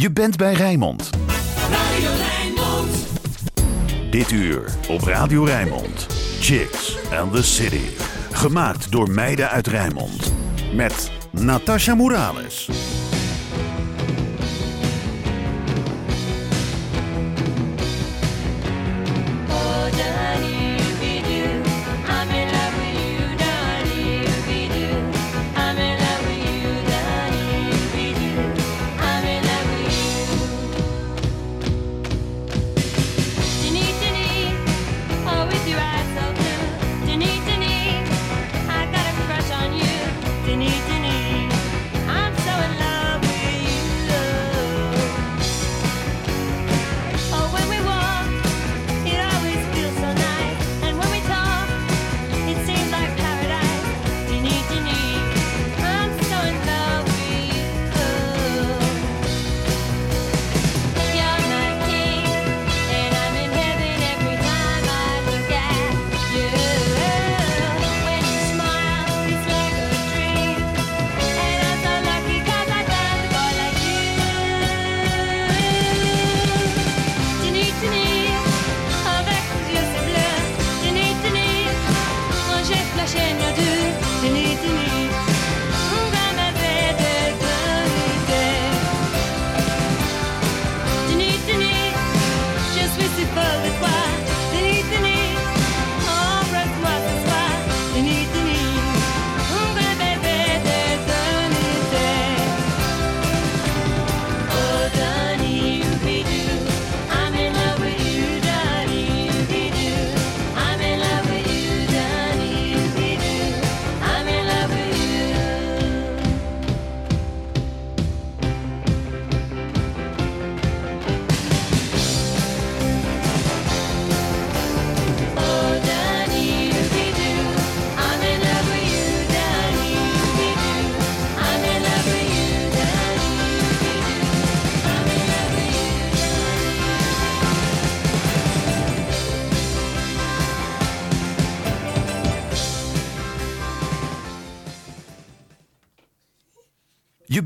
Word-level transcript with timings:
Je 0.00 0.12
bent 0.12 0.36
bij 0.36 0.52
Rijnmond. 0.52 1.10
Radio 1.70 2.10
Rijnmond. 2.16 3.06
Dit 4.10 4.30
uur 4.30 4.74
op 4.88 5.02
Radio 5.02 5.44
Rijnmond. 5.44 6.06
Chicks 6.40 6.96
and 7.12 7.32
the 7.32 7.42
City. 7.42 7.84
Gemaakt 8.32 8.92
door 8.92 9.10
meiden 9.10 9.50
uit 9.50 9.66
Rijnmond. 9.66 10.32
Met 10.74 11.10
Natasha 11.30 11.94
Morales. 11.94 12.68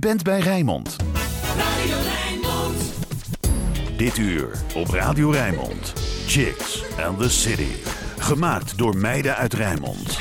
Bent 0.02 0.22
bij 0.22 0.40
Rijnmond. 0.40 0.96
Radio 1.56 1.96
Rijnmond. 2.02 2.76
Dit 3.96 4.18
uur 4.18 4.48
op 4.74 4.88
Radio 4.88 5.30
Rijnmond. 5.30 5.92
Chicks 6.26 6.82
and 7.06 7.18
the 7.18 7.30
City. 7.30 7.72
Gemaakt 8.18 8.78
door 8.78 8.96
meiden 8.96 9.36
uit 9.36 9.54
Rijnmond. 9.54 10.18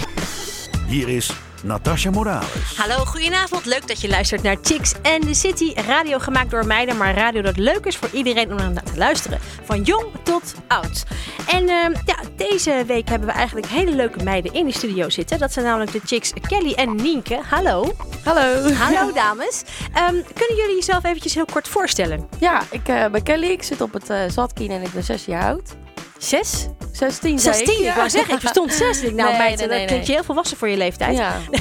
Hier 0.88 1.10
is 1.10 1.32
Natasha 1.64 2.10
Morales. 2.10 2.78
Hallo, 2.78 3.06
goedenavond. 3.06 3.66
Leuk 3.66 3.88
dat 3.88 4.02
je 4.02 4.10
luistert 4.10 4.44
naar 4.44 4.58
Chicks 4.62 4.94
and 4.94 5.22
the 5.22 5.34
City. 5.34 5.74
Radio 5.74 6.20
gemaakt 6.20 6.52
door 6.52 6.66
meiden, 6.66 6.98
maar 6.98 7.16
radio 7.16 7.42
dat 7.42 7.58
leuk 7.58 7.86
is 7.86 7.98
voor 7.98 8.10
iedereen 8.12 8.52
om 8.52 8.56
naar 8.58 8.84
te 8.84 8.98
luisteren. 8.98 9.40
Van 9.64 9.82
jong 9.82 10.06
tot 10.24 10.54
oud. 10.68 11.04
En 11.48 11.70
ehm, 11.70 11.94
ja, 12.06 12.16
deze 12.50 12.84
week 12.88 13.10
hebben 13.10 13.28
we 13.28 13.34
eigenlijk 13.34 13.68
hele 13.68 13.92
leuke 13.92 14.24
meiden 14.24 14.54
in 14.54 14.66
de 14.66 14.74
studio 14.74 15.10
zitten. 15.10 15.40
Dat 15.40 15.54
zijn 15.54 15.66
namelijk 15.66 15.92
de 15.92 16.02
chicks 16.06 16.34
Kelly 16.48 16.74
en 16.74 16.96
Nienke. 16.96 17.40
Hallo. 17.50 17.94
Hallo. 18.24 18.72
Hallo 18.74 19.12
dames. 19.24 19.62
Ehm, 19.94 20.16
kunnen 20.34 20.56
jullie 20.56 20.76
jezelf 20.76 21.04
eventjes 21.04 21.34
heel 21.34 21.46
kort 21.46 21.68
voorstellen? 21.68 22.28
Ja, 22.40 22.62
ik 22.72 22.88
eh, 22.88 23.06
ben 23.08 23.24
Kelly. 23.24 23.48
Ik 23.48 23.64
zit 23.64 23.82
op 23.82 23.94
het 23.94 24.10
eh 24.10 24.20
Zatkien 24.30 24.72
en 24.72 24.82
ik 24.82 24.94
ben 24.94 25.04
6 25.04 25.26
jaar 25.26 25.44
oud. 25.44 25.70
Zes? 26.18 26.68
16 26.92 27.40
zei 27.40 27.56
16, 27.56 27.78
ik 27.80 27.84
Ja. 27.86 27.96
wou 27.96 28.10
zeggen. 28.10 28.34
Ik 28.34 28.40
verstond 28.48 28.74
zes. 28.74 29.02
Ik 29.02 29.14
nou 29.14 29.30
Nee, 29.30 29.38
meid, 29.38 29.60
nee, 29.60 29.68
dat 29.68 29.86
klinkt 29.86 30.08
je 30.08 30.14
heel 30.14 30.24
volwassen 30.24 30.58
voor 30.58 30.70
je 30.70 30.78
leeftijd. 30.78 31.18
Ja. 31.18 31.38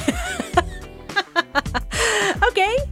Oké. 2.49 2.87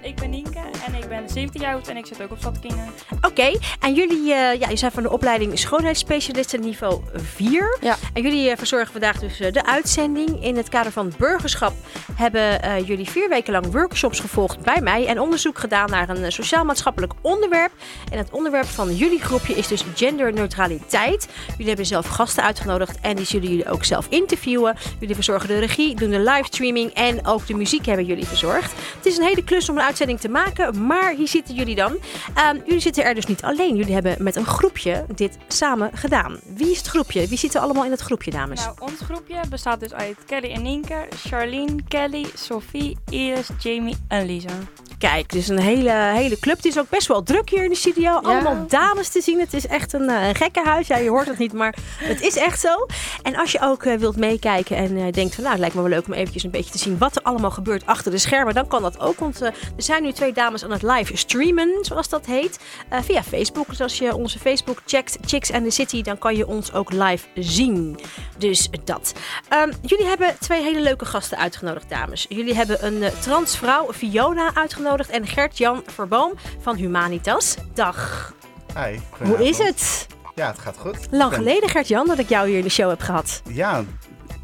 Ik 0.00 0.14
ben 0.14 0.30
Nienke 0.30 0.58
en 0.86 0.94
ik 0.94 1.08
ben 1.08 1.28
17 1.28 1.60
jaar 1.60 1.74
oud 1.74 1.88
en 1.88 1.96
ik 1.96 2.06
zit 2.06 2.22
ook 2.22 2.30
op 2.30 2.38
Zatkingen. 2.40 2.86
Oké, 3.20 3.58
en 3.80 3.94
jullie, 3.94 4.32
eh, 4.32 4.52
ja, 4.52 4.52
jullie 4.52 4.76
zijn 4.76 4.92
van 4.92 5.02
de 5.02 5.10
opleiding 5.10 5.58
schoonheidsspecialisten 5.58 6.60
niveau 6.60 7.00
4. 7.14 7.78
Ja. 7.80 7.96
En 8.12 8.22
jullie 8.22 8.50
eh, 8.50 8.56
verzorgen 8.56 8.92
vandaag 8.92 9.18
dus 9.18 9.40
eh, 9.40 9.52
de 9.52 9.64
uitzending. 9.66 10.44
In 10.44 10.56
het 10.56 10.68
kader 10.68 10.92
van 10.92 11.12
burgerschap 11.18 11.72
hebben 12.14 12.62
eh, 12.62 12.86
jullie 12.86 13.10
vier 13.10 13.28
weken 13.28 13.52
lang 13.52 13.72
workshops 13.72 14.20
gevolgd 14.20 14.60
bij 14.60 14.80
mij. 14.80 15.06
En 15.06 15.20
onderzoek 15.20 15.58
gedaan 15.58 15.90
naar 15.90 16.08
een 16.08 16.32
sociaal-maatschappelijk 16.32 17.12
onderwerp. 17.20 17.72
En 18.12 18.18
het 18.18 18.30
onderwerp 18.30 18.66
van 18.66 18.94
jullie 18.94 19.20
groepje 19.20 19.54
is 19.54 19.68
dus 19.68 19.84
genderneutraliteit. 19.94 21.28
Jullie 21.50 21.66
hebben 21.66 21.86
zelf 21.86 22.06
gasten 22.06 22.42
uitgenodigd 22.42 23.00
en 23.00 23.16
die 23.16 23.26
zullen 23.26 23.48
jullie 23.48 23.70
ook 23.70 23.84
zelf 23.84 24.06
interviewen. 24.08 24.76
Jullie 24.98 25.14
verzorgen 25.14 25.48
de 25.48 25.58
regie, 25.58 25.94
doen 25.94 26.10
de 26.10 26.20
livestreaming 26.20 26.92
en 26.92 27.26
ook 27.26 27.46
de 27.46 27.54
muziek 27.54 27.86
hebben 27.86 28.04
jullie 28.04 28.26
verzorgd. 28.26 28.72
Het 28.96 29.06
is 29.06 29.16
een 29.16 29.24
hele 29.24 29.44
klus 29.44 29.68
om 29.68 29.76
een 29.76 29.84
uitzending 29.88 30.20
te 30.20 30.28
maken, 30.28 30.86
maar 30.86 31.14
hier 31.14 31.28
zitten 31.28 31.54
jullie 31.54 31.74
dan. 31.74 31.96
Ehm, 32.34 32.56
jullie 32.64 32.80
zitten 32.80 33.04
er 33.04 33.14
dus 33.14 33.26
niet 33.26 33.42
alleen. 33.42 33.76
Jullie 33.76 33.94
hebben 33.94 34.16
met 34.18 34.36
een 34.36 34.44
groepje 34.44 35.04
dit 35.14 35.38
samen 35.48 35.90
gedaan. 35.94 36.40
Wie 36.54 36.70
is 36.70 36.78
het 36.78 36.86
groepje? 36.86 37.28
Wie 37.28 37.38
zit 37.38 37.54
er 37.54 37.60
allemaal 37.60 37.84
in 37.84 37.90
het 37.90 38.00
groepje, 38.00 38.30
dames? 38.30 38.60
Nou, 38.64 38.76
ons 38.78 39.00
groepje 39.00 39.40
bestaat 39.50 39.80
dus 39.80 39.92
uit 39.92 40.16
Kelly 40.26 40.52
en 40.52 40.62
Nienke, 40.62 41.08
Charlene, 41.16 41.82
Kelly, 41.88 42.26
Sophie, 42.34 42.96
Iris, 43.10 43.48
Jamie 43.58 43.96
en 44.08 44.26
Lisa. 44.26 44.54
Kijk, 44.98 45.32
dus 45.32 45.48
een 45.48 45.58
hele, 45.58 45.90
hele 45.90 46.38
club. 46.38 46.56
Het 46.56 46.64
is 46.64 46.78
ook 46.78 46.88
best 46.88 47.06
wel 47.06 47.22
druk 47.22 47.50
hier 47.50 47.64
in 47.64 47.70
de 47.70 47.76
studio. 47.76 48.12
Allemaal 48.12 48.66
dames 48.68 49.08
te 49.08 49.20
zien. 49.20 49.40
Het 49.40 49.54
is 49.54 49.66
echt 49.66 49.92
een, 49.92 50.08
eh, 50.08 50.28
een 50.28 50.34
gekke 50.34 50.62
huis. 50.64 50.86
Ja, 50.86 50.96
je 50.96 51.08
hoort 51.08 51.26
het 51.26 51.38
niet, 51.38 51.52
maar 51.52 51.74
het 51.98 52.20
is 52.20 52.36
echt 52.36 52.60
zo. 52.60 52.86
En 53.22 53.36
als 53.36 53.52
je 53.52 53.60
ook 53.60 53.82
eh, 53.82 53.98
wilt 53.98 54.16
meekijken 54.16 54.76
en 54.76 54.96
eh, 54.96 55.12
denkt 55.12 55.34
van... 55.34 55.44
nou, 55.44 55.50
het 55.50 55.58
lijkt 55.58 55.74
me 55.74 55.80
wel 55.80 55.90
leuk 55.90 56.06
om 56.06 56.12
eventjes 56.12 56.42
een 56.42 56.50
beetje 56.50 56.70
te 56.70 56.78
zien... 56.78 56.98
wat 56.98 57.16
er 57.16 57.22
allemaal 57.22 57.50
gebeurt 57.50 57.86
achter 57.86 58.10
de 58.10 58.18
schermen... 58.18 58.54
dan 58.54 58.66
kan 58.66 58.82
dat 58.82 59.00
ook. 59.00 59.18
Want 59.18 59.40
zijn 59.82 60.02
nu 60.02 60.12
twee 60.12 60.32
dames 60.32 60.64
aan 60.64 60.70
het 60.70 60.82
live 60.82 61.16
streamen, 61.16 61.78
zoals 61.80 62.08
dat 62.08 62.26
heet. 62.26 62.58
eh, 62.88 62.98
via 63.02 63.22
Facebook. 63.22 63.68
Dus 63.68 63.80
als 63.80 63.98
je 63.98 64.14
onze 64.16 64.38
Facebook 64.38 64.78
checkt, 64.86 65.16
Chicks 65.26 65.52
and 65.52 65.64
the 65.64 65.70
City... 65.70 66.02
dan 66.02 66.18
kan 66.18 66.36
je 66.36 66.46
ons 66.46 66.72
ook 66.72 66.92
live 66.92 67.26
zien. 67.34 67.98
Dus 68.38 68.68
dat. 68.84 69.12
Ehm, 69.48 69.72
jullie 69.82 70.06
hebben 70.06 70.36
twee 70.40 70.62
hele 70.62 70.80
leuke 70.80 71.04
gasten 71.04 71.38
uitgenodigd, 71.38 71.88
dames. 71.88 72.26
Jullie 72.28 72.54
hebben 72.54 72.86
een 72.86 73.02
eh, 73.02 73.12
transvrouw, 73.20 73.92
Fiona, 73.92 74.50
uitgenodigd... 74.54 75.10
en 75.10 75.26
Gert-Jan 75.26 75.82
Verboom 75.86 76.32
van 76.60 76.76
Humanitas. 76.76 77.56
Dag. 77.74 78.32
Hi, 78.76 78.98
Hoe 79.24 79.48
is 79.48 79.58
het? 79.58 80.06
Ja, 80.34 80.46
het 80.46 80.58
gaat 80.58 80.76
goed. 80.78 80.96
Lang 81.10 81.30
ben- 81.30 81.38
geleden, 81.38 81.68
Gert-Jan, 81.68 82.06
dat 82.06 82.18
ik 82.18 82.28
jou 82.28 82.48
hier 82.48 82.56
in 82.58 82.64
de 82.64 82.68
show 82.70 82.88
heb 82.88 83.00
gehad. 83.00 83.42
Ja, 83.48 83.84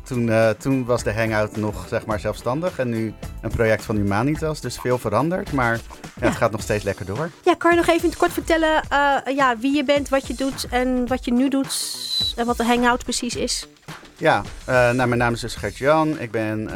toen, 0.04 0.28
eh, 0.30 0.50
toen 0.50 0.84
was 0.84 1.02
de 1.02 1.12
Hangout 1.12 1.56
nog 1.56 1.86
zeg 1.88 2.06
maar 2.06 2.20
zelfstandig 2.20 2.78
en 2.78 2.88
nu 2.88 3.14
een 3.40 3.50
project 3.50 3.84
van 3.84 3.96
Humanitas, 3.96 4.60
dus 4.60 4.78
veel 4.78 4.98
veranderd. 4.98 5.52
Maar 5.52 5.80
ja, 6.20 6.26
het 6.26 6.36
gaat 6.36 6.50
nog 6.50 6.62
steeds 6.62 6.84
lekker 6.84 7.06
door. 7.06 7.30
Ja, 7.44 7.54
kan 7.54 7.70
je 7.70 7.76
nog 7.76 7.86
even 7.86 8.02
in 8.02 8.08
het 8.08 8.18
kort 8.18 8.32
vertellen 8.32 8.82
eh, 8.88 9.36
ja, 9.36 9.58
wie 9.58 9.76
je 9.76 9.84
bent, 9.84 10.08
wat 10.08 10.26
je 10.26 10.34
doet 10.34 10.66
en 10.70 11.06
wat 11.08 11.24
je 11.24 11.32
nu 11.32 11.48
doet 11.48 12.34
en 12.36 12.46
wat 12.46 12.56
de 12.56 12.64
hangout 12.64 13.02
precies 13.02 13.36
is? 13.36 13.68
Ja, 14.16 14.42
eh, 14.64 14.74
nou, 14.74 14.96
mijn 14.96 15.18
naam 15.18 15.32
is 15.32 15.40
dus 15.40 15.54
Gert-Jan. 15.54 16.20
Ik 16.20 16.30
ben 16.30 16.70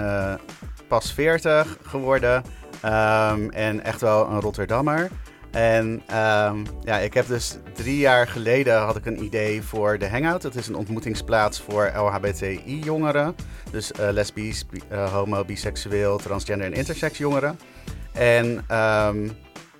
pas 0.88 1.12
40 1.12 1.76
geworden 1.82 2.42
ehm, 2.80 3.48
en 3.48 3.84
echt 3.84 4.00
wel 4.00 4.28
een 4.28 4.40
Rotterdammer. 4.40 5.10
En 5.50 6.02
ehm, 6.06 6.56
ja, 6.84 6.98
ik 6.98 7.14
heb 7.14 7.26
dus 7.26 7.56
drie 7.74 7.98
jaar 7.98 8.28
geleden 8.28 8.78
had 8.80 8.96
ik 8.96 9.06
een 9.06 9.22
idee 9.24 9.62
voor 9.62 9.98
de 9.98 10.08
Hangout. 10.08 10.42
Het 10.42 10.54
is 10.54 10.66
een 10.66 10.74
ontmoetingsplaats 10.74 11.60
voor 11.60 11.92
LHBTI-jongeren. 11.96 13.34
Dus 13.70 13.92
eh 13.92 14.08
lesbisch, 14.10 14.66
bi- 14.66 14.82
eh, 14.88 15.12
homo, 15.12 15.44
biseksueel, 15.44 16.18
transgender 16.18 16.66
en 16.66 16.72
intersex 16.72 17.18
jongeren. 17.18 17.58
En 18.12 18.64
ehm, 18.68 19.28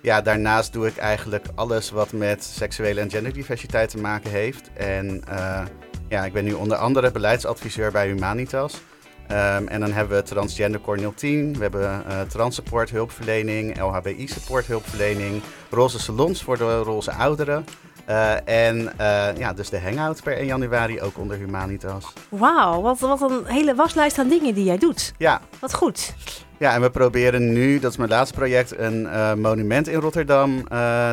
ja, 0.01 0.21
daarnaast 0.21 0.73
doe 0.73 0.87
ik 0.87 0.97
eigenlijk 0.97 1.45
alles 1.55 1.91
wat 1.91 2.11
met 2.11 2.43
seksuele 2.43 2.99
en 3.01 3.09
genderdiversiteit 3.09 3.89
te 3.89 3.97
maken 3.97 4.31
heeft. 4.31 4.69
En 4.73 5.21
eh, 5.27 5.61
ja, 6.09 6.25
ik 6.25 6.33
ben 6.33 6.43
nu 6.43 6.53
onder 6.53 6.77
andere 6.77 7.11
beleidsadviseur 7.11 7.91
bij 7.91 8.07
Humanitas. 8.07 8.81
Ehm, 9.29 9.67
en 9.67 9.79
dan 9.79 9.91
hebben 9.91 10.17
we 10.17 10.23
Transgender 10.23 10.81
Core 10.81 11.13
010, 11.15 11.53
we 11.53 11.61
hebben 11.61 12.03
Transsupport 12.27 12.89
hulpverlening, 12.89 13.81
LHBI 13.81 14.27
support 14.27 14.65
hulpverlening, 14.65 15.41
roze 15.69 15.99
salons 15.99 16.43
voor 16.43 16.57
de 16.57 16.77
roze 16.77 17.11
ouderen. 17.11 17.65
Eh, 18.09 18.67
en 18.67 18.97
eh, 18.97 19.37
ja, 19.37 19.53
dus 19.53 19.69
de 19.69 19.79
hangout 19.79 20.23
per 20.23 20.37
1 20.37 20.45
januari 20.45 21.01
ook 21.01 21.17
onder 21.17 21.37
Humanitas. 21.37 22.13
Wauw, 22.29 22.81
wat, 22.81 22.99
wat 22.99 23.21
een 23.21 23.45
hele 23.45 23.75
waslijst 23.75 24.19
aan 24.19 24.27
dingen 24.29 24.53
die 24.53 24.63
jij 24.63 24.77
doet. 24.77 25.13
Ja, 25.17 25.41
Wat 25.59 25.73
goed. 25.73 26.13
ja, 26.57 26.73
en 26.73 26.81
we 26.81 26.89
proberen 26.89 27.53
nu, 27.53 27.79
dat 27.79 27.91
is 27.91 27.97
mijn 27.97 28.09
laatste 28.09 28.35
project, 28.37 28.77
een 28.77 29.07
monument 29.41 29.87
in 29.87 29.99
Rotterdam 29.99 30.63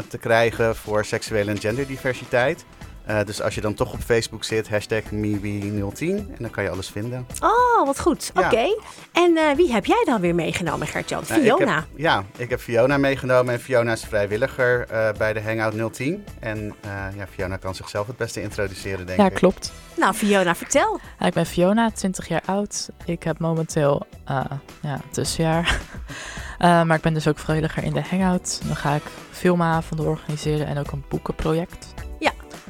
te 0.09 0.19
krijgen 0.21 0.77
voor 0.77 1.05
seksuele 1.05 1.51
en 1.51 1.59
genderdiversiteit. 1.59 2.65
Eh, 3.07 3.19
dus 3.25 3.43
als 3.43 3.55
je 3.55 3.61
dan 3.61 3.75
toch 3.75 3.93
op 3.93 4.01
Facebook 4.01 4.45
zit, 4.45 4.69
hashtag 4.69 5.03
MeWe010 5.13 5.99
en 5.99 6.37
dan 6.39 6.51
kan 6.51 6.65
je 6.65 6.71
alles 6.71 6.89
vinden. 6.89 7.27
Oh, 7.43 7.87
wat 7.87 8.01
goed. 8.01 8.31
Ja. 8.35 8.47
Oké. 8.47 8.67
En 9.13 9.37
eh, 9.37 9.57
wie 9.57 9.73
heb 9.73 9.85
jij 9.85 10.03
dan 10.05 10.21
weer 10.21 10.35
meegenomen, 10.35 10.87
Gert-Jan? 10.87 11.23
Nou, 11.29 11.41
ik 11.41 11.47
Fiona. 11.47 11.75
heb- 11.75 11.85
ja, 11.97 12.25
ik 12.37 12.51
heb 12.51 12.61
Fiona 12.61 12.97
meegenomen 12.99 13.55
en 13.55 13.61
Fiona 13.61 13.93
is 13.93 14.05
vrijwilliger 14.05 14.87
eh, 14.89 15.09
bij 15.19 15.33
de 15.33 15.41
Hangout 15.43 15.95
010. 15.97 16.25
En 16.41 16.75
eh, 16.81 16.91
ja, 17.17 17.27
Fiona 17.31 17.57
kan 17.57 17.75
zichzelf 17.75 18.07
het 18.07 18.17
beste 18.17 18.43
introduceren, 18.43 19.07
denk 19.07 19.19
Ja, 19.19 19.27
ik. 19.27 19.35
klopt. 19.35 19.73
Nou, 19.97 20.15
Fiona, 20.15 20.55
vertel. 20.55 21.01
Ja, 21.19 21.27
ik 21.27 21.33
ben 21.35 21.47
Fiona, 21.47 21.91
20 21.91 22.29
jaar 22.29 22.43
oud. 22.47 22.89
Ik 23.05 23.23
heb 23.23 23.39
momenteel 23.39 24.07
eh, 24.25 24.41
ja, 24.83 25.01
tussenjaar. 25.11 25.79
Eh, 26.59 26.83
maar 26.83 26.97
ik 26.97 27.03
ben 27.03 27.15
dus 27.15 27.29
ook 27.29 27.39
vrijwilliger 27.39 27.83
in 27.85 27.93
de 27.93 28.03
Hangout. 28.11 28.61
Dan 28.67 28.77
ga 28.77 28.95
ik 28.95 29.03
filmavonden 29.31 30.07
organiseren 30.07 30.67
en 30.67 30.79
ook 30.79 30.91
een 30.93 31.05
boekenproject. 31.09 31.95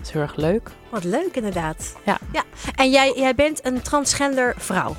Is 0.06 0.12
heel 0.12 0.22
erg 0.22 0.36
leuk. 0.36 0.70
Wat 0.88 1.04
leuk, 1.04 1.36
inderdaad. 1.36 1.96
Ja. 2.04 2.18
ja. 2.32 2.42
En 2.74 2.90
jij, 2.90 3.12
jij 3.16 3.34
bent 3.34 3.66
een 3.66 3.82
transgender 3.82 4.54
vrouw. 4.58 4.96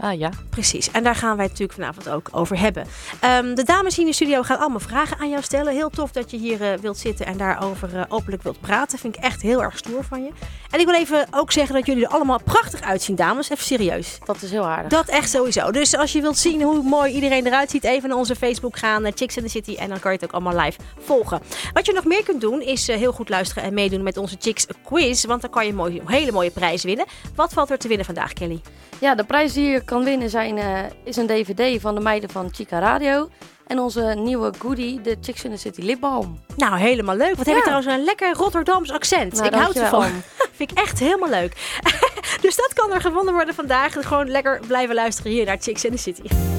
Ah 0.00 0.18
ja, 0.18 0.30
Precies. 0.58 0.90
En 0.90 1.02
daar 1.02 1.14
gaan 1.14 1.36
wij 1.36 1.44
het 1.44 1.52
natuurlijk 1.52 1.78
vanavond 1.78 2.08
ook 2.08 2.28
over 2.32 2.58
hebben. 2.58 2.86
Ehm, 3.20 3.54
de 3.54 3.64
dames 3.64 3.96
hier 3.96 4.04
in 4.04 4.10
de 4.10 4.16
studio 4.16 4.42
gaan 4.42 4.58
allemaal 4.58 4.80
vragen 4.80 5.18
aan 5.18 5.30
jou 5.30 5.42
stellen. 5.42 5.72
Heel 5.72 5.90
tof 5.90 6.12
dat 6.12 6.30
je 6.30 6.36
hier 6.36 6.62
eh, 6.62 6.78
wilt 6.78 6.98
zitten 6.98 7.26
en 7.26 7.36
daarover 7.36 7.96
eh, 7.96 8.04
openlijk 8.08 8.42
wilt 8.42 8.60
praten. 8.60 8.98
Vind 8.98 9.16
ik 9.16 9.22
echt 9.22 9.42
heel 9.42 9.62
erg 9.62 9.78
stoer 9.78 10.04
van 10.04 10.22
je. 10.22 10.30
En 10.70 10.80
ik 10.80 10.86
wil 10.86 10.94
even 10.94 11.26
ook 11.30 11.52
zeggen 11.52 11.74
dat 11.74 11.86
jullie 11.86 12.04
er 12.04 12.10
allemaal 12.10 12.40
prachtig 12.42 12.80
uitzien, 12.80 13.16
dames. 13.16 13.50
Even 13.50 13.64
serieus. 13.64 14.18
Dat 14.24 14.42
is 14.42 14.50
heel 14.50 14.66
aardig. 14.66 14.90
Dat 14.90 15.08
echt 15.08 15.30
sowieso. 15.30 15.70
Dus 15.70 15.96
als 15.96 16.12
je 16.12 16.20
wilt 16.20 16.38
zien 16.38 16.62
hoe 16.62 16.82
mooi 16.82 17.12
iedereen 17.12 17.46
eruit 17.46 17.70
ziet, 17.70 17.84
even 17.84 18.08
naar 18.08 18.18
onze 18.18 18.36
Facebook 18.36 18.76
gaan, 18.76 19.02
naar 19.02 19.12
Chicks 19.14 19.36
in 19.36 19.42
the 19.42 19.48
City. 19.48 19.74
En 19.74 19.88
dan 19.88 20.00
kan 20.00 20.12
je 20.12 20.18
het 20.20 20.26
ook 20.26 20.42
allemaal 20.42 20.64
live 20.64 20.78
volgen. 20.98 21.40
Wat 21.72 21.86
je 21.86 21.92
nog 21.92 22.04
meer 22.04 22.24
kunt 22.24 22.40
doen, 22.40 22.60
is 22.60 22.88
eh, 22.88 22.96
heel 22.96 23.12
goed 23.12 23.28
luisteren 23.28 23.62
en 23.62 23.74
meedoen 23.74 24.02
met 24.02 24.16
onze 24.16 24.36
Chicks 24.38 24.66
Quiz. 24.84 25.24
Want 25.24 25.40
dan 25.40 25.50
kan 25.50 25.66
je 25.66 25.72
mooi, 25.72 26.02
hele 26.06 26.32
mooie 26.32 26.50
prijzen 26.50 26.86
winnen. 26.86 27.06
Wat 27.34 27.52
valt 27.52 27.70
er 27.70 27.78
te 27.78 27.88
winnen 27.88 28.06
vandaag, 28.06 28.32
Kelly? 28.32 28.60
Ja, 28.98 29.14
de 29.14 29.24
prijs 29.24 29.52
die 29.52 29.70
je 29.70 29.84
kan 29.84 30.04
winnen 30.04 30.30
zijn, 30.30 30.58
eh, 30.58 30.78
is 31.04 31.16
een 31.16 31.26
dvd 31.26 31.80
van 31.80 31.94
de 31.94 32.00
meiden 32.00 32.30
van 32.30 32.48
Chica 32.52 32.78
Radio. 32.78 33.28
En 33.66 33.78
onze 33.78 34.14
nieuwe 34.18 34.52
goodie, 34.58 35.00
de 35.00 35.16
Chicks 35.20 35.44
in 35.44 35.50
the 35.50 35.56
City 35.56 35.80
lipbalm. 35.80 36.38
Nou, 36.56 36.78
helemaal 36.78 37.16
leuk. 37.16 37.36
Wat 37.36 37.46
heb 37.46 37.54
je 37.54 37.62
trouwens 37.62 37.86
een 37.86 38.04
lekker 38.04 38.34
Rotterdams 38.34 38.92
accent. 38.92 39.32
Nou, 39.32 39.46
ik 39.46 39.54
houd 39.54 39.74
dankjewel. 39.74 40.04
ervan. 40.04 40.22
Vind 40.56 40.70
ik 40.70 40.78
echt 40.78 40.98
helemaal 40.98 41.28
leuk. 41.28 41.78
dus 42.40 42.56
dat 42.56 42.72
kan 42.74 42.92
er 42.92 43.00
gewonnen 43.00 43.34
worden 43.34 43.54
vandaag. 43.54 44.06
Gewoon 44.06 44.30
lekker 44.30 44.60
blijven 44.66 44.94
luisteren 44.94 45.32
hier 45.32 45.44
naar 45.44 45.58
Chicks 45.60 45.84
in 45.84 45.90
the 45.90 45.98
City. 45.98 46.57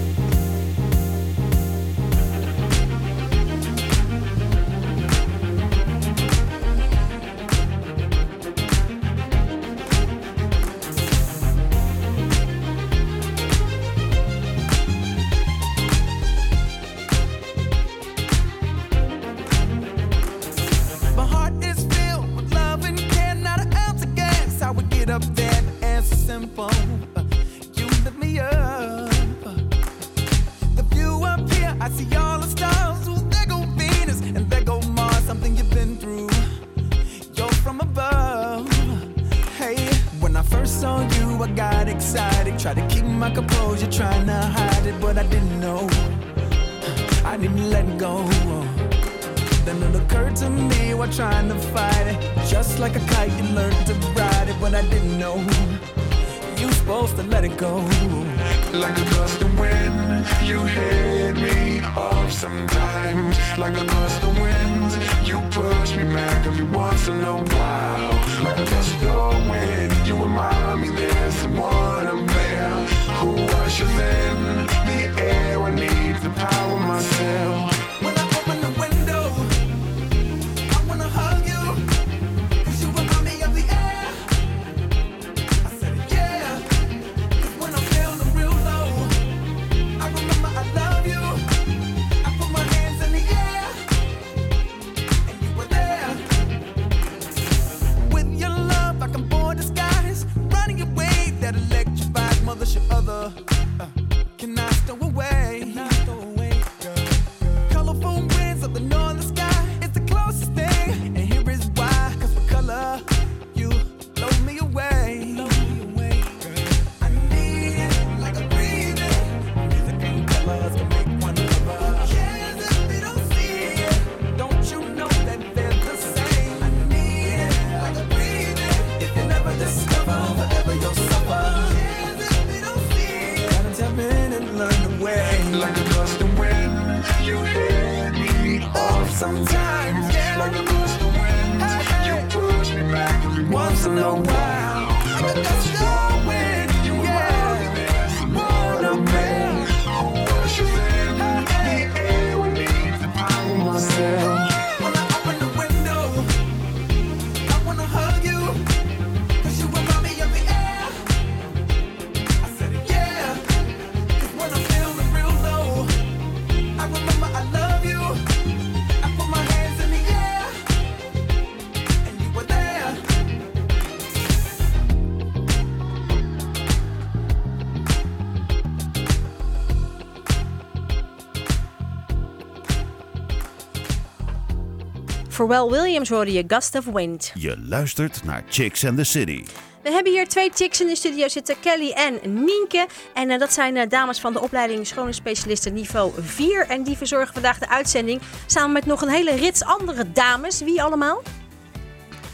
Pharrell 185.40 185.70
Williams 185.70 186.10
hoorde 186.10 186.32
je 186.32 186.44
Gust 186.48 186.76
of 186.76 186.86
Wind. 186.86 187.32
Je 187.34 187.58
luistert 187.60 188.24
naar 188.24 188.44
Chicks 188.50 188.86
and 188.86 188.98
the 188.98 189.04
City. 189.04 189.44
We 189.84 189.92
hebben 189.92 190.12
hier 190.12 190.28
twee 190.28 190.50
chicks 190.54 190.82
in 190.82 190.88
de 190.88 190.96
studio 190.96 191.28
zitten, 191.28 191.60
Kelly 191.60 191.92
en 191.92 192.20
Nienke. 192.24 192.88
En 193.14 193.30
eh, 193.30 193.40
dat 193.40 193.54
zijn 193.54 193.78
eh, 193.78 193.90
dames 193.90 194.20
van 194.20 194.34
de 194.34 194.42
opleiding 194.42 194.88
Schoonheidsspecialisten 194.88 195.74
niveau 195.74 196.12
4. 196.18 196.68
En 196.68 196.84
die 196.84 196.98
verzorgen 196.98 197.34
vandaag 197.34 197.60
de 197.60 197.70
uitzending 197.70 198.22
samen 198.46 198.72
met 198.72 198.86
nog 198.86 199.02
een 199.02 199.10
hele 199.10 199.36
rits 199.36 199.64
andere 199.64 200.12
dames. 200.12 200.62
Wie 200.62 200.84
allemaal? 200.84 201.22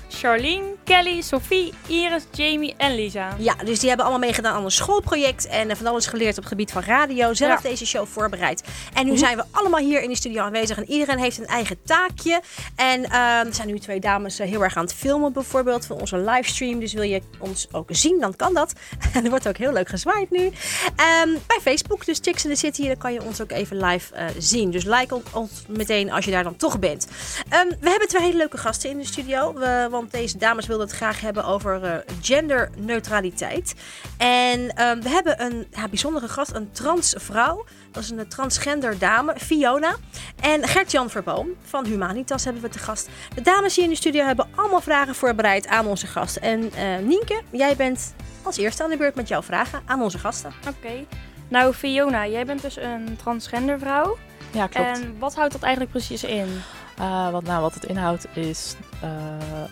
Charlene, 0.09 0.74
Kelly, 0.85 1.21
Sophie, 1.21 1.73
Iris, 1.87 2.23
Jamie 2.31 2.73
en 2.77 2.95
Lisa. 2.95 3.35
Ja, 3.37 3.55
dus 3.65 3.79
die 3.79 3.87
hebben 3.87 4.05
allemaal 4.05 4.25
meegedaan 4.27 4.53
aan 4.55 4.63
een 4.63 4.71
schoolproject 4.71 5.47
en 5.47 5.69
eh, 5.69 5.75
van 5.75 5.85
alles 5.87 6.07
geleerd 6.07 6.31
op 6.37 6.43
het 6.43 6.47
gebied 6.47 6.71
van 6.71 6.81
radio. 6.83 7.33
Zelf 7.33 7.63
Ja. 7.63 7.69
deze 7.69 7.85
show 7.85 8.07
voorbereid. 8.07 8.63
En 8.93 9.05
nu 9.05 9.17
zijn 9.17 9.37
we 9.37 9.43
allemaal 9.51 9.79
hier 9.79 10.01
in 10.01 10.09
de 10.09 10.15
studio 10.15 10.41
aanwezig 10.43 10.77
en 10.77 10.89
iedereen 10.89 11.19
heeft 11.19 11.37
een 11.37 11.45
eigen 11.45 11.77
taakje. 11.83 12.41
En 12.75 13.03
eh, 13.05 13.39
er 13.45 13.53
zijn 13.53 13.67
nu 13.67 13.79
twee 13.79 13.99
dames 13.99 14.39
eh, 14.39 14.47
heel 14.47 14.63
erg 14.63 14.75
aan 14.77 14.83
het 14.83 14.93
filmen 14.93 15.33
bijvoorbeeld 15.33 15.85
van 15.85 15.99
onze 15.99 16.17
livestream. 16.17 16.79
Dus 16.79 16.93
wil 16.93 17.03
je 17.03 17.21
ons 17.39 17.67
ook 17.71 17.89
zien, 17.91 18.19
dan 18.19 18.35
kan 18.35 18.53
dat. 18.53 18.73
En 19.13 19.23
er 19.23 19.29
wordt 19.29 19.47
ook 19.47 19.57
heel 19.57 19.73
leuk 19.73 19.89
gezwaaid 19.89 20.31
nu. 20.31 20.51
Ehm, 20.95 21.29
bij 21.47 21.59
Facebook, 21.61 22.05
dus 22.05 22.19
Chicks 22.21 22.45
in 22.45 22.49
the 22.51 22.55
City, 22.57 22.87
dan 22.87 22.97
kan 22.97 23.13
je 23.13 23.23
ons 23.23 23.41
ook 23.41 23.51
even 23.51 23.77
live 23.85 24.13
eh, 24.15 24.25
zien. 24.37 24.71
Dus 24.71 24.83
like 24.83 25.15
on- 25.15 25.23
ons 25.33 25.51
meteen 25.67 26.11
als 26.11 26.25
je 26.25 26.31
daar 26.31 26.43
dan 26.43 26.55
toch 26.55 26.79
bent. 26.79 27.07
Ehm, 27.49 27.67
we 27.79 27.89
hebben 27.89 28.07
twee 28.07 28.21
hele 28.21 28.37
leuke 28.37 28.57
gasten 28.57 28.89
in 28.89 28.97
de 28.97 29.05
studio. 29.05 29.53
We, 29.53 29.87
want 29.91 30.11
deze 30.11 30.37
dames 30.37 30.65
wilden 30.77 30.95
het 30.95 31.03
graag 31.03 31.21
hebben 31.21 31.45
over 31.45 31.83
eh, 31.83 31.97
genderneutraliteit. 32.21 33.75
En 34.17 34.75
ehm, 34.75 35.01
we 35.01 35.09
hebben 35.09 35.41
een 35.41 35.67
ja, 35.71 35.87
bijzondere 35.87 36.27
gast, 36.27 36.51
een 36.51 36.71
transvrouw. 36.71 37.65
Dat 37.91 38.03
is 38.03 38.09
een 38.09 38.27
transgender 38.27 38.99
dame, 38.99 39.33
Fiona. 39.37 39.95
En 40.41 40.67
Gert-Jan 40.67 41.09
Verboom 41.09 41.49
van 41.63 41.85
Humanitas 41.85 42.43
hebben 42.43 42.61
we 42.61 42.69
te 42.69 42.79
gast. 42.79 43.09
De 43.35 43.41
dames 43.41 43.75
hier 43.75 43.83
in 43.83 43.89
de 43.89 43.95
studio 43.95 44.25
hebben 44.25 44.47
allemaal 44.55 44.81
vragen 44.81 45.15
voorbereid 45.15 45.67
aan 45.67 45.85
onze 45.85 46.07
gasten. 46.07 46.41
En 46.41 46.71
eh, 46.73 46.97
Nienke, 46.97 47.41
jij 47.49 47.75
bent 47.75 48.13
als 48.43 48.57
eerste 48.57 48.83
aan 48.83 48.89
de 48.89 48.97
beurt 48.97 49.15
met 49.15 49.27
jouw 49.27 49.41
vragen 49.41 49.81
aan 49.85 50.01
onze 50.01 50.19
gasten. 50.19 50.53
Oké. 50.67 51.05
Nou, 51.47 51.73
Fiona, 51.73 52.27
jij 52.27 52.45
bent 52.45 52.61
dus 52.61 52.77
een 52.77 53.15
transgender 53.15 53.79
vrouw. 53.79 54.17
Ja, 54.51 54.67
klopt. 54.67 54.99
En 54.99 55.15
wat 55.19 55.35
houdt 55.35 55.51
dat 55.51 55.61
eigenlijk 55.61 55.91
precies 55.91 56.23
in? 56.23 56.61
Eh, 56.97 57.29
wat, 57.29 57.43
nou, 57.43 57.61
wat 57.61 57.73
het 57.73 57.85
inhoudt 57.85 58.27
is, 58.33 58.75
eh, 59.01 59.09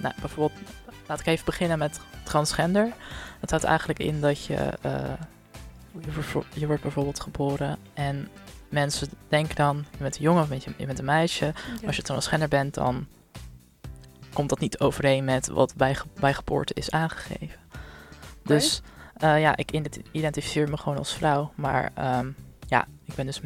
nou, 0.02 0.14
bijvoorbeeld, 0.20 0.60
laat 1.08 1.20
ik 1.20 1.26
even 1.26 1.46
beginnen 1.46 1.78
met 1.78 2.00
transgender. 2.24 2.94
Dat 3.40 3.50
houdt 3.50 3.66
eigenlijk 3.66 4.00
in 4.00 4.22
dat 4.22 4.46
je, 4.46 4.56
eh, 4.82 5.14
je, 6.54 6.66
wordt 6.68 6.82
bijvoorbeeld 6.82 7.20
geboren 7.20 7.78
en 7.94 8.30
mensen 8.70 9.08
denken 9.28 9.56
dan, 9.56 9.86
je 9.92 9.98
bent 9.98 10.16
een 10.16 10.22
jongen 10.22 10.44
of 10.44 10.50
je 10.78 10.86
bent- 10.86 11.00
een 11.00 11.06
meisje. 11.06 11.54
Als 11.86 11.96
je 11.96 12.02
transgender 12.02 12.48
bent, 12.48 12.74
dan 12.74 13.08
komt 14.34 14.50
dat 14.50 14.60
niet 14.60 14.80
overeen 14.80 15.26
met 15.26 15.48
wat 15.48 15.76
bij, 15.76 15.98
bij 16.20 16.34
geboorte 16.34 16.74
is 16.74 16.92
aangegeven. 16.92 17.60
Dus 18.44 18.82
eh, 19.14 19.42
ja, 19.42 19.56
ik 19.56 19.72
ident- 19.72 20.00
identificeer 20.12 20.70
me 20.70 20.78
gewoon 20.78 20.98
als 20.98 21.14
vrouw, 21.14 21.52
maar 21.56 21.92
ehm, 21.94 22.28
ja, 22.68 22.86
ik 23.06 23.14
ben 23.16 23.26
dus 23.26 23.40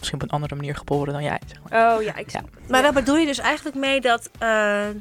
misschien 0.00 0.20
op 0.20 0.26
een 0.28 0.34
andere 0.34 0.54
manier 0.54 0.76
geboren 0.76 1.12
dan 1.12 1.22
jij. 1.22 1.40
Zeg 1.46 1.58
maar. 1.68 1.96
Oh 1.96 2.02
ja, 2.02 2.16
ik 2.16 2.30
Ja. 2.30 2.40
Maar 2.68 2.82
daar 2.82 2.92
bedoel 2.92 3.16
je 3.16 3.26
dus 3.26 3.38
eigenlijk 3.38 3.76
mee 3.76 4.00
dat, 4.00 4.30
eh, 4.38 4.48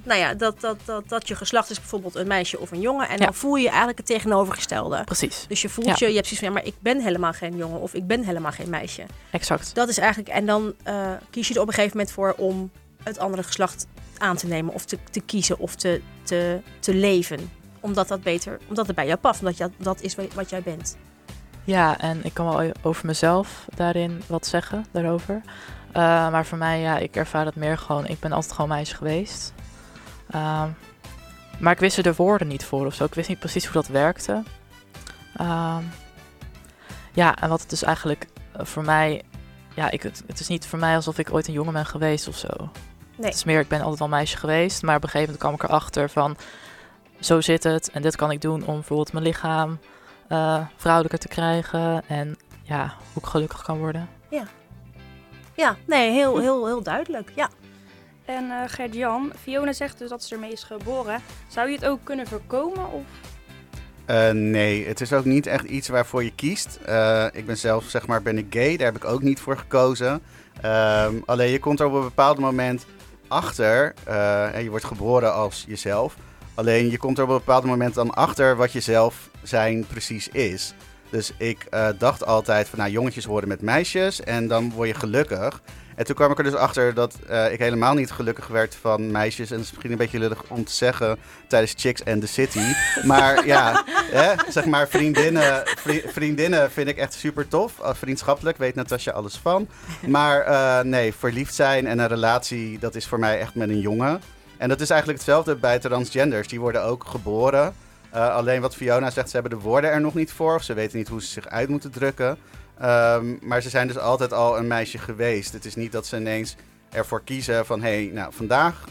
nou 0.03 0.19
ja, 0.19 0.33
dat, 0.33 0.59
dat, 0.61 0.77
dat, 0.85 1.09
dat 1.09 1.27
je 1.27 1.35
geslacht 1.35 1.69
is 1.69 1.79
bijvoorbeeld 1.79 2.15
een 2.15 2.27
meisje 2.27 2.59
of 2.59 2.71
een 2.71 2.79
jongen. 2.81 3.07
En 3.09 3.17
Ja. 3.17 3.25
dan 3.25 3.33
voel 3.33 3.55
je 3.55 3.67
eigenlijk 3.67 3.97
het 3.97 4.07
tegenovergestelde. 4.07 5.03
Precies, 5.03 5.45
Dus 5.47 5.61
je 5.61 5.69
voelt 5.69 5.87
Ja. 5.87 5.95
je, 5.97 6.07
je 6.07 6.15
hebt 6.15 6.27
zoiets 6.27 6.45
van, 6.45 6.47
ja, 6.47 6.53
maar 6.53 6.65
ik 6.65 6.75
ben 6.79 7.01
helemaal 7.01 7.33
geen 7.33 7.55
jongen 7.57 7.79
of 7.79 7.93
ik 7.93 8.07
ben 8.07 8.23
helemaal 8.23 8.51
geen 8.51 8.69
meisje. 8.69 9.03
exact. 9.31 9.75
Dat 9.75 9.89
is 9.89 9.97
eigenlijk, 9.97 10.29
en 10.29 10.45
dan 10.45 10.73
eh, 10.83 11.11
kies 11.29 11.47
je 11.47 11.53
er 11.53 11.61
op 11.61 11.67
een 11.67 11.73
gegeven 11.73 11.97
moment 11.97 12.15
voor 12.15 12.33
om 12.37 12.71
het 13.03 13.17
andere 13.19 13.43
geslacht 13.43 13.87
aan 14.17 14.35
te 14.35 14.47
nemen 14.47 14.73
of 14.73 14.85
te, 14.85 14.97
te 15.11 15.19
kiezen 15.21 15.59
of 15.59 15.75
te, 15.75 16.01
te, 16.23 16.59
te 16.79 16.93
leven. 16.93 17.51
Omdat 17.79 18.07
dat 18.07 18.23
beter, 18.23 18.59
omdat 18.67 18.87
het 18.87 18.95
bij 18.95 19.05
jou 19.05 19.17
past, 19.19 19.39
omdat 19.39 19.57
je, 19.57 19.69
dat 19.77 20.01
is 20.01 20.15
wat 20.33 20.49
jij 20.49 20.61
bent. 20.61 20.97
Ja, 21.63 21.99
en 21.99 22.25
ik 22.25 22.33
kan 22.33 22.45
wel 22.45 22.71
over 22.81 23.05
mezelf 23.05 23.65
daarin 23.75 24.21
wat 24.27 24.47
zeggen, 24.47 24.85
daarover. 24.91 25.41
Eh, 25.91 26.31
maar 26.31 26.45
voor 26.45 26.57
mij, 26.57 26.79
ja, 26.79 26.97
ik 26.97 27.15
ervaar 27.15 27.45
het 27.45 27.55
meer 27.55 27.77
gewoon, 27.77 28.07
ik 28.07 28.19
ben 28.19 28.31
altijd 28.31 28.53
gewoon 28.53 28.69
meisje 28.69 28.95
geweest. 28.95 29.53
Ehm, 30.29 30.69
maar 31.59 31.73
ik 31.73 31.79
wist 31.79 31.97
er 31.97 32.03
de 32.03 32.15
woorden 32.15 32.47
niet 32.47 32.65
voor 32.65 32.85
of 32.85 32.93
zo. 32.93 33.03
Ik 33.03 33.13
wist 33.13 33.29
niet 33.29 33.39
precies 33.39 33.63
hoe 33.65 33.73
dat 33.73 33.87
werkte. 33.87 34.43
Ehm, 35.35 35.83
ja, 37.13 37.35
en 37.35 37.49
wat 37.49 37.61
het 37.61 37.69
dus 37.69 37.83
eigenlijk 37.83 38.27
eh, 38.51 38.65
voor 38.65 38.83
mij, 38.83 39.21
ja, 39.75 39.89
ik, 39.89 40.01
het, 40.01 40.39
is 40.39 40.47
niet 40.47 40.67
voor 40.67 40.79
mij 40.79 40.95
alsof 40.95 41.17
ik 41.17 41.33
ooit 41.33 41.47
een 41.47 41.53
jongen 41.53 41.73
ben 41.73 41.85
geweest 41.85 42.27
of 42.27 42.37
zo. 42.37 42.47
Nee. 42.57 43.25
Het 43.25 43.35
is 43.35 43.43
meer, 43.43 43.59
ik 43.59 43.67
ben 43.67 43.81
altijd 43.81 43.99
wel 43.99 44.07
meisje 44.07 44.37
geweest, 44.37 44.81
maar 44.81 44.95
op 44.95 45.03
een 45.03 45.09
gegeven 45.09 45.33
moment 45.33 45.57
kwam 45.57 45.67
ik 45.67 45.73
erachter 45.73 46.09
van, 46.09 46.37
zo 47.19 47.41
zit 47.41 47.63
het 47.63 47.91
en 47.91 48.01
dit 48.01 48.15
kan 48.15 48.31
ik 48.31 48.41
doen 48.41 48.65
om 48.65 48.73
bijvoorbeeld 48.73 49.13
mijn 49.13 49.25
lichaam 49.25 49.79
eh, 50.29 50.65
vrouwelijker 50.75 51.19
te 51.19 51.27
krijgen 51.27 52.03
en 52.07 52.37
ja, 52.63 52.93
hoe 53.13 53.23
ik 53.23 53.29
gelukkig 53.29 53.63
kan 53.63 53.77
worden. 53.77 54.09
Ja, 55.59 55.75
nee, 55.85 56.11
heel, 56.11 56.39
heel, 56.39 56.65
heel 56.65 56.83
duidelijk. 56.83 57.31
Ja. 57.35 57.49
En 58.25 58.51
eh 58.51 58.57
Gert-Jan, 58.67 59.31
Fiona 59.41 59.73
zegt 59.73 59.97
dus 59.97 60.09
dat 60.09 60.23
ze 60.23 60.33
ermee 60.33 60.51
is 60.51 60.63
geboren. 60.63 61.21
Zou 61.47 61.69
je 61.69 61.75
het 61.75 61.85
ook 61.85 61.99
kunnen 62.03 62.27
voorkomen? 62.27 62.91
Of... 62.91 63.03
Eh, 64.05 64.29
nee, 64.31 64.87
het 64.87 65.01
is 65.01 65.13
ook 65.13 65.25
niet 65.25 65.47
echt 65.47 65.63
iets 65.63 65.87
waarvoor 65.87 66.23
je 66.23 66.35
kiest. 66.35 66.79
Eh, 66.85 67.25
ik 67.31 67.45
ben 67.45 67.57
zelf, 67.57 67.83
zeg 67.83 68.07
maar, 68.07 68.21
ben 68.21 68.37
ik 68.37 68.45
gay. 68.49 68.77
Daar 68.77 68.85
heb 68.85 68.95
ik 68.95 69.05
ook 69.05 69.21
niet 69.21 69.39
voor 69.39 69.57
gekozen. 69.57 70.21
Ehm, 70.61 71.13
alleen 71.25 71.51
je 71.51 71.59
komt 71.59 71.79
er 71.79 71.85
op 71.85 71.93
een 71.93 72.01
bepaald 72.01 72.39
moment 72.39 72.85
achter. 73.27 73.93
eh, 74.05 74.55
en 74.55 74.63
je 74.63 74.69
wordt 74.69 74.85
geboren 74.85 75.33
als 75.33 75.65
jezelf. 75.67 76.15
Alleen 76.55 76.89
je 76.89 76.97
komt 76.97 77.17
er 77.17 77.23
op 77.23 77.29
een 77.29 77.35
bepaald 77.37 77.63
moment 77.63 77.93
dan 77.93 78.13
achter 78.13 78.55
wat 78.55 78.71
je 78.71 78.79
zelf 78.79 79.28
zijn 79.43 79.85
precies 79.87 80.27
is. 80.27 80.73
Dus 81.09 81.31
ik 81.37 81.65
eh, 81.69 81.87
dacht 81.97 82.25
altijd 82.25 82.67
van, 82.69 82.79
nou, 82.79 82.91
jongetjes 82.91 83.25
worden 83.25 83.49
met 83.49 83.61
meisjes 83.61 84.21
en 84.21 84.47
dan 84.47 84.71
word 84.71 84.87
je 84.87 84.93
gelukkig. 84.93 85.61
En 85.95 86.05
toen 86.05 86.15
kwam 86.15 86.31
ik 86.31 86.37
er 86.37 86.43
dus 86.43 86.53
achter 86.53 86.93
dat 86.93 87.15
eh, 87.27 87.51
ik 87.51 87.59
helemaal 87.59 87.93
niet 87.93 88.11
gelukkig 88.11 88.47
werd 88.47 88.75
van 88.81 89.11
meisjes. 89.11 89.49
En 89.49 89.55
dat 89.55 89.65
is 89.65 89.71
misschien 89.71 89.91
een 89.91 89.97
beetje 89.97 90.19
lullig 90.19 90.43
om 90.47 90.63
te 90.63 90.73
zeggen 90.73 91.17
tijdens 91.47 91.73
Chicks 91.77 92.05
and 92.05 92.21
the 92.21 92.27
City. 92.27 92.73
Maar 93.03 93.45
ja, 93.55 93.83
hè, 93.87 94.33
zeg 94.51 94.65
maar 94.65 94.87
vriendinnen, 94.87 95.63
vri- 95.65 96.03
vriendinnen 96.07 96.71
vind 96.71 96.87
ik 96.87 96.97
echt 96.97 97.13
super 97.13 97.47
tof. 97.47 97.73
Uh, 97.79 97.89
vriendschappelijk 97.93 98.57
weet 98.57 98.75
Natasja 98.75 99.11
alles 99.11 99.37
van. 99.37 99.67
Maar 100.07 100.41
eh, 100.41 100.79
nee, 100.83 101.13
verliefd 101.13 101.55
zijn 101.55 101.87
en 101.87 101.99
een 101.99 102.07
relatie, 102.07 102.79
dat 102.79 102.95
is 102.95 103.07
voor 103.07 103.19
mij 103.19 103.39
echt 103.39 103.55
met 103.55 103.69
een 103.69 103.79
jongen. 103.79 104.21
En 104.57 104.69
dat 104.69 104.81
is 104.81 104.89
eigenlijk 104.89 105.19
hetzelfde 105.19 105.55
bij 105.55 105.79
transgenders. 105.79 106.47
Die 106.47 106.59
worden 106.59 106.83
ook 106.83 107.03
geboren. 107.07 107.73
Uh, 108.13 108.35
alleen 108.35 108.61
wat 108.61 108.75
Fiona 108.75 109.09
zegt, 109.09 109.29
ze 109.29 109.39
hebben 109.39 109.59
de 109.59 109.65
woorden 109.65 109.89
er 109.91 110.01
nog 110.01 110.13
niet 110.13 110.31
voor. 110.31 110.55
Of 110.55 110.63
ze 110.63 110.73
weten 110.73 110.97
niet 110.97 111.07
hoe 111.07 111.21
ze 111.21 111.27
zich 111.27 111.47
uit 111.47 111.69
moeten 111.69 111.91
drukken. 111.91 112.37
Um, 112.81 113.39
maar 113.41 113.61
ze 113.61 113.69
zijn 113.69 113.87
dus 113.87 113.97
altijd 113.97 114.33
al 114.33 114.57
een 114.57 114.67
meisje 114.67 114.97
geweest. 114.97 115.53
Het 115.53 115.65
is 115.65 115.75
niet 115.75 115.91
dat 115.91 116.05
ze 116.05 116.17
ineens 116.17 116.55
ervoor 116.89 117.23
kiezen 117.23 117.65
van... 117.65 117.81
hé, 117.81 118.03
hey, 118.03 118.13
nou, 118.13 118.33
vandaag 118.33 118.87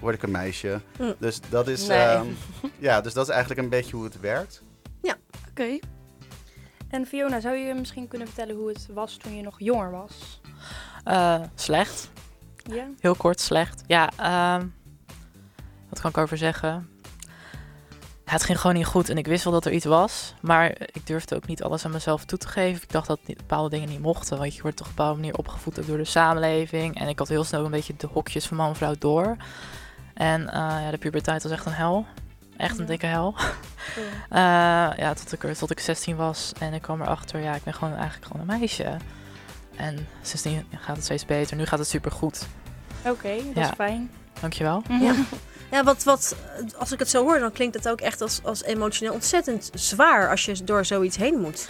word 0.00 0.14
ik 0.14 0.22
een 0.22 0.30
meisje. 0.30 0.80
Hm. 0.96 1.12
Dus, 1.18 1.40
dat 1.48 1.68
is, 1.68 1.86
Nee. 1.86 2.16
um, 2.16 2.36
ja, 2.78 3.00
dus 3.00 3.12
dat 3.12 3.24
is 3.28 3.32
eigenlijk 3.32 3.60
een 3.60 3.68
beetje 3.68 3.96
hoe 3.96 4.04
het 4.04 4.20
werkt. 4.20 4.62
Oké. 5.60 5.78
En 6.88 7.06
Fiona, 7.06 7.40
zou 7.40 7.56
je 7.56 7.74
misschien 7.74 8.08
kunnen 8.08 8.26
vertellen 8.26 8.56
hoe 8.56 8.68
het 8.68 8.86
was 8.92 9.16
toen 9.16 9.36
je 9.36 9.42
nog 9.42 9.54
jonger 9.58 9.90
was? 9.90 10.40
Uh, 11.08 11.40
slecht. 11.54 12.10
Ja? 12.56 12.86
Heel 13.00 13.14
kort, 13.14 13.40
slecht. 13.40 13.82
Ja, 13.86 14.10
uh, 14.20 14.64
wat 15.88 16.00
kan 16.00 16.10
ik 16.10 16.18
over 16.18 16.36
zeggen? 16.36 16.88
Ja, 18.30 18.36
het 18.36 18.44
ging 18.44 18.60
gewoon 18.60 18.76
niet 18.76 18.86
goed 18.86 19.08
en 19.08 19.18
ik 19.18 19.26
wist 19.26 19.44
wel 19.44 19.52
dat 19.52 19.64
er 19.64 19.72
iets 19.72 19.84
was. 19.84 20.34
Maar 20.40 20.70
ik 20.80 21.06
durfde 21.06 21.36
ook 21.36 21.46
niet 21.46 21.62
alles 21.62 21.84
aan 21.84 21.90
mezelf 21.90 22.24
toe 22.24 22.38
te 22.38 22.48
geven. 22.48 22.82
Ik 22.82 22.92
dacht 22.92 23.06
dat 23.06 23.18
bepaalde 23.26 23.70
dingen 23.70 23.88
niet 23.88 24.00
mochten. 24.00 24.38
Want 24.38 24.54
je 24.54 24.62
wordt 24.62 24.76
toch 24.76 24.86
op 24.86 24.92
een 24.92 24.96
bepaalde 24.98 25.20
manier 25.20 25.36
opgevoed 25.36 25.78
ook 25.80 25.86
door 25.86 25.96
de 25.96 26.04
samenleving. 26.04 26.98
En 27.00 27.08
ik 27.08 27.18
had 27.18 27.28
heel 27.28 27.44
snel 27.44 27.64
een 27.64 27.70
beetje 27.70 27.94
de 27.96 28.06
hokjes 28.12 28.46
van 28.46 28.56
man 28.56 28.68
en 28.68 28.76
vrouw 28.76 28.94
door. 28.98 29.36
En 30.14 30.40
uh, 30.40 30.48
ja, 30.52 30.90
de 30.90 30.98
puberteit 30.98 31.42
was 31.42 31.52
echt 31.52 31.66
een 31.66 31.72
hel. 31.72 32.06
Echt 32.56 32.74
een 32.78 32.80
Ja. 32.84 32.86
dikke 32.90 33.06
hel. 33.06 33.34
Uh, 33.38 33.48
ja, 35.02 35.14
tot 35.14 35.32
ik, 35.32 35.54
tot 35.54 35.70
ik 35.70 35.80
16 35.80 36.16
was. 36.16 36.52
En 36.58 36.72
ik 36.74 36.82
kwam 36.82 37.00
erachter, 37.02 37.40
ja, 37.40 37.54
ik 37.54 37.62
ben 37.64 37.74
gewoon 37.74 37.94
eigenlijk 37.94 38.26
gewoon 38.32 38.48
een 38.48 38.58
meisje. 38.58 38.96
En 39.76 40.06
sindsdien 40.22 40.66
gaat 40.70 40.96
het 40.96 41.04
steeds 41.04 41.26
beter. 41.26 41.56
Nu 41.56 41.66
gaat 41.66 41.78
het 41.78 41.88
super 41.88 42.10
goed. 42.12 42.46
Oké, 43.06 43.36
dat 43.36 43.54
Ja. 43.54 43.62
is 43.62 43.74
fijn. 43.76 44.10
Dankjewel. 44.40 44.82
Ja. 45.00 45.14
Ja, 45.70 45.84
wat, 45.84 46.02
wat, 46.02 46.36
als 46.78 46.92
ik 46.92 46.98
het 46.98 47.10
zo 47.10 47.22
hoor, 47.22 47.38
dan 47.38 47.52
klinkt 47.52 47.74
het 47.74 47.88
ook 47.88 48.00
echt 48.00 48.20
als, 48.20 48.40
als 48.42 48.62
emotioneel 48.62 49.12
ontzettend 49.14 49.70
zwaar 49.74 50.30
als 50.30 50.44
je 50.44 50.64
door 50.64 50.84
zoiets 50.84 51.16
heen 51.16 51.38
moet. 51.40 51.68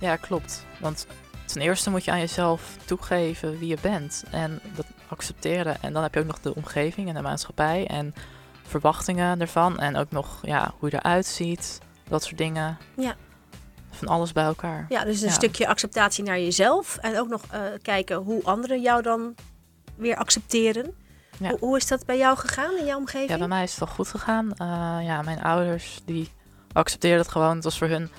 Ja, 0.00 0.16
klopt. 0.16 0.64
Want 0.80 1.06
ten 1.44 1.60
eerste 1.60 1.90
moet 1.90 2.04
je 2.04 2.10
aan 2.10 2.18
jezelf 2.18 2.62
toegeven 2.84 3.58
wie 3.58 3.68
je 3.68 3.76
bent. 3.80 4.24
En 4.30 4.60
dat 4.74 4.86
accepteren. 5.08 5.76
En 5.82 5.92
dan 5.92 6.02
heb 6.02 6.14
je 6.14 6.20
ook 6.20 6.26
nog 6.26 6.40
de 6.40 6.54
omgeving 6.54 7.08
en 7.08 7.14
de 7.14 7.20
maatschappij. 7.22 7.86
En 7.86 8.14
verwachtingen 8.66 9.40
ervan. 9.40 9.78
En 9.78 9.96
ook 9.96 10.10
nog 10.10 10.38
ja, 10.42 10.74
hoe 10.78 10.90
je 10.90 10.96
eruit 10.96 11.26
ziet. 11.26 11.78
Dat 12.08 12.22
soort 12.22 12.38
dingen. 12.38 12.78
Ja. 12.96 13.14
Van 13.90 14.08
alles 14.08 14.32
bij 14.32 14.44
elkaar. 14.44 14.86
Ja, 14.88 15.04
dus 15.04 15.20
een 15.20 15.28
Ja. 15.28 15.32
stukje 15.34 15.66
acceptatie 15.68 16.24
naar 16.24 16.38
jezelf. 16.40 16.96
En 17.00 17.18
ook 17.18 17.28
nog 17.28 17.42
eh, 17.50 17.60
kijken 17.82 18.16
hoe 18.16 18.44
anderen 18.44 18.80
jou 18.80 19.02
dan 19.02 19.34
weer 19.96 20.16
accepteren. 20.16 20.94
Ja. 21.40 21.48
Hoe, 21.48 21.58
hoe 21.58 21.76
is 21.76 21.86
dat 21.86 22.06
bij 22.06 22.18
jou 22.18 22.36
gegaan 22.36 22.78
in 22.78 22.86
jouw 22.86 22.98
omgeving? 22.98 23.30
Ja, 23.30 23.38
bij 23.38 23.48
mij 23.48 23.62
is 23.62 23.70
het 23.70 23.78
wel 23.78 23.94
goed 23.94 24.08
gegaan. 24.08 24.52
Eh, 24.52 24.98
ja, 25.02 25.22
mijn 25.22 25.42
ouders 25.42 26.00
die 26.04 26.32
accepteerden 26.72 27.20
het 27.20 27.30
gewoon. 27.30 27.54
Het 27.54 27.64
was 27.64 27.78
voor 27.78 27.88
hun 27.88 28.10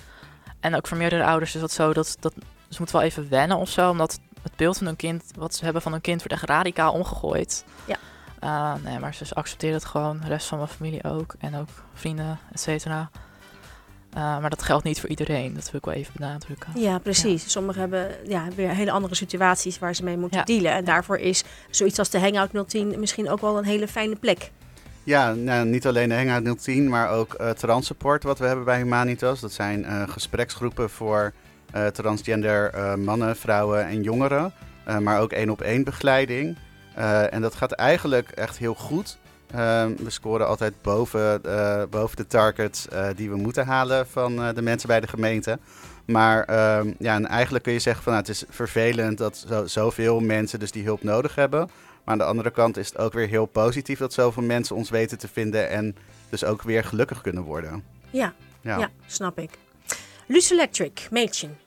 en 0.60 0.76
ook 0.76 0.88
voor 0.88 0.98
meerdere 0.98 1.26
ouders 1.26 1.56
is 1.56 1.62
dat 1.62 1.72
zo 1.72 1.94
dat, 1.94 2.18
dat 2.20 2.34
ze 2.70 2.76
moeten 2.78 2.96
wel 2.96 3.06
even 3.06 3.30
wennen 3.30 3.58
of 3.58 3.70
zo, 3.70 3.90
omdat 3.90 4.20
het 4.42 4.56
beeld 4.56 4.78
van 4.78 4.88
hun 4.88 4.96
kind, 4.96 5.24
wat 5.36 5.56
ze 5.56 5.64
hebben 5.64 5.82
van 5.82 5.92
hun 5.92 6.02
kind, 6.02 6.18
wordt 6.18 6.34
echt 6.34 6.50
radicaal 6.50 6.94
omgegooid. 6.94 7.66
Ja. 7.86 7.98
Eh, 8.40 8.74
nee, 8.84 9.00
maar 9.00 9.14
ze 9.14 9.34
accepteerden 9.34 9.80
het 9.80 9.90
gewoon. 9.90 10.20
De 10.20 10.28
rest 10.28 10.48
van 10.48 10.58
mijn 10.58 10.70
familie 10.70 11.04
ook 11.04 11.36
en 11.40 11.56
ook 11.56 11.70
vrienden, 11.94 12.40
et 12.52 12.60
cetera. 12.60 13.10
Eh, 14.14 14.40
maar 14.40 14.50
dat 14.50 14.64
geldt 14.64 14.84
niet 14.84 15.00
voor 15.00 15.10
iedereen. 15.10 15.54
Dat 15.54 15.64
wil 15.72 15.80
ik 15.80 15.86
wel 15.86 15.94
even 15.94 16.14
benadrukken. 16.18 16.72
Ja, 16.76 16.98
precies. 17.00 17.52
Sommigen 17.52 17.82
hebben 17.82 18.10
ja, 18.28 18.48
weer 18.56 18.70
hele 18.70 18.92
andere 18.92 19.16
situaties 19.16 19.80
waar 19.80 19.96
ze 19.96 20.04
mee 20.04 20.18
moeten 20.18 20.38
Ja. 20.40 20.44
dealen. 20.46 20.72
En 20.72 20.86
daarvoor 20.86 21.18
is 21.18 21.44
zoiets 21.70 22.00
als 22.00 22.10
de 22.10 22.20
Hangout 22.20 22.70
010 22.70 23.00
misschien 23.00 23.30
ook 23.30 23.42
wel 23.42 23.58
een 23.58 23.66
hele 23.66 23.88
fijne 23.88 24.16
plek. 24.16 24.52
Ja, 25.04 25.34
nou, 25.34 25.66
niet 25.68 25.88
alleen 25.88 26.10
de 26.10 26.16
Hangout 26.16 26.64
010, 26.64 26.90
maar 26.90 27.10
ook 27.10 27.34
eh 27.34 27.50
Transupport 27.50 28.24
wat 28.24 28.40
we 28.40 28.46
hebben 28.46 28.66
bij 28.66 28.78
Humanitas. 28.78 29.40
Dat 29.40 29.52
zijn 29.52 29.86
eh, 29.86 30.04
gespreksgroepen 30.08 30.90
voor 30.90 31.34
eh, 31.72 31.88
transgender 31.88 32.70
eh, 32.74 32.96
mannen, 32.96 33.36
vrouwen 33.36 33.86
en 33.86 34.02
jongeren. 34.04 34.54
Eh, 34.86 34.98
maar 34.98 35.20
ook 35.20 35.32
één 35.32 35.50
op 35.50 35.62
één 35.62 35.84
begeleiding. 35.84 36.58
Eh, 36.96 37.34
en 37.34 37.42
dat 37.42 37.56
gaat 37.56 37.72
eigenlijk 37.72 38.30
echt 38.30 38.58
heel 38.58 38.74
goed. 38.74 39.18
Eh, 39.52 39.86
we 39.98 40.10
scoren 40.10 40.48
altijd 40.48 40.74
boven, 40.82 41.44
eh, 41.44 41.84
boven 41.90 42.18
de 42.18 42.28
targets 42.28 42.88
eh, 42.88 43.08
die 43.16 43.30
we 43.30 43.36
moeten 43.36 43.66
halen 43.66 44.08
van 44.08 44.42
eh, 44.44 44.54
de 44.56 44.62
mensen 44.62 44.88
bij 44.88 45.00
de 45.00 45.08
gemeente. 45.08 45.60
Maar 46.06 46.44
ehm, 46.44 46.92
ja, 47.00 47.16
en 47.16 47.26
eigenlijk 47.28 47.64
kun 47.64 47.74
je 47.74 47.80
zeggen 47.80 48.04
van 48.04 48.14
nou, 48.14 48.26
het 48.26 48.36
is 48.36 48.44
vervelend 48.50 49.18
dat 49.18 49.46
zo, 49.48 49.66
zoveel 49.68 50.20
mensen 50.20 50.60
dus 50.60 50.72
die 50.72 50.84
hulp 50.84 51.04
nodig 51.04 51.36
hebben. 51.36 51.60
Maar 51.60 52.14
aan 52.14 52.18
de 52.18 52.24
andere 52.24 52.52
kant 52.52 52.78
is 52.78 52.88
het 52.88 52.98
ook 52.98 53.14
weer 53.14 53.28
heel 53.28 53.46
positief 53.46 54.00
dat 54.00 54.14
zoveel 54.14 54.44
mensen 54.44 54.76
ons 54.76 54.90
weten 54.90 55.18
te 55.18 55.28
vinden 55.28 55.70
en 55.70 55.96
dus 56.30 56.44
ook 56.44 56.62
weer 56.62 56.84
gelukkig 56.84 57.22
kunnen 57.22 57.44
worden. 57.44 57.84
Ja, 58.10 58.34
Ja. 58.62 58.78
ja. 58.78 58.90
snap 59.06 59.40
ik. 59.40 59.50
Luce 60.26 60.54
Electric, 60.54 61.08
Mädchen. 61.10 61.58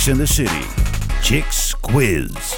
Chicks 0.00 0.18
in 0.18 0.26
the 0.26 0.32
City. 0.32 0.64
Chicks 1.20 1.80
Quiz. 1.80 2.56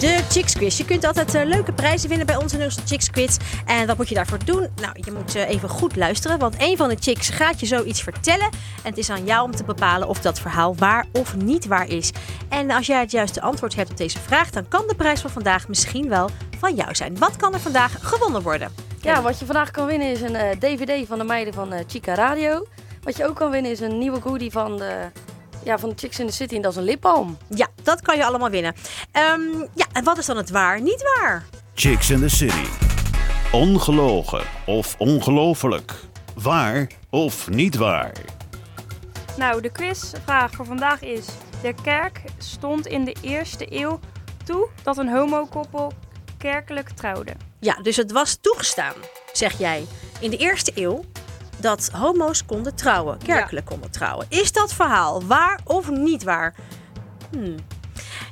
De 0.00 0.20
Chicks 0.28 0.54
Quiz. 0.54 0.78
Je 0.78 0.84
kunt 0.84 1.04
altijd 1.04 1.34
eh, 1.34 1.44
leuke 1.44 1.72
prijzen 1.72 2.08
winnen 2.08 2.26
bij 2.26 2.36
onze 2.36 2.56
Nederlandse 2.56 2.86
Chicks 2.86 3.10
Quiz. 3.10 3.36
En 3.66 3.86
wat 3.86 3.96
moet 3.96 4.08
je 4.08 4.14
daarvoor 4.14 4.38
doen? 4.44 4.68
Nou, 4.80 4.92
je 4.94 5.12
moet 5.12 5.34
eh, 5.34 5.48
even 5.48 5.68
goed 5.68 5.96
luisteren. 5.96 6.38
Want 6.38 6.54
een 6.58 6.76
van 6.76 6.88
de 6.88 6.96
chicks 7.00 7.28
gaat 7.28 7.60
je 7.60 7.66
zoiets 7.66 8.02
vertellen. 8.02 8.44
En 8.82 8.90
het 8.90 8.98
is 8.98 9.10
aan 9.10 9.24
jou 9.24 9.44
om 9.44 9.56
te 9.56 9.64
bepalen 9.64 10.08
of 10.08 10.20
dat 10.20 10.40
verhaal 10.40 10.74
waar 10.76 11.06
of 11.12 11.36
niet 11.36 11.66
waar 11.66 11.88
is. 11.88 12.12
En 12.48 12.70
als 12.70 12.86
jij 12.86 13.00
het 13.00 13.10
juiste 13.10 13.40
antwoord 13.40 13.74
hebt 13.74 13.90
op 13.90 13.96
deze 13.96 14.18
vraag, 14.18 14.50
dan 14.50 14.68
kan 14.68 14.84
de 14.86 14.94
prijs 14.94 15.20
van 15.20 15.30
vandaag 15.30 15.68
misschien 15.68 16.08
wel 16.08 16.30
van 16.58 16.74
jou 16.74 16.94
zijn. 16.94 17.18
Wat 17.18 17.36
kan 17.36 17.52
er 17.52 17.60
vandaag 17.60 17.96
gewonnen 18.00 18.42
worden? 18.42 18.72
Ja, 19.00 19.22
wat 19.22 19.38
je 19.38 19.44
vandaag 19.44 19.70
kan 19.70 19.86
winnen 19.86 20.10
is 20.10 20.20
een 20.20 20.36
eh, 20.36 20.58
DVD 20.58 21.06
van 21.06 21.18
de 21.18 21.24
meiden 21.24 21.54
van 21.54 21.72
eh, 21.72 21.84
Chica 21.86 22.14
Radio. 22.14 22.66
Wat 23.02 23.16
je 23.16 23.26
ook 23.26 23.36
kan 23.36 23.50
winnen 23.50 23.70
is 23.70 23.80
een 23.80 23.98
nieuwe 23.98 24.20
goodie 24.20 24.50
van 24.50 24.76
de, 24.76 25.10
ja, 25.66 25.78
van 25.78 25.88
de 25.88 25.94
Chicks 25.96 26.18
in 26.18 26.26
the 26.26 26.32
City 26.32 26.54
en 26.54 26.62
dat 26.62 26.72
is 26.72 26.78
een 26.78 26.84
lipbalm. 26.84 27.38
Ja, 27.48 27.68
dat 27.82 28.02
kan 28.02 28.16
je 28.16 28.24
allemaal 28.24 28.50
winnen. 28.50 28.74
Ehm, 29.12 29.40
ja, 29.74 29.86
en 29.92 30.04
wat 30.04 30.18
is 30.18 30.26
dan 30.26 30.36
het 30.36 30.50
waar? 30.50 30.80
Niet 30.80 31.02
waar? 31.18 31.44
Chicks 31.74 32.10
in 32.10 32.20
the 32.20 32.28
City. 32.28 32.66
Ongelogen 33.52 34.42
of 34.66 34.94
ongelooflijk? 34.98 35.94
Waar 36.34 36.86
of 37.10 37.48
niet 37.48 37.76
waar? 37.76 38.12
Nou, 39.36 39.60
de 39.60 39.72
quizvraag 39.72 40.52
voor 40.52 40.66
vandaag 40.66 41.02
is: 41.02 41.26
De 41.62 41.74
kerk 41.82 42.22
stond 42.38 42.86
in 42.86 43.04
de 43.04 43.16
eerste 43.20 43.66
eeuw 43.68 44.00
toe 44.44 44.68
dat 44.82 44.98
een 44.98 45.08
homokoppel 45.08 45.92
kerkelijk 46.38 46.90
trouwde. 46.90 47.32
Ja, 47.60 47.78
dus 47.82 47.96
het 47.96 48.12
was 48.12 48.38
toegestaan, 48.40 48.94
zeg 49.32 49.58
jij, 49.58 49.86
in 50.20 50.30
de 50.30 50.36
eerste 50.36 50.72
eeuw 50.74 51.04
dat 51.56 51.88
homo's 51.92 52.44
konden 52.44 52.74
trouwen, 52.74 53.18
kerkelijk 53.18 53.66
konden 53.66 53.90
trouwen. 53.90 54.26
Is 54.28 54.52
dat 54.52 54.74
verhaal 54.74 55.24
waar 55.26 55.60
of 55.64 55.90
niet 55.90 56.22
waar? 56.22 56.54
Hmm. 57.30 57.56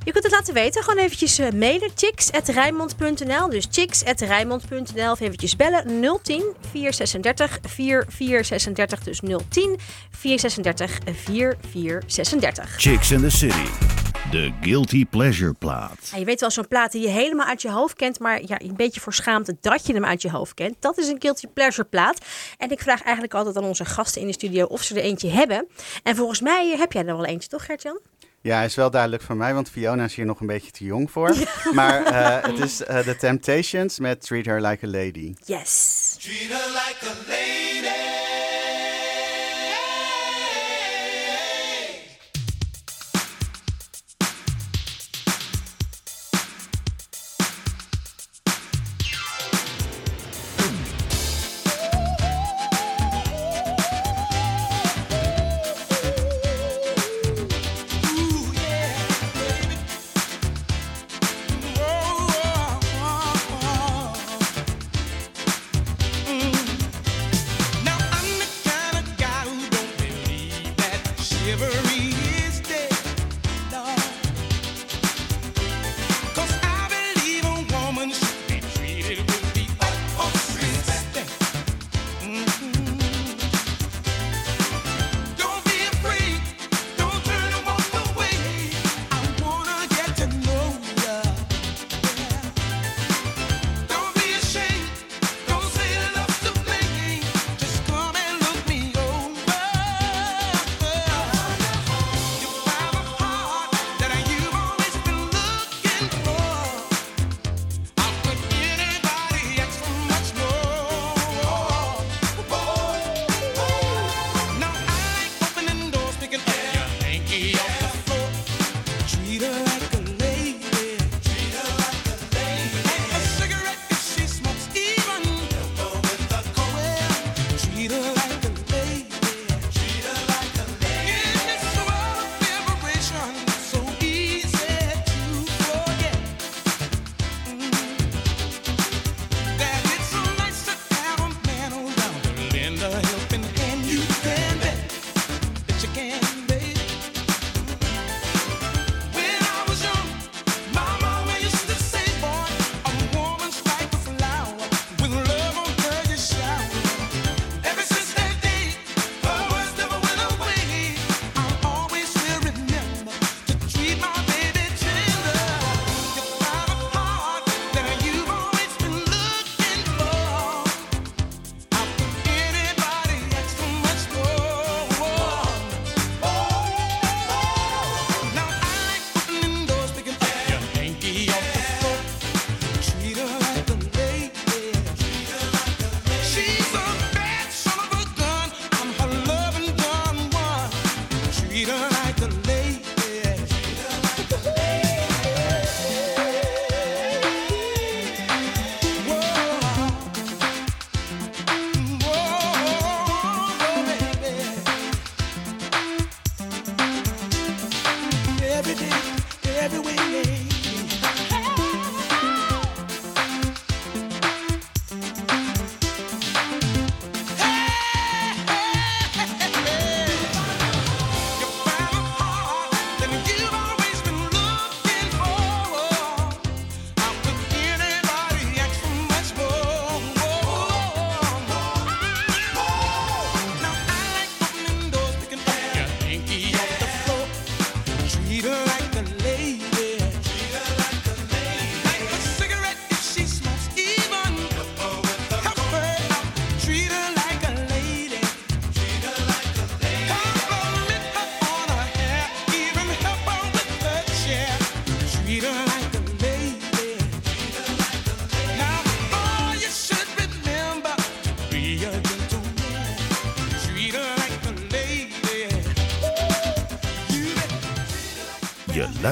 Je 0.04 0.12
kunt 0.12 0.24
het 0.24 0.32
laten 0.32 0.54
weten. 0.54 0.82
Gewoon 0.82 1.04
eventjes 1.04 1.38
eh, 1.38 1.52
mailen. 1.52 1.90
chicks.rijnmond.nl 1.94 3.48
Dus 3.48 3.66
chicks.rijnmond.nl 3.70 5.10
Of 5.10 5.20
eventjes 5.20 5.56
bellen. 5.56 6.00
010 6.22 6.42
436 6.70 7.58
4436. 7.62 9.00
Dus 9.02 9.20
010 9.48 9.78
436 10.10 10.98
4436. 11.24 12.74
Chicks 12.76 13.10
in 13.10 13.20
the 13.20 13.30
City. 13.30 13.93
De 14.30 14.52
Guilty 14.60 15.06
Pleasure 15.06 15.52
plaat. 15.52 16.08
Ja, 16.12 16.18
je 16.18 16.24
weet 16.24 16.40
wel, 16.40 16.50
zo'n 16.50 16.68
plaat 16.68 16.92
die 16.92 17.02
je 17.02 17.08
helemaal 17.08 17.46
uit 17.46 17.62
je 17.62 17.70
hoofd 17.70 17.96
kent, 17.96 18.18
maar 18.18 18.40
ja, 18.46 18.60
een 18.60 18.76
beetje 18.76 19.00
voor 19.00 19.14
schaamte 19.14 19.56
dat 19.60 19.86
je 19.86 19.92
hem 19.92 20.04
uit 20.04 20.22
je 20.22 20.30
hoofd 20.30 20.54
kent. 20.54 20.76
Dat 20.80 20.98
is 20.98 21.08
een 21.08 21.16
guilty 21.18 21.46
pleasure 21.46 21.88
plaat. 21.88 22.18
En 22.58 22.70
ik 22.70 22.80
vraag 22.80 23.02
eigenlijk 23.02 23.34
altijd 23.34 23.56
aan 23.56 23.64
onze 23.64 23.84
gasten 23.84 24.20
in 24.20 24.26
de 24.26 24.32
studio 24.32 24.66
of 24.66 24.82
ze 24.82 24.94
er 24.94 25.02
eentje 25.02 25.30
hebben. 25.30 25.66
En 26.02 26.16
volgens 26.16 26.40
mij 26.40 26.72
eh, 26.72 26.78
heb 26.78 26.92
jij 26.92 27.06
er 27.06 27.16
wel 27.16 27.24
eentje, 27.24 27.48
toch 27.48 27.64
Gert-Jan? 27.64 28.00
Ja, 28.40 28.62
is 28.62 28.74
wel 28.74 28.90
duidelijk 28.90 29.22
voor 29.22 29.36
mij, 29.36 29.54
want 29.54 29.70
Fiona 29.70 30.04
is 30.04 30.14
hier 30.14 30.26
nog 30.26 30.40
een 30.40 30.46
beetje 30.46 30.70
te 30.70 30.84
jong 30.84 31.10
voor. 31.10 31.34
Maar 31.72 32.04
eh, 32.04 32.50
het 32.50 32.58
is 32.58 32.84
eh, 32.84 32.98
The 32.98 33.16
Temptations 33.16 33.98
met 33.98 34.20
Treat 34.20 34.44
Her 34.44 34.60
Like 34.60 34.86
a 34.86 34.88
Lady. 34.88 35.34
Yes. 35.44 36.16
Treat 36.18 36.60
her 36.60 36.70
like 36.70 37.06
a 37.06 37.14
lady. 37.28 37.43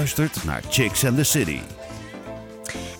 Luistert 0.02 0.44
naar 0.44 0.62
Chicks 0.68 1.04
and 1.04 1.16
the 1.16 1.24
City. 1.24 1.60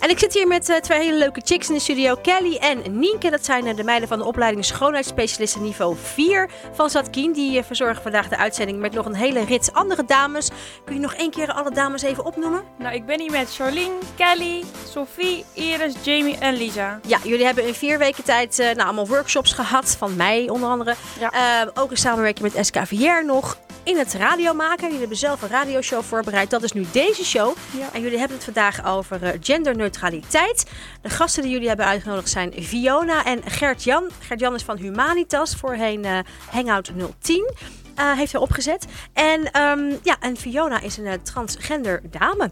En 0.00 0.10
ik 0.10 0.18
zit 0.18 0.34
hier 0.34 0.46
met 0.46 0.68
eh, 0.68 0.76
twee 0.76 0.98
hele 0.98 1.18
leuke 1.18 1.40
chicks 1.44 1.68
in 1.68 1.74
de 1.74 1.80
studio. 1.80 2.14
Kelly 2.14 2.56
en 2.56 2.98
Nienke. 2.98 3.30
Dat 3.30 3.44
zijn 3.44 3.66
eh, 3.66 3.76
de 3.76 3.84
meiden 3.84 4.08
van 4.08 4.18
de 4.18 4.24
opleiding 4.24 4.64
schoonheidsspecialisten 4.64 5.62
niveau 5.62 5.96
4 6.02 6.50
van 6.72 6.90
Zatkien. 6.90 7.32
Die 7.32 7.58
eh, 7.58 7.64
verzorgen 7.64 8.02
vandaag 8.02 8.28
de 8.28 8.36
uitzending 8.36 8.78
met 8.78 8.92
nog 8.92 9.06
een 9.06 9.14
hele 9.14 9.44
rits 9.44 9.72
andere 9.72 10.04
dames. 10.04 10.50
Kun 10.84 10.94
je 10.94 11.00
nog 11.00 11.14
één 11.14 11.30
keer 11.30 11.52
alle 11.52 11.70
dames 11.70 12.02
even 12.02 12.24
opnoemen? 12.24 12.62
Nou, 12.78 12.94
ik 12.94 13.06
ben 13.06 13.20
hier 13.20 13.30
met 13.30 13.54
Charlene, 13.54 13.98
Kelly, 14.16 14.64
Sophie, 14.88 15.44
Iris, 15.52 15.94
Jamie 16.02 16.38
en 16.38 16.54
Lisa. 16.54 17.00
Ja, 17.06 17.18
jullie 17.24 17.44
hebben 17.44 17.66
in 17.66 17.74
vier 17.74 17.98
weken 17.98 18.24
tijd 18.24 18.58
eh, 18.58 18.66
nou, 18.66 18.80
allemaal 18.80 19.08
workshops 19.08 19.52
gehad. 19.52 19.96
Van 19.98 20.16
mij 20.16 20.48
onder 20.48 20.68
andere. 20.68 20.94
Ja. 21.20 21.30
Eh, 21.62 21.68
ook 21.74 21.90
in 21.90 21.96
samenwerking 21.96 22.52
met 22.52 22.66
SKVR 22.66 23.24
nog. 23.26 23.58
In 23.84 23.98
het 23.98 24.12
radio 24.14 24.54
maken. 24.54 24.82
Jullie 24.84 24.98
hebben 24.98 25.16
zelf 25.16 25.42
een 25.42 25.48
radioshow 25.48 26.02
voorbereid. 26.02 26.50
Dat 26.50 26.62
is 26.62 26.72
nu 26.72 26.86
deze 26.92 27.24
show. 27.24 27.56
Ja. 27.78 27.88
En 27.92 28.00
jullie 28.02 28.18
hebben 28.18 28.36
het 28.36 28.44
vandaag 28.44 28.86
over 28.86 29.22
eh, 29.22 29.30
genderneutraliteit. 29.40 30.70
De 31.02 31.10
gasten 31.10 31.42
die 31.42 31.52
jullie 31.52 31.68
hebben 31.68 31.86
uitgenodigd 31.86 32.28
zijn 32.28 32.52
Fiona 32.62 33.24
en 33.24 33.42
Gert-Jan. 33.44 34.10
Gert-Jan 34.20 34.54
is 34.54 34.62
van 34.62 34.76
Humanitas, 34.76 35.54
voorheen 35.56 36.04
eh, 36.04 36.18
Hangout 36.50 36.90
010. 37.18 37.54
eh, 37.94 38.12
heeft 38.12 38.32
hij 38.32 38.40
opgezet. 38.40 38.84
En, 39.12 39.50
ehm, 39.52 39.90
ja, 40.02 40.16
en 40.20 40.36
Fiona 40.36 40.80
is 40.80 40.96
een 40.96 41.22
transgender 41.22 42.00
dame. 42.10 42.50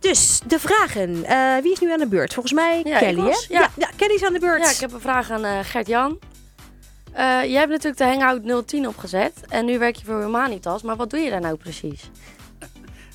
Dus 0.00 0.40
de 0.46 0.58
vragen. 0.58 1.12
Wie 1.62 1.72
is 1.72 1.78
nu 1.80 1.92
aan 1.92 1.98
de 1.98 2.06
beurt? 2.06 2.32
Volgens 2.32 2.54
mij 2.54 2.80
Ja, 2.84 2.98
Kelly, 2.98 3.14
was, 3.22 3.46
hè? 3.48 3.54
ja. 3.54 3.60
ja. 3.60 3.68
ja, 3.76 3.88
Kelly 3.96 4.14
is 4.14 4.24
aan 4.24 4.32
de 4.32 4.38
beurt. 4.38 4.62
Ja, 4.64 4.70
ik 4.70 4.76
heb 4.76 4.92
een 4.92 5.00
vraag 5.00 5.30
aan 5.30 5.64
Gert-Jan. 5.64 6.18
Eh, 7.12 7.24
jij 7.44 7.58
hebt 7.58 7.70
natuurlijk 7.70 7.96
de 7.98 8.04
Hangout 8.04 8.66
010 8.66 8.88
opgezet 8.88 9.32
en 9.48 9.64
nu 9.64 9.78
werk 9.78 9.96
je 9.96 10.04
voor 10.04 10.20
Humanitas, 10.22 10.82
maar 10.82 10.96
wat 10.96 11.10
doe 11.10 11.20
je 11.20 11.30
daar 11.30 11.40
nou 11.40 11.56
precies? 11.56 12.10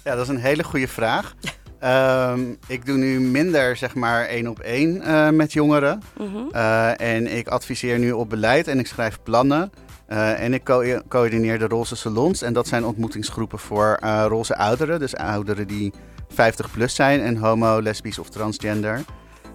Ja, 0.03 0.15
dat 0.15 0.23
is 0.23 0.29
een 0.29 0.39
hele 0.41 0.63
goede 0.63 0.87
vraag. 0.87 1.33
Ehm, 1.79 2.41
ik 2.67 2.85
doe 2.85 2.97
nu 2.97 3.19
minder, 3.19 3.75
zeg 3.75 3.95
maar, 3.95 4.25
één 4.25 4.47
op 4.47 4.59
één 4.59 5.01
eh, 5.01 5.29
met 5.29 5.53
jongeren. 5.53 6.01
Mhm. 6.17 6.37
Eh, 6.51 7.01
en 7.01 7.37
ik 7.37 7.47
adviseer 7.47 7.99
nu 7.99 8.11
op 8.11 8.29
beleid 8.29 8.67
en 8.67 8.79
ik 8.79 8.87
schrijf 8.87 9.19
plannen. 9.23 9.71
En 10.07 10.53
ik 10.53 10.63
co- 10.63 11.01
coördineer 11.07 11.59
de 11.59 11.67
roze 11.67 11.95
salons. 11.95 12.41
En 12.41 12.53
dat 12.53 12.67
zijn 12.67 12.85
ontmoetingsgroepen 12.85 13.59
voor 13.59 13.99
roze 14.27 14.57
ouderen. 14.57 14.99
Dus 14.99 15.15
ouderen 15.15 15.67
die 15.67 15.93
50 16.33 16.71
plus 16.71 16.95
zijn 16.95 17.21
en 17.21 17.37
homo, 17.37 17.81
lesbisch 17.81 18.19
of 18.19 18.29
transgender. 18.29 19.01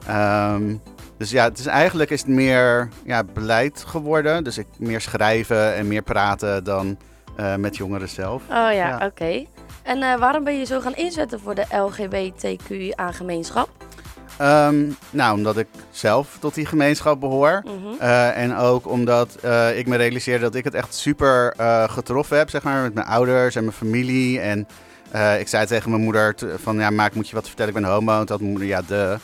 Ehm, 0.07 0.74
dus 1.23 1.31
ja, 1.31 1.45
het 1.45 1.59
is 1.59 1.67
eigenlijk 1.67 2.11
is 2.11 2.21
het 2.21 2.29
meer 2.29 2.89
ja, 3.05 3.25
beleid 3.25 3.85
geworden. 3.87 4.45
Dus 4.45 4.59
ik 4.59 4.67
meer 4.79 5.01
schrijven 5.01 5.75
en 5.75 5.87
meer 5.87 6.03
praten 6.03 6.65
dan 6.65 6.97
eh, 7.37 7.55
met 7.55 7.77
jongeren 7.77 8.09
zelf. 8.09 8.43
Oh 8.43 8.49
ja, 8.49 8.73
Ja. 8.73 9.07
oké. 9.07 9.45
En 9.83 10.03
eh, 10.03 10.19
waarom 10.19 10.45
ben 10.45 10.59
je 10.59 10.65
zo 10.65 10.81
gaan 10.81 10.95
inzetten 10.95 11.41
voor 11.41 11.55
de 11.55 11.65
LGBTQIA-gemeenschap? 11.71 13.69
Ehm, 14.37 14.85
nou, 15.11 15.37
omdat 15.37 15.57
ik 15.57 15.67
zelf 15.91 16.37
tot 16.41 16.55
die 16.55 16.67
gemeenschap 16.67 17.21
behoor. 17.21 17.63
Mhm. 17.65 18.01
Eh, 18.01 18.37
en 18.37 18.57
ook 18.57 18.89
omdat 18.89 19.35
ik 19.75 19.87
me 19.87 19.97
realiseerde 19.97 20.45
dat 20.45 20.55
ik 20.55 20.65
het 20.65 20.75
echt 20.75 20.95
super 20.95 21.55
getroffen 21.91 22.37
heb, 22.39 22.51
zeg 22.51 22.63
maar, 22.63 22.83
met 22.83 22.95
mijn 22.95 23.07
ouders 23.07 23.55
en 23.55 23.63
mijn 23.65 23.77
familie. 23.77 24.41
En 24.41 24.67
ik 25.39 25.49
zei 25.49 25.67
tegen 25.67 25.91
mijn 25.91 26.03
moeder 26.03 26.35
van, 26.63 26.77
ja, 26.77 26.91
maak 26.91 27.15
moet 27.15 27.29
je 27.29 27.35
wat 27.35 27.47
vertellen, 27.47 27.75
ik 27.75 27.81
ben 27.83 27.91
homo. 27.91 28.13
En 28.13 28.19
toen 28.19 28.29
had 28.29 28.41
mijn 28.41 28.51
moeder, 28.51 28.69
ja, 28.69 28.83
de. 28.83 29.19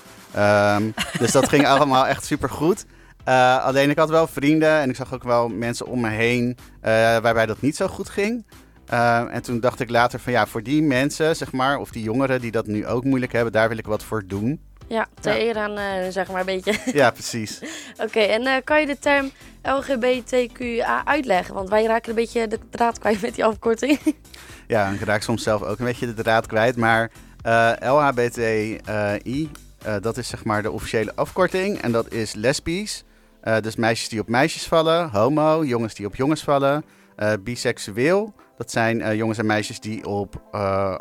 Dus 1.18 1.32
dat 1.32 1.48
ging 1.48 1.66
allemaal 1.66 2.06
echt 2.06 2.24
super 2.24 2.50
goed. 2.50 2.84
Eh, 3.24 3.64
alleen 3.64 3.90
ik 3.90 3.98
had 3.98 4.08
wel 4.10 4.26
vrienden 4.26 4.80
en 4.80 4.90
ik 4.90 4.96
zag 4.96 5.14
ook 5.14 5.22
wel 5.22 5.48
mensen 5.48 5.86
om 5.86 6.00
me 6.00 6.08
heen 6.08 6.56
eh, 6.80 6.92
waarbij 6.92 7.46
dat 7.46 7.60
niet 7.60 7.76
zo 7.76 7.88
goed 7.88 8.08
ging. 8.08 8.44
Eh, 8.86 9.34
en 9.34 9.42
toen 9.42 9.60
dacht 9.60 9.80
ik 9.80 9.90
later 9.90 10.20
van 10.20 10.32
ja, 10.32 10.46
voor 10.46 10.62
die 10.62 10.82
mensen, 10.82 11.36
zeg 11.36 11.52
maar, 11.52 11.78
of 11.78 11.90
die 11.90 12.02
jongeren 12.02 12.40
die 12.40 12.50
dat 12.50 12.66
nu 12.66 12.86
ook 12.86 13.04
moeilijk 13.04 13.32
hebben, 13.32 13.52
daar 13.52 13.68
wil 13.68 13.78
ik 13.78 13.86
wat 13.86 14.04
voor 14.04 14.22
doen. 14.26 14.60
Ja, 14.86 15.06
ter 15.20 15.32
Ja. 15.36 15.40
eer 15.40 15.56
aan, 15.56 15.76
eh, 15.76 16.10
zeg 16.10 16.28
maar 16.30 16.40
een 16.40 16.46
beetje. 16.46 16.74
Ja, 16.92 17.10
precies. 17.10 17.60
Oké, 18.04 18.18
en 18.20 18.64
kan 18.64 18.80
je 18.80 18.86
de 18.86 18.98
term 18.98 19.30
LGBTQIA 19.62 21.04
uitleggen? 21.04 21.54
Want 21.54 21.68
wij 21.68 21.84
raken 21.84 22.08
een 22.08 22.14
beetje 22.14 22.48
de 22.48 22.58
draad 22.70 22.98
kwijt 22.98 23.20
met 23.20 23.34
die 23.34 23.44
afkorting. 23.44 23.98
Ja, 24.66 24.88
ik 24.88 25.00
raak 25.00 25.22
soms 25.22 25.42
zelf 25.42 25.62
ook 25.62 25.78
een 25.78 25.84
beetje 25.84 26.14
de 26.14 26.22
draad 26.22 26.46
kwijt. 26.46 26.76
Maar 26.76 27.10
LHBTI, 27.80 28.78
eh, 29.82 29.94
dat 30.00 30.16
is 30.16 30.28
zeg 30.28 30.44
maar 30.44 30.62
de 30.62 30.70
officiële 30.70 31.12
afkorting. 31.14 31.80
En 31.80 31.92
dat 31.92 32.12
is 32.12 32.34
lesbisch. 32.34 33.04
Eh, 33.40 33.56
dus 33.60 33.76
meisjes 33.76 34.08
die 34.08 34.20
op 34.20 34.28
meisjes 34.28 34.66
vallen. 34.66 35.10
Homo, 35.10 35.64
jongens 35.64 35.94
die 35.94 36.06
op 36.06 36.16
jongens 36.16 36.42
vallen. 36.42 36.84
Eh, 37.16 37.32
biseksueel, 37.40 38.34
dat 38.56 38.70
zijn 38.70 39.16
jongens 39.16 39.38
en 39.38 39.46
meisjes 39.46 39.80
die 39.80 40.06
op 40.06 40.42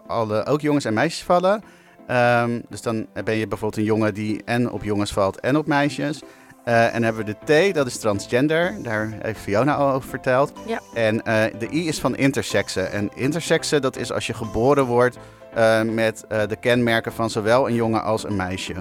alle, 0.08 0.46
ook 0.46 0.62
jongens 0.62 0.86
en 0.86 0.94
meisjes 0.94 1.24
vallen. 1.24 1.64
Ehm, 2.08 2.60
dus 2.70 2.82
dan 2.82 3.08
ben 3.24 3.36
je 3.36 3.48
bijvoorbeeld 3.48 3.78
een 3.78 3.94
jongen 3.94 4.14
die 4.14 4.44
en 4.44 4.72
op 4.72 4.84
jongens 4.84 5.12
valt 5.12 5.40
en 5.40 5.58
op 5.58 5.68
meisjes. 5.68 6.22
En 6.64 7.04
hebben 7.04 7.26
we 7.26 7.36
de 7.44 7.72
T, 7.72 7.76
dat 7.76 7.88
is 7.88 7.98
transgender. 7.98 8.84
Daar 8.84 9.18
heeft 9.22 9.40
Fiona 9.40 9.76
al 9.76 9.92
over 9.92 10.10
verteld. 10.10 10.52
Ja. 10.68 10.80
En 10.94 11.18
de 11.60 11.68
I 11.72 11.88
is 11.88 12.00
van 12.00 12.16
intersexen. 12.16 12.92
En 12.92 13.10
intersexen, 13.16 13.82
dat 13.82 13.98
is 13.98 14.12
als 14.12 14.28
je 14.28 14.34
geboren 14.34 14.86
wordt 14.86 15.18
eh, 15.58 15.82
met 15.82 16.26
eh, 16.28 16.42
de 16.48 16.56
kenmerken 16.56 17.14
van 17.14 17.30
zowel 17.30 17.68
een 17.68 17.74
jongen 17.74 18.04
als 18.04 18.24
een 18.24 18.36
meisje. 18.36 18.74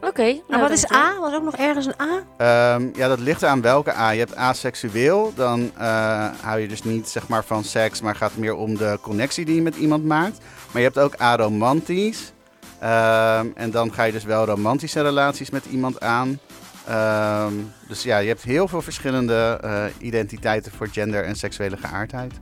Oké. 0.00 0.22
nou, 0.22 0.42
Maar 0.48 0.60
wat 0.60 0.70
is. 0.70 0.92
A? 0.92 1.20
Was 1.20 1.34
ook 1.34 1.42
nog 1.42 1.56
ergens 1.56 1.86
een 1.86 2.00
A? 2.00 2.22
Ehm, 2.36 2.88
ja, 2.94 3.08
dat 3.08 3.18
ligt 3.18 3.44
aan 3.44 3.60
welke 3.60 3.94
A. 3.94 4.10
Je 4.10 4.18
hebt 4.18 4.36
aseksueel, 4.36 5.32
dan 5.34 5.70
eh, 5.76 6.28
hou 6.40 6.60
je 6.60 6.68
dus 6.68 6.82
niet 6.82 7.08
zeg 7.08 7.28
maar, 7.28 7.44
van 7.44 7.64
seks, 7.64 8.00
maar 8.00 8.16
gaat 8.16 8.36
meer 8.36 8.54
om 8.54 8.76
de 8.76 8.98
connectie 9.00 9.44
die 9.44 9.54
je 9.54 9.62
met 9.62 9.76
iemand 9.76 10.04
maakt. 10.04 10.38
Maar 10.70 10.82
je 10.82 10.88
hebt 10.88 10.98
ook 10.98 11.14
aromantisch. 11.14 12.32
Ehm, 12.78 13.46
en 13.54 13.70
dan 13.70 13.92
ga 13.92 14.02
je 14.02 14.12
dus 14.12 14.24
wel 14.24 14.44
romantische 14.44 15.02
relaties 15.02 15.50
met 15.50 15.64
iemand 15.64 16.00
aan. 16.00 16.38
Ehm, 16.86 17.52
dus 17.88 18.02
ja, 18.02 18.18
je 18.18 18.28
hebt 18.28 18.42
heel 18.42 18.68
veel 18.68 18.82
verschillende 18.82 19.58
eh, 19.62 19.84
identiteiten 19.98 20.72
voor 20.72 20.88
gender 20.88 21.24
en 21.24 21.36
seksuele 21.36 21.76
geaardheid. 21.76 22.32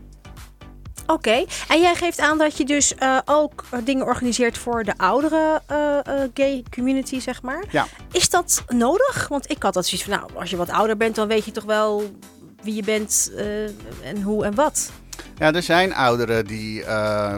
Oké. 1.07 1.45
En 1.69 1.81
jij 1.81 1.95
geeft 1.95 2.21
aan 2.21 2.39
dat 2.39 2.57
je 2.57 2.65
dus 2.65 2.95
eh, 2.95 3.19
ook 3.25 3.65
dingen 3.85 4.07
organiseert 4.07 4.59
voor 4.59 4.85
de 4.85 4.95
oudere 4.97 5.63
eh, 5.67 5.99
eh, 5.99 6.31
gay 6.35 6.65
community, 6.75 7.21
zeg 7.21 7.43
maar. 7.43 7.65
Ja. 7.71 7.87
Is 8.13 8.31
dat 8.31 8.65
nodig? 8.69 9.29
Want 9.29 9.51
ik 9.51 9.63
had 9.63 9.75
dat 9.75 9.87
zoiets 9.87 10.09
van, 10.09 10.19
nou, 10.19 10.31
als 10.35 10.51
je 10.51 10.57
wat 10.57 10.71
ouder 10.71 10.97
bent, 10.97 11.15
dan 11.15 11.29
weet 11.29 11.45
je 11.45 11.51
toch 11.51 11.65
wel 11.65 12.11
wie 12.63 12.75
je 12.75 12.83
bent 12.83 13.33
en 14.03 14.23
hoe 14.23 14.45
en 14.45 14.55
wat. 14.55 14.91
Ja, 15.39 15.53
er 15.53 15.63
zijn 15.63 15.95
ouderen 15.95 16.47
die 16.47 16.85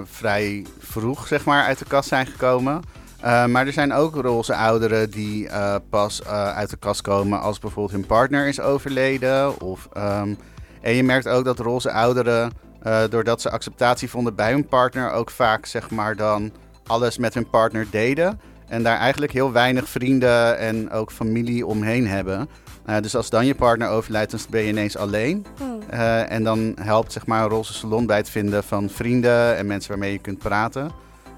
vrij 0.05 0.67
vroeg 0.79 1.27
zeg 1.27 1.45
maar, 1.45 1.65
uit 1.65 1.79
de 1.79 1.85
kast 1.85 2.09
zijn 2.09 2.27
gekomen. 2.27 2.83
Maar 3.23 3.67
er 3.67 3.73
zijn 3.73 3.93
ook 3.93 4.15
roze 4.15 4.55
ouderen 4.55 5.11
die 5.11 5.49
pas 5.91 6.25
uit 6.55 6.71
de 6.71 6.77
kast 6.77 7.01
komen 7.01 7.41
als 7.41 7.59
bijvoorbeeld 7.59 7.97
hun 7.97 8.07
partner 8.07 8.47
is 8.47 8.61
overleden. 8.61 9.61
Of, 9.61 9.89
ehm, 9.93 10.35
en 10.81 10.95
je 10.95 11.03
merkt 11.03 11.29
ook 11.29 11.45
dat 11.45 11.59
roze 11.59 11.93
ouderen, 11.93 12.53
eh, 12.85 13.03
doordat 13.11 13.41
ze 13.41 13.51
acceptatie 13.51 14.11
vonden 14.11 14.35
bij 14.35 14.53
hun 14.53 14.67
partner, 14.67 15.11
ook 15.11 15.31
vaak 15.31 15.67
zeg 15.67 15.91
maar 15.91 16.17
dan 16.17 16.53
alles 16.87 17.19
met 17.19 17.35
hun 17.35 17.51
partner 17.51 17.87
deden. 17.91 18.41
En 18.69 18.83
daar 18.83 18.99
eigenlijk 18.99 19.33
heel 19.33 19.53
weinig 19.53 19.89
vrienden 19.89 20.59
en 20.59 20.91
ook 20.91 21.13
familie 21.13 21.67
omheen 21.67 22.09
hebben. 22.09 22.49
Eh, 22.85 23.01
dus 23.01 23.17
als 23.17 23.31
dan 23.31 23.47
je 23.47 23.55
partner 23.55 23.89
overlijdt, 23.89 24.31
dan 24.31 24.41
ben 24.51 24.63
je 24.63 24.69
ineens 24.69 24.97
alleen. 24.97 25.47
Eh, 25.91 26.31
en 26.31 26.45
dan 26.45 26.77
helpt 26.81 27.13
zeg 27.13 27.27
maar 27.27 27.43
een 27.43 27.49
roze 27.49 27.73
salon 27.73 28.07
bij 28.07 28.17
het 28.17 28.31
vinden 28.31 28.65
van 28.65 28.89
vrienden 28.89 29.57
en 29.57 29.67
mensen 29.67 29.91
waarmee 29.91 30.13
je 30.13 30.19
kunt 30.19 30.39
praten. 30.39 30.91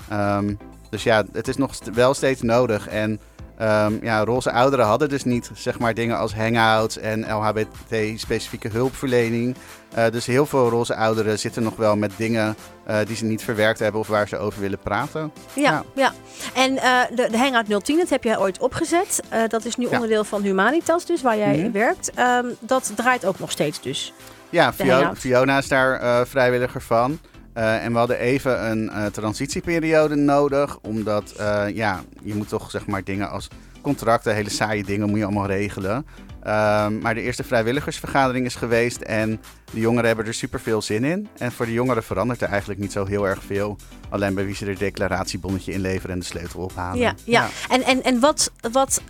Ehm, 0.08 0.54
dus 0.90 1.02
ja, 1.02 1.24
het 1.32 1.48
is 1.48 1.56
nog 1.56 1.72
wel 1.92 2.14
steeds 2.14 2.42
nodig. 2.42 2.88
En 2.88 3.20
ehm, 3.58 3.92
ja, 4.02 4.24
roze 4.24 4.52
ouderen 4.52 4.86
hadden 4.86 5.08
dus 5.08 5.24
niet 5.24 5.50
zeg 5.54 5.78
maar 5.78 5.94
dingen 5.94 6.18
als 6.18 6.34
hangouts 6.34 6.98
en 6.98 7.26
LHBT-specifieke 7.30 8.68
hulpverlening. 8.68 9.56
Eh, 9.94 10.04
dus 10.10 10.26
heel 10.26 10.46
veel 10.46 10.68
roze 10.68 10.94
ouderen 10.96 11.38
zitten 11.38 11.62
nog 11.62 11.76
wel 11.76 11.96
met 11.96 12.12
dingen 12.16 12.56
eh, 12.84 12.98
die 13.06 13.16
ze 13.16 13.24
niet 13.24 13.42
verwerkt 13.44 13.78
hebben 13.78 14.00
of 14.00 14.06
waar 14.08 14.28
ze 14.28 14.38
over 14.38 14.60
willen 14.60 14.78
praten. 14.78 15.32
Ja, 15.52 15.62
Ja. 15.62 15.84
ja. 15.94 16.12
En 16.54 16.76
eh, 16.78 17.00
de, 17.14 17.28
de 17.30 17.38
Hangout 17.38 17.84
010, 17.84 17.96
dat 17.98 18.08
heb 18.08 18.24
jij 18.24 18.38
ooit 18.38 18.58
opgezet. 18.58 19.20
Dat 19.48 19.64
is 19.64 19.76
nu 19.76 19.84
Ja. 19.88 19.90
onderdeel 19.94 20.24
van 20.24 20.42
Humanitas, 20.42 21.06
dus 21.06 21.22
waar 21.22 21.36
jij 21.38 21.56
Mhm. 21.58 21.72
werkt. 21.72 22.10
Ehm, 22.14 22.46
dat 22.60 22.92
draait 22.96 23.24
ook 23.24 23.38
nog 23.38 23.50
steeds 23.50 23.80
dus. 23.80 24.12
Ja, 24.50 24.66
De 24.70 24.74
Fio- 24.84 24.92
hangout. 24.92 25.18
Fiona 25.18 25.58
is 25.58 25.68
daar 25.68 26.26
vrijwilliger 26.26 26.82
van. 26.82 27.18
Eh, 27.56 27.84
en 27.84 27.92
we 27.92 27.98
hadden 27.98 28.18
even 28.18 28.70
een 28.70 28.90
eh, 28.90 29.06
transitieperiode 29.06 30.14
nodig, 30.14 30.78
omdat 30.82 31.30
eh, 31.30 31.64
ja, 31.74 32.02
je 32.22 32.34
moet 32.34 32.48
toch 32.48 32.70
zeg 32.70 32.86
maar 32.86 33.04
dingen 33.04 33.30
als 33.30 33.48
contracten, 33.80 34.34
hele 34.34 34.50
saaie 34.50 34.84
dingen 34.84 35.08
moet 35.08 35.18
je 35.18 35.24
allemaal 35.24 35.46
regelen. 35.46 36.06
Ehm, 36.42 36.98
maar 36.98 37.14
de 37.14 37.20
eerste 37.20 37.44
vrijwilligersvergadering 37.44 38.46
is 38.46 38.54
geweest 38.54 39.00
en 39.00 39.40
de 39.72 39.80
jongeren 39.80 40.06
hebben 40.06 40.26
er 40.26 40.34
super 40.34 40.60
veel 40.60 40.82
zin 40.82 41.04
in. 41.04 41.28
En 41.38 41.52
voor 41.52 41.66
de 41.66 41.72
jongeren 41.72 42.02
verandert 42.02 42.42
er 42.42 42.48
eigenlijk 42.48 42.80
niet 42.80 42.92
zo 42.92 43.04
heel 43.04 43.28
erg 43.28 43.42
veel. 43.42 43.76
Alleen 44.08 44.34
bij 44.34 44.44
wie 44.44 44.54
ze 44.54 44.66
er 44.66 44.78
declaratiebonnetje 44.78 45.72
inleveren 45.72 46.10
en 46.10 46.18
de 46.18 46.24
sleutel 46.24 46.60
ophalen. 46.60 46.98
Ja, 46.98 47.14
ja. 47.24 47.48
En, 47.68 47.82
en, 47.82 48.02
en 48.02 48.20
wat, 48.20 48.52
wat 48.72 49.02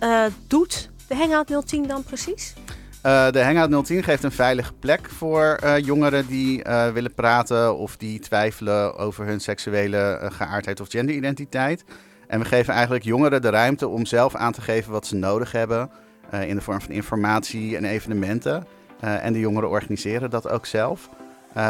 doet 0.47 0.89
de 1.07 1.15
Hangout 1.15 1.67
010 1.67 1.87
dan 1.87 2.03
precies? 2.03 2.53
Eh, 3.01 3.31
de 3.31 3.43
Hangout 3.43 3.85
010 3.85 4.03
geeft 4.03 4.23
een 4.23 4.31
veilige 4.31 4.73
plek 4.73 5.09
voor 5.09 5.43
eh, 5.43 5.77
jongeren 5.77 6.27
die 6.27 6.63
eh, 6.63 6.91
willen 6.91 7.13
praten 7.13 7.77
of 7.77 7.97
die 7.97 8.19
twijfelen 8.19 8.97
over 8.97 9.25
hun 9.25 9.39
seksuele 9.39 10.29
geaardheid 10.33 10.79
of 10.79 10.89
genderidentiteit. 10.89 11.83
En 12.27 12.39
we 12.39 12.45
geven 12.45 12.73
eigenlijk 12.73 13.03
jongeren 13.03 13.41
de 13.41 13.49
ruimte 13.49 13.87
om 13.87 14.05
zelf 14.05 14.35
aan 14.35 14.51
te 14.51 14.61
geven 14.61 14.91
wat 14.91 15.07
ze 15.07 15.15
nodig 15.15 15.51
hebben. 15.51 15.89
in 16.31 16.55
de 16.55 16.61
vorm 16.61 16.81
van 16.81 16.91
informatie 16.91 17.77
en 17.77 17.85
evenementen. 17.85 18.67
En 18.99 19.33
de 19.33 19.39
jongeren 19.39 19.69
organiseren 19.69 20.29
dat 20.29 20.49
ook 20.49 20.65
zelf. 20.65 21.09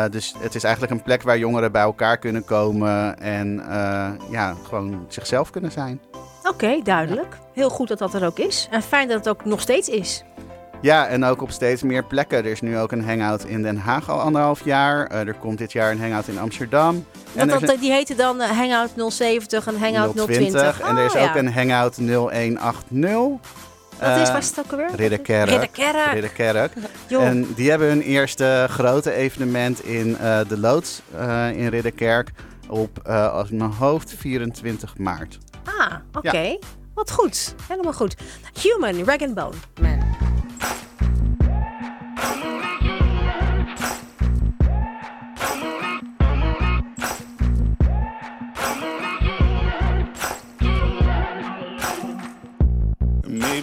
Dus 0.10 0.34
het 0.40 0.56
is 0.56 0.64
eigenlijk 0.64 0.94
een 0.94 1.04
plek 1.04 1.22
waar 1.22 1.38
jongeren 1.38 1.72
bij 1.72 1.82
elkaar 1.82 2.18
kunnen 2.18 2.46
komen 2.46 3.20
en 3.20 3.64
ja, 4.30 4.56
gewoon 4.68 5.06
zichzelf 5.08 5.50
kunnen 5.50 5.72
zijn. 5.72 6.00
Oké, 6.44 6.82
duidelijk. 6.84 7.38
Heel 7.54 7.70
goed 7.70 7.88
dat 7.88 8.00
dat 8.00 8.14
er 8.14 8.26
ook 8.26 8.40
is. 8.40 8.68
En 8.72 8.82
fijn 8.82 9.08
dat 9.08 9.18
het 9.18 9.30
ook 9.30 9.46
nog 9.46 9.62
steeds 9.62 9.90
is. 9.90 10.24
Ja, 10.82 11.08
en 11.08 11.24
ook 11.24 11.42
op 11.42 11.52
steeds 11.52 11.82
meer 11.82 12.04
plekken. 12.04 12.38
Er 12.38 12.46
is 12.46 12.62
nu 12.62 12.78
ook 12.78 12.92
een 12.92 13.06
hangout 13.06 13.44
in 13.44 13.62
Den 13.62 13.78
Haag 13.78 14.10
al 14.10 14.20
anderhalf 14.22 14.64
jaar. 14.64 15.08
Eh, 15.08 15.28
er 15.28 15.34
komt 15.34 15.58
dit 15.58 15.72
jaar 15.72 15.92
een 15.92 16.00
hangout 16.02 16.28
in 16.28 16.40
Amsterdam. 16.40 17.06
Er 17.36 17.48
dat, 17.48 17.62
is 17.64 17.80
die 17.80 17.92
heette 17.92 18.16
dan 18.16 18.42
eh, 18.42 18.50
Hangout 18.50 19.14
070 19.14 19.68
en 19.68 19.80
Hangout 19.80 20.16
020. 20.16 20.82
En 20.82 20.98
er 20.98 21.06
is 21.06 21.16
Oh, 21.16 21.22
ook 21.22 21.28
ja. 21.34 21.36
een 21.38 21.54
hangout 21.54 21.98
0180. 21.98 23.56
Wat 24.00 24.18
is, 24.18 24.28
Eh, 24.28 24.34
was 24.34 24.48
het 24.50 24.60
ook 24.60 24.72
alweer? 24.72 24.96
Ridderkerk. 24.96 25.50
Ridderkerk. 26.14 26.74
En 27.10 27.54
die 27.56 27.70
hebben 27.70 27.88
hun 27.88 28.02
eerste 28.02 28.66
grote 28.70 29.12
evenement 29.14 29.84
in 29.86 30.18
eh, 30.18 30.40
de 30.48 30.58
Loods 30.58 31.02
eh, 31.18 31.50
in 31.52 31.68
Ridderkerk 31.68 32.32
op, 32.70 33.00
eh, 33.04 33.34
als 33.34 33.50
mijn 33.50 33.72
hoofd, 33.72 34.14
24 34.18 34.98
maart. 34.98 35.38
Ah, 35.80 35.94
oké. 36.14 36.58
Wat 36.94 37.12
goed. 37.12 37.56
Helemaal 37.68 37.94
goed. 37.94 38.16
Human, 38.62 39.04
Rag 39.06 39.22
and 39.22 39.34
Bone. 39.34 39.56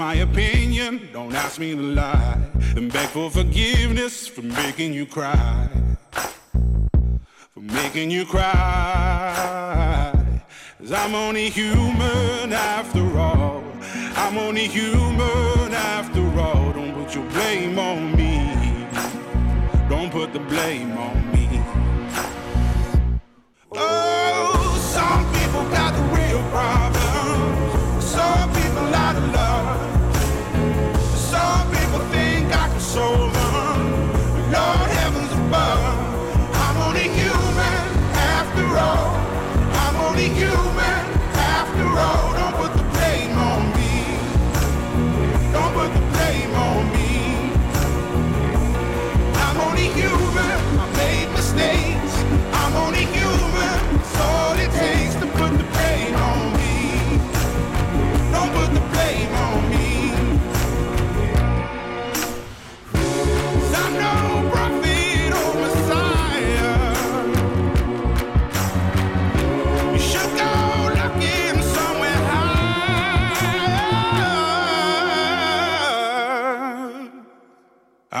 My 0.00 0.14
opinion, 0.14 1.10
don't 1.12 1.34
ask 1.34 1.60
me 1.60 1.74
to 1.76 1.82
lie. 1.82 2.38
And 2.74 2.90
beg 2.90 3.08
for 3.08 3.30
forgiveness 3.30 4.26
for 4.26 4.40
making 4.40 4.94
you 4.94 5.04
cry. 5.04 5.68
For 7.52 7.60
making 7.60 8.10
you 8.10 8.24
cry. 8.24 10.10
Cause 10.78 10.92
I'm 10.92 11.14
only 11.14 11.50
human 11.50 12.50
after 12.50 13.04
all. 13.18 13.62
I'm 14.16 14.38
only 14.38 14.68
human 14.68 15.74
after 15.74 16.24
all. 16.40 16.72
Don't 16.72 16.94
put 16.94 17.14
your 17.14 17.28
blame 17.36 17.78
on 17.78 18.16
me. 18.16 18.38
Don't 19.90 20.10
put 20.10 20.32
the 20.32 20.40
blame 20.52 20.96
on 20.96 21.16
me. 21.34 21.46
Oh, 23.72 24.78
some 24.96 25.22
people 25.36 25.64
got 25.78 25.92
the 25.98 26.04
real 26.16 26.42
problems. 26.54 28.04
Some 28.04 28.59
lot 28.88 29.16
of 29.16 29.32
love. 29.34 29.99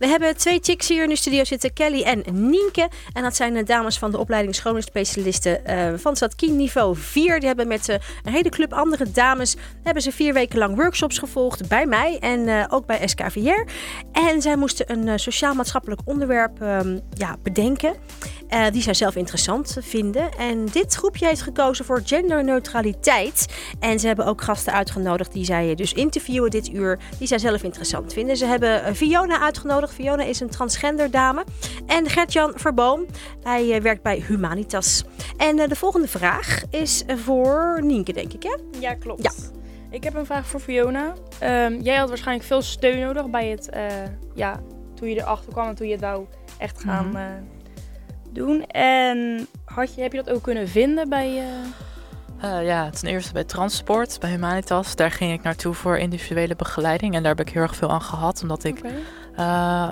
We 0.00 0.06
hebben 0.06 0.36
twee 0.36 0.58
chicks 0.62 0.88
hier 0.88 1.02
in 1.02 1.08
de 1.08 1.16
studio 1.16 1.44
zitten, 1.44 1.72
Kelly 1.72 2.02
en 2.02 2.22
Nienke. 2.32 2.88
En 3.12 3.22
dat 3.22 3.36
zijn 3.36 3.54
de 3.54 3.62
dames 3.62 3.98
van 3.98 4.10
de 4.10 4.18
opleiding 4.18 4.54
schoonheidsspecialisten 4.54 5.66
eh 5.66 5.92
van 5.96 6.16
Zatkin 6.16 6.56
niveau 6.56 6.96
4. 6.96 7.38
Die 7.38 7.46
hebben 7.46 7.68
met 7.68 7.88
eh, 7.88 7.96
een 8.22 8.32
hele 8.32 8.48
club 8.48 8.72
andere 8.72 9.10
dames 9.10 9.56
hebben 9.82 10.02
ze 10.02 10.12
vier 10.12 10.32
weken 10.32 10.58
lang 10.58 10.76
workshops 10.76 11.18
gevolgd 11.18 11.68
bij 11.68 11.86
mij 11.86 12.18
en 12.18 12.48
eh, 12.48 12.64
ook 12.68 12.86
bij 12.86 13.08
SKVR. 13.08 13.64
En 14.12 14.42
zij 14.42 14.56
moesten 14.56 14.92
een 14.92 15.18
sociaal-maatschappelijk 15.18 16.00
onderwerp 16.04 16.62
ehm, 16.62 16.98
ja, 17.14 17.36
bedenken. 17.42 17.94
die 18.72 18.82
zij 18.82 18.94
zelf 18.94 19.16
interessant 19.16 19.76
vinden. 19.80 20.30
En 20.38 20.66
dit 20.66 20.94
groepje 20.94 21.26
heeft 21.26 21.42
gekozen 21.42 21.84
voor 21.84 22.02
genderneutraliteit. 22.04 23.46
En 23.80 23.98
ze 24.00 24.06
hebben 24.06 24.26
ook 24.26 24.42
gasten 24.42 24.72
uitgenodigd 24.72 25.32
die 25.32 25.44
zij 25.44 25.74
dus 25.74 25.92
interviewen 25.92 26.50
dit 26.50 26.68
uur. 26.72 26.98
Die 27.18 27.28
zij 27.28 27.38
zelf 27.38 27.62
interessant 27.62 28.12
vinden. 28.12 28.36
Ze 28.36 28.44
hebben 28.44 28.96
Fiona 28.96 29.40
uitgenodigd. 29.40 29.89
Fiona 29.92 30.22
is 30.22 30.40
een 30.40 30.48
transgender 30.50 31.10
dame. 31.10 31.44
En 31.86 32.08
Gert-Jan 32.08 32.52
Verboom. 32.54 33.06
Hij 33.42 33.72
eh, 33.74 33.80
werkt 33.80 34.02
bij 34.02 34.24
Humanitas. 34.26 35.04
En 35.36 35.58
eh, 35.58 35.68
de 35.68 35.76
volgende 35.76 36.08
vraag 36.08 36.62
is 36.70 37.04
voor 37.16 37.78
Nienke, 37.82 38.12
denk 38.12 38.32
ik 38.32 38.42
hè? 38.42 38.56
Ja, 38.80 38.94
klopt. 38.94 39.22
Ja. 39.22 39.30
Ik 39.90 40.04
heb 40.04 40.14
een 40.14 40.26
vraag 40.26 40.46
voor 40.46 40.60
Fiona. 40.60 41.12
Ehm, 41.38 41.80
jij 41.80 41.96
had 41.96 42.08
waarschijnlijk 42.08 42.46
veel 42.46 42.62
steun 42.62 43.00
nodig 43.00 43.30
bij 43.30 43.48
het, 43.48 43.68
eh, 43.68 43.84
ja, 44.34 44.60
toen 44.94 45.08
je 45.08 45.14
erachter 45.20 45.52
kwam 45.52 45.68
en 45.68 45.74
toen 45.74 45.86
je 45.86 45.92
het 45.92 46.02
wou 46.02 46.26
echt 46.58 46.80
gaan 46.80 47.06
Mhm. 47.08 47.16
eh, 47.16 47.24
doen. 48.30 48.66
En 48.66 49.46
had 49.64 49.94
je, 49.94 50.02
heb 50.02 50.12
je 50.12 50.22
dat 50.22 50.34
ook 50.34 50.42
kunnen 50.42 50.68
vinden 50.68 51.08
bij... 51.08 51.28
eh, 51.38 51.44
Eh, 52.40 52.66
ja, 52.66 52.90
ten 52.90 53.08
eerste 53.08 53.32
bij 53.32 53.44
Transport, 53.44 54.16
bij 54.20 54.30
Humanitas. 54.30 54.96
Daar 54.96 55.10
ging 55.10 55.32
ik 55.32 55.42
naartoe 55.42 55.74
voor 55.74 55.98
individuele 55.98 56.56
begeleiding. 56.56 57.14
En 57.14 57.22
daar 57.22 57.36
heb 57.36 57.46
ik 57.46 57.52
heel 57.52 57.62
erg 57.62 57.76
veel 57.76 57.90
aan 57.90 58.02
gehad. 58.02 58.42
Omdat 58.42 58.64
ik, 58.64 58.78
Oké. 58.78 58.88
Eh, 59.40 59.90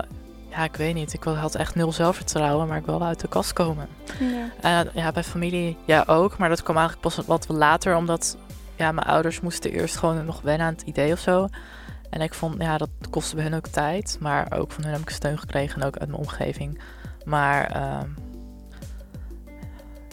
ja, 0.48 0.64
ik 0.64 0.76
weet 0.76 0.94
niet. 0.94 1.12
Ik 1.12 1.22
had 1.22 1.54
echt 1.54 1.74
nul 1.74 1.92
zelfvertrouwen, 1.92 2.68
maar 2.68 2.78
ik 2.78 2.86
wilde 2.86 3.04
uit 3.04 3.20
de 3.20 3.28
kast 3.28 3.52
komen. 3.52 3.88
Ja. 4.18 4.50
Eh, 4.60 4.94
ja, 4.94 5.12
bij 5.12 5.24
familie 5.24 5.76
ja 5.84 6.04
ook. 6.06 6.38
Maar 6.38 6.48
dat 6.48 6.62
kwam 6.62 6.76
eigenlijk 6.76 7.06
pas 7.14 7.26
wat 7.26 7.48
later. 7.48 7.96
Omdat 7.96 8.36
ja, 8.76 8.92
mijn 8.92 9.06
ouders 9.06 9.40
moesten 9.40 9.70
eerst 9.70 9.96
gewoon 9.96 10.24
nog 10.24 10.40
wennen 10.40 10.66
aan 10.66 10.72
het 10.72 10.82
idee 10.82 11.12
of 11.12 11.18
zo. 11.18 11.48
En 12.10 12.20
ik 12.20 12.34
vond, 12.34 12.62
ja, 12.62 12.78
dat 12.78 12.88
kostte 13.10 13.34
bij 13.34 13.44
hun 13.44 13.54
ook 13.54 13.66
tijd. 13.66 14.16
Maar 14.20 14.52
ook 14.58 14.72
van 14.72 14.84
hun 14.84 14.92
heb 14.92 15.02
ik 15.02 15.10
steun 15.10 15.38
gekregen 15.38 15.80
en 15.80 15.86
ook 15.86 15.96
uit 15.96 16.08
mijn 16.08 16.22
omgeving. 16.22 16.80
Maar 17.24 17.64
ehm, 17.70 18.08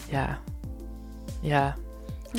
ja, 0.08 0.38
ja, 1.40 1.74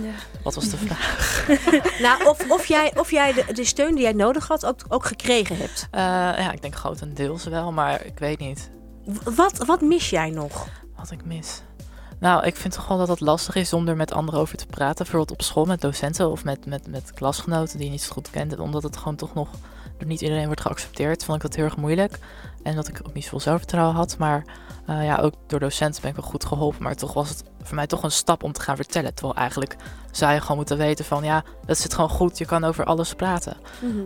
Ja. 0.04 0.42
wat 0.44 0.56
was 0.56 0.70
de 0.70 0.78
vraag? 0.78 1.46
Nou, 2.02 2.26
of, 2.26 2.52
of 2.52 2.66
jij, 2.66 2.94
of 2.98 3.12
jij 3.12 3.34
de, 3.34 3.54
de 3.54 3.64
steun 3.64 3.96
die 3.96 4.04
jij 4.04 4.14
nodig 4.14 4.48
had 4.48 4.66
ook, 4.66 4.80
ook 4.88 5.06
gekregen 5.06 5.58
hebt. 5.58 5.88
Eh, 5.92 6.02
ja, 6.44 6.52
ik 6.52 6.62
denk 6.62 6.76
grotendeels 6.76 7.44
wel, 7.44 7.72
maar 7.72 8.06
ik 8.06 8.20
weet 8.20 8.40
niet 8.40 8.70
Wat, 9.36 9.66
wat 9.66 9.82
mis 9.82 10.10
jij 10.10 10.30
nog? 10.30 10.68
wat 10.96 11.12
ik 11.12 11.26
mis. 11.26 11.62
Nou, 12.20 12.46
ik 12.46 12.56
vind 12.56 12.74
toch 12.74 12.88
wel 12.88 12.98
dat 12.98 13.08
het 13.08 13.20
lastig 13.20 13.56
is 13.56 13.74
om 13.74 13.88
er 13.88 13.96
met 13.96 14.14
anderen 14.14 14.40
over 14.40 14.58
te 14.58 14.66
praten. 14.66 14.98
Bijvoorbeeld 14.98 15.32
op 15.32 15.42
school 15.42 15.66
met 15.66 15.82
docenten 15.82 16.30
of 16.32 16.44
met, 16.44 16.66
met, 16.66 16.88
met 16.88 17.12
klasgenoten 17.14 17.78
die 17.78 17.86
je 17.86 17.92
niet 17.92 18.02
zo 18.02 18.12
goed 18.12 18.30
kent. 18.30 18.60
Omdat 18.60 18.84
het 18.84 18.98
gewoon 18.98 19.16
toch 19.16 19.34
nog 19.34 19.50
door 19.98 20.08
niet 20.08 20.22
iedereen 20.22 20.46
wordt 20.46 20.62
geaccepteerd. 20.62 21.24
Vond 21.24 21.38
ik 21.38 21.44
dat 21.44 21.56
heel 21.56 21.66
erg 21.66 21.78
moeilijk. 21.78 22.20
En 22.68 22.76
dat 22.76 22.88
ik 22.88 23.00
ook 23.08 23.14
niet 23.14 23.24
zoveel 23.24 23.40
zelfvertrouwen 23.40 23.96
had. 23.96 24.18
Maar 24.18 24.44
eh, 24.86 25.06
ja, 25.06 25.18
ook 25.18 25.34
door 25.48 25.60
docenten 25.60 26.02
ben 26.02 26.10
ik 26.10 26.18
wel 26.18 26.30
goed 26.30 26.46
geholpen. 26.46 26.84
Maar 26.84 26.96
toch 26.96 27.14
was 27.14 27.30
het 27.30 27.44
voor 27.64 27.76
mij 27.76 27.88
toch 27.88 28.04
een 28.04 28.12
stap 28.12 28.44
om 28.44 28.52
te 28.52 28.62
gaan 28.62 28.76
vertellen. 28.76 29.14
Terwijl 29.14 29.38
eigenlijk 29.38 29.76
zou 30.12 30.34
je 30.34 30.42
gewoon 30.42 30.58
moeten 30.58 30.78
weten 30.78 31.06
van 31.06 31.24
ja, 31.24 31.44
dat 31.66 31.78
zit 31.78 31.94
gewoon 31.94 32.10
goed. 32.10 32.38
Je 32.38 32.46
kan 32.46 32.64
over 32.64 32.86
alles 32.86 33.14
praten. 33.14 33.58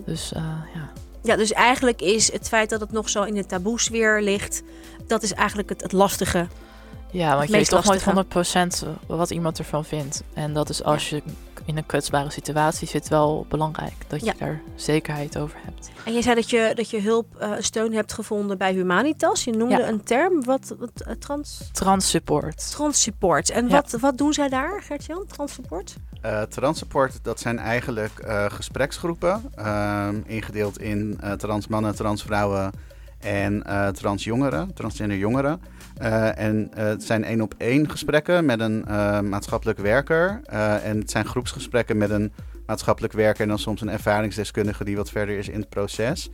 Dus 0.05 0.33
eh, 0.33 0.43
ja. 0.73 0.89
Ja, 1.23 1.35
dus 1.35 1.51
eigenlijk 1.51 2.01
is 2.01 2.31
het 2.31 2.47
feit 2.47 2.69
dat 2.69 2.79
het 2.79 2.91
nog 2.91 3.09
zo 3.09 3.23
in 3.23 3.33
de 3.33 3.45
taboesfeer 3.45 4.21
ligt, 4.21 4.63
dat 5.07 5.23
is 5.23 5.33
eigenlijk 5.33 5.69
het, 5.69 5.81
het 5.81 5.91
lastige. 5.91 6.47
Ja, 7.11 7.35
want 7.35 7.47
je 7.49 7.53
weet 7.55 7.69
toch 7.69 7.85
nooit 7.85 8.05
lastige. 8.33 8.85
100% 9.05 9.07
wat 9.07 9.29
iemand 9.31 9.57
ervan 9.59 9.85
vindt. 9.85 10.23
En 10.33 10.53
dat 10.53 10.69
is 10.69 10.83
als 10.83 11.09
je 11.09 11.21
in 11.65 11.77
een 11.77 11.85
kwetsbare 11.85 12.29
situatie 12.29 12.87
zit 12.87 13.07
wel 13.07 13.45
belangrijk. 13.49 13.93
Dat 14.07 14.19
je 14.19 14.25
Ja. 14.25 14.33
daar 14.37 14.61
zekerheid 14.75 15.37
over 15.37 15.57
hebt. 15.63 15.89
En 16.05 16.13
jij 16.13 16.21
zei 16.21 16.35
dat 16.35 16.49
je, 16.49 16.71
dat 16.75 16.89
je 16.89 17.01
hulp, 17.01 17.35
eh, 17.35 17.51
steun 17.59 17.93
hebt 17.93 18.13
gevonden 18.13 18.57
bij 18.57 18.73
Humanitas. 18.73 19.43
Je 19.43 19.51
noemde 19.51 19.77
Ja. 19.77 19.87
een 19.87 20.03
term, 20.03 20.43
wat, 20.43 20.75
wat 20.79 20.91
eh, 21.01 21.13
trans, 21.13 21.69
Transsupport. 21.71 22.71
transsupport. 22.71 23.49
En 23.49 23.65
Ja. 23.67 23.71
wat, 23.71 23.91
wat 23.99 24.17
doen 24.17 24.33
zij 24.33 24.49
daar, 24.49 24.81
Gertjan, 24.83 25.25
transsupport? 25.27 25.95
Eh 26.21 26.41
Transsupport, 26.41 27.19
dat 27.23 27.39
zijn 27.39 27.59
eigenlijk 27.59 28.19
eh, 28.19 28.45
gespreksgroepen. 28.49 29.41
ehm, 29.55 30.15
ingedeeld 30.25 30.79
in 30.79 31.17
eh 31.21 31.31
trans 31.31 31.67
mannen, 31.67 31.95
trans 31.95 32.23
vrouwen 32.23 32.71
en 33.19 33.63
eh 33.63 33.87
trans 33.87 34.23
jongeren, 34.23 34.73
transgender 34.73 35.17
jongeren. 35.17 35.61
Eh, 35.97 36.37
en 36.37 36.71
eh, 36.73 36.85
het 36.85 37.03
zijn 37.03 37.23
één 37.23 37.41
op 37.41 37.53
één 37.57 37.89
gesprekken 37.89 38.45
met 38.45 38.59
een 38.59 38.85
eh, 38.85 39.19
maatschappelijk 39.19 39.79
werker. 39.79 40.39
En 40.83 40.99
het 40.99 41.11
zijn 41.11 41.25
groepsgesprekken 41.25 41.97
met 41.97 42.09
een 42.09 42.31
maatschappelijk 42.65 43.13
werker 43.13 43.41
en 43.41 43.47
dan 43.47 43.59
soms 43.59 43.81
een 43.81 43.89
ervaringsdeskundige 43.89 44.83
die 44.83 44.95
wat 44.95 45.09
verder 45.09 45.37
is 45.37 45.49
in 45.49 45.59
het 45.59 45.69
proces. 45.69 46.29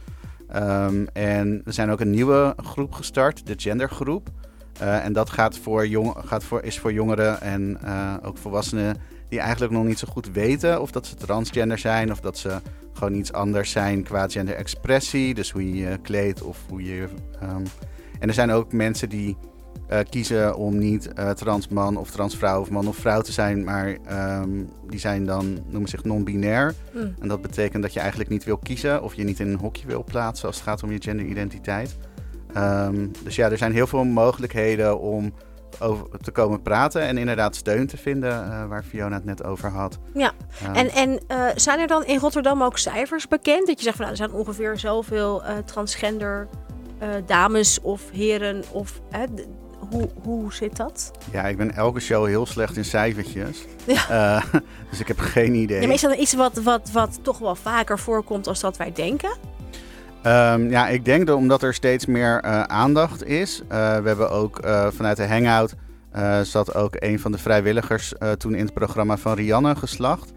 Ehm, 0.49 1.05
en 1.13 1.61
er 1.65 1.73
zijn 1.73 1.89
ook 1.89 1.99
een 1.99 2.09
nieuwe 2.09 2.55
groep 2.63 2.93
gestart, 2.93 3.47
de 3.47 3.53
gendergroep. 3.57 4.29
En 4.79 5.13
dat 5.13 5.29
gaat 5.29 5.57
voor 5.57 5.87
jong, 5.87 6.13
gaat 6.25 6.43
voor, 6.43 6.63
is 6.63 6.79
voor 6.79 6.93
jongeren 6.93 7.41
en 7.41 7.79
ook 8.23 8.37
volwassenen 8.37 8.97
die 9.29 9.39
eigenlijk 9.39 9.73
nog 9.73 9.85
niet 9.85 9.99
zo 9.99 10.07
goed 10.11 10.31
weten 10.31 10.81
of 10.81 10.91
dat 10.91 11.05
ze 11.05 11.15
transgender 11.15 11.77
zijn 11.77 12.11
of 12.11 12.19
dat 12.19 12.37
ze 12.37 12.61
gewoon 12.93 13.13
iets 13.13 13.33
anders 13.33 13.71
zijn 13.71 14.03
qua 14.03 14.27
genderexpressie. 14.27 15.33
Dus 15.33 15.51
hoe 15.51 15.69
je 15.69 15.89
je 15.89 15.97
kleedt 15.97 16.41
of 16.41 16.57
hoe 16.69 16.83
je. 16.83 17.07
ehm, 17.41 17.63
en 18.19 18.27
er 18.27 18.33
zijn 18.33 18.51
ook 18.51 18.71
mensen 18.73 19.09
die 19.09 19.37
eh, 19.87 19.99
kiezen 20.09 20.55
om 20.55 20.77
niet 20.77 21.13
eh, 21.13 21.29
trans 21.29 21.67
man 21.67 21.97
of 21.97 22.11
trans 22.11 22.37
vrouw 22.37 22.61
of 22.61 22.69
man 22.69 22.87
of 22.87 22.95
vrouw 22.95 23.21
te 23.21 23.31
zijn, 23.31 23.63
maar 23.63 23.97
ehm, 24.05 24.49
die 24.89 24.99
zijn 24.99 25.25
dan, 25.25 25.59
noemen 25.67 25.89
zich 25.89 26.03
non-binair. 26.03 26.73
Mm. 26.93 27.15
En 27.19 27.27
dat 27.27 27.41
betekent 27.41 27.83
dat 27.83 27.93
je 27.93 27.99
eigenlijk 27.99 28.29
niet 28.29 28.43
wil 28.43 28.57
kiezen 28.57 29.03
of 29.03 29.13
je 29.13 29.23
niet 29.23 29.39
in 29.39 29.47
een 29.47 29.59
hokje 29.59 29.87
wil 29.87 30.03
plaatsen 30.03 30.47
als 30.47 30.55
het 30.55 30.65
gaat 30.65 30.83
om 30.83 30.91
je 30.91 31.01
genderidentiteit. 31.01 31.97
Ehm, 32.53 33.07
dus 33.23 33.35
ja, 33.35 33.51
er 33.51 33.57
zijn 33.57 33.71
heel 33.71 33.87
veel 33.87 34.03
mogelijkheden 34.03 34.99
om 34.99 35.33
over 35.79 36.05
te 36.21 36.31
komen 36.31 36.61
praten 36.61 37.01
en 37.01 37.17
inderdaad 37.17 37.55
steun 37.55 37.87
te 37.87 37.97
vinden, 37.97 38.31
eh, 38.31 38.65
waar 38.65 38.83
Fiona 38.83 39.15
het 39.15 39.25
net 39.25 39.43
over 39.43 39.69
had. 39.69 39.97
Ja, 40.13 40.31
Ehm, 40.63 40.75
en, 40.75 40.89
en 40.89 41.19
zijn 41.55 41.79
er 41.79 41.87
dan 41.87 42.05
in 42.05 42.19
Rotterdam 42.19 42.63
ook 42.63 42.77
cijfers 42.77 43.27
bekend? 43.27 43.67
Dat 43.67 43.77
je 43.77 43.83
zegt 43.83 43.95
van 43.95 44.05
nou, 44.05 44.17
er 44.17 44.25
zijn 44.27 44.39
ongeveer 44.39 44.77
zoveel 44.77 45.43
eh, 45.43 45.57
transgender 45.57 46.47
eh, 46.99 47.09
dames 47.25 47.81
of 47.81 48.01
heren 48.11 48.63
of 48.71 49.01
hè, 49.09 49.25
hoe, 49.89 50.09
hoe 50.23 50.53
zit 50.53 50.77
dat? 50.77 51.11
Ja, 51.31 51.43
ik 51.43 51.57
ben 51.57 51.75
elke 51.75 51.99
show 51.99 52.25
heel 52.25 52.45
slecht 52.45 52.77
in 52.77 52.85
cijfertjes. 52.85 53.65
Ja. 53.83 54.09
Eh, 54.09 54.43
dus 54.89 54.99
ik 54.99 55.07
heb 55.07 55.19
geen 55.19 55.53
idee. 55.53 55.79
Ja, 55.79 55.85
maar 55.85 55.95
is 55.95 56.01
dat 56.01 56.15
iets 56.15 56.33
wat, 56.33 56.57
wat, 56.57 56.89
wat 56.91 57.19
toch 57.21 57.37
wel 57.37 57.55
vaker 57.55 57.99
voorkomt 57.99 58.47
als 58.47 58.59
dat 58.59 58.77
wij 58.77 58.91
denken? 58.91 59.37
Ehm, 60.21 60.69
ja, 60.69 60.87
ik 60.87 61.05
denk 61.05 61.27
dat 61.27 61.37
omdat 61.37 61.63
er 61.63 61.73
steeds 61.73 62.05
meer 62.05 62.39
eh, 62.39 62.61
aandacht 62.61 63.25
is. 63.25 63.61
we 63.67 63.75
hebben 64.03 64.29
ook 64.29 64.59
vanuit 64.93 65.17
de 65.17 65.27
Hangout 65.27 65.75
zat 66.47 66.75
ook 66.75 66.95
een 66.99 67.19
van 67.19 67.31
de 67.31 67.37
vrijwilligers 67.37 68.13
toen 68.37 68.55
in 68.55 68.65
het 68.65 68.73
programma 68.73 69.17
van 69.17 69.33
Rianne 69.33 69.75
geslacht. 69.75 70.31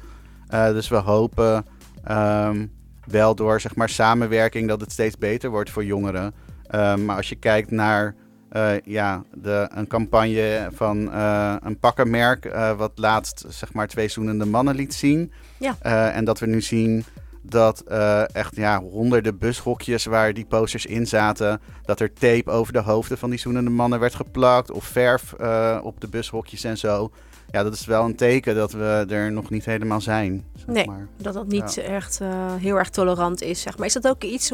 Eh, 0.48 0.68
dus 0.68 0.88
we 0.88 0.96
hopen 0.96 1.66
ehm, 2.04 2.66
wel 3.06 3.34
door 3.34 3.60
zeg 3.60 3.76
maar, 3.76 3.88
samenwerking 3.88 4.68
dat 4.68 4.80
het 4.80 4.92
steeds 4.92 5.18
beter 5.18 5.50
wordt 5.50 5.70
voor 5.70 5.84
jongeren. 5.84 6.34
Ehm, 6.66 7.04
maar 7.04 7.16
als 7.16 7.28
je 7.28 7.36
kijkt 7.36 7.70
naar 7.70 8.14
eh, 8.48 8.80
ja, 8.84 9.22
de, 9.32 9.68
een 9.74 9.86
campagne 9.86 10.68
van 10.72 11.12
eh, 11.12 11.56
een 11.60 11.78
pakkenmerk, 11.78 12.54
wat 12.76 12.92
laatst 12.94 13.44
zeg 13.48 13.72
maar, 13.72 13.88
twee 13.88 14.08
zoenende 14.08 14.46
mannen 14.46 14.74
liet 14.74 14.94
zien. 14.94 15.32
Ja. 15.58 15.76
En 16.12 16.24
dat 16.24 16.38
we 16.38 16.46
nu 16.46 16.60
zien 16.60 17.04
dat 17.47 17.80
eh, 17.80 18.34
echt 18.34 18.57
ja, 18.57 18.80
honderden 18.80 19.38
bushokjes 19.38 20.05
waar 20.05 20.32
die 20.34 20.45
posters 20.47 20.86
in 20.86 21.07
zaten, 21.07 21.61
dat 21.82 22.01
er 22.01 22.12
tape 22.12 22.51
over 22.51 22.72
de 22.72 22.80
hoofden 22.82 23.18
van 23.18 23.30
die 23.30 23.38
zoenende 23.38 23.70
mannen 23.70 24.01
werd 24.01 24.14
geplakt 24.14 24.70
of 24.70 24.84
verf 24.84 25.32
eh, 25.32 25.80
op 25.82 26.01
de 26.01 26.09
bushokjes 26.09 26.64
en 26.64 26.78
zo. 26.78 27.11
Ja, 27.51 27.62
dat 27.62 27.74
is 27.74 27.86
wel 27.86 28.05
een 28.05 28.16
teken 28.16 28.55
dat 28.55 28.72
we 28.72 29.07
er 29.09 29.32
nog 29.32 29.51
niet 29.51 29.64
helemaal 29.64 30.01
zijn. 30.01 30.45
Zeg 30.55 30.66
Nee, 30.66 30.86
maar. 30.86 31.09
dat 31.16 31.34
dat 31.34 31.47
niet 31.47 31.74
Ja. 31.74 31.82
echt 31.82 32.20
eh, 32.20 32.55
heel 32.55 32.76
erg 32.76 32.88
tolerant 32.90 33.42
is, 33.42 33.61
zeg 33.61 33.76
maar. 33.78 33.86
Is 33.86 33.92
dat 33.92 34.09
ook 34.09 34.22
iets 34.22 34.53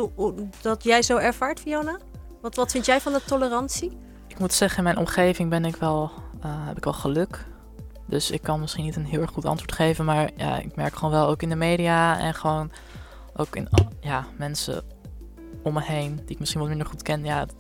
dat 0.60 0.84
jij 0.84 1.02
zo 1.02 1.16
ervaart, 1.16 1.60
Fiona? 1.60 1.98
Wat, 2.40 2.54
wat 2.56 2.70
vind 2.70 2.86
jij 2.86 3.00
van 3.00 3.12
de 3.12 3.20
tolerantie? 3.26 3.96
Ik 4.26 4.38
moet 4.38 4.52
zeggen, 4.52 4.78
in 4.78 4.84
mijn 4.84 4.96
omgeving 4.96 5.50
ben 5.50 5.64
ik 5.64 5.76
wel, 5.76 6.10
eh, 6.42 6.50
heb 6.66 6.76
ik 6.76 6.84
wel 6.84 6.92
geluk. 6.92 7.46
Dus 8.10 8.30
ik 8.30 8.42
kan 8.42 8.60
misschien 8.60 8.84
niet 8.84 8.96
een 8.96 9.04
heel 9.06 9.20
erg 9.20 9.30
goed 9.30 9.44
antwoord 9.44 9.72
geven. 9.72 10.04
Maar 10.04 10.30
ja, 10.36 10.58
ik 10.58 10.76
merk 10.76 10.94
gewoon 10.94 11.10
wel 11.10 11.28
ook 11.28 11.42
in 11.42 11.48
de 11.48 11.56
media 11.56 12.18
en 12.18 12.34
gewoon 12.34 12.70
ook 13.36 13.56
in 13.56 13.68
ja, 14.00 14.26
mensen 14.36 14.82
om 15.62 15.72
me 15.74 15.82
heen, 15.82 16.16
die 16.16 16.30
ik 16.30 16.38
misschien 16.38 16.60
wat 16.60 16.68
minder 16.68 16.86
goed 16.86 17.02
ken, 17.02 17.24
ja, 17.24 17.38
het, 17.38 17.54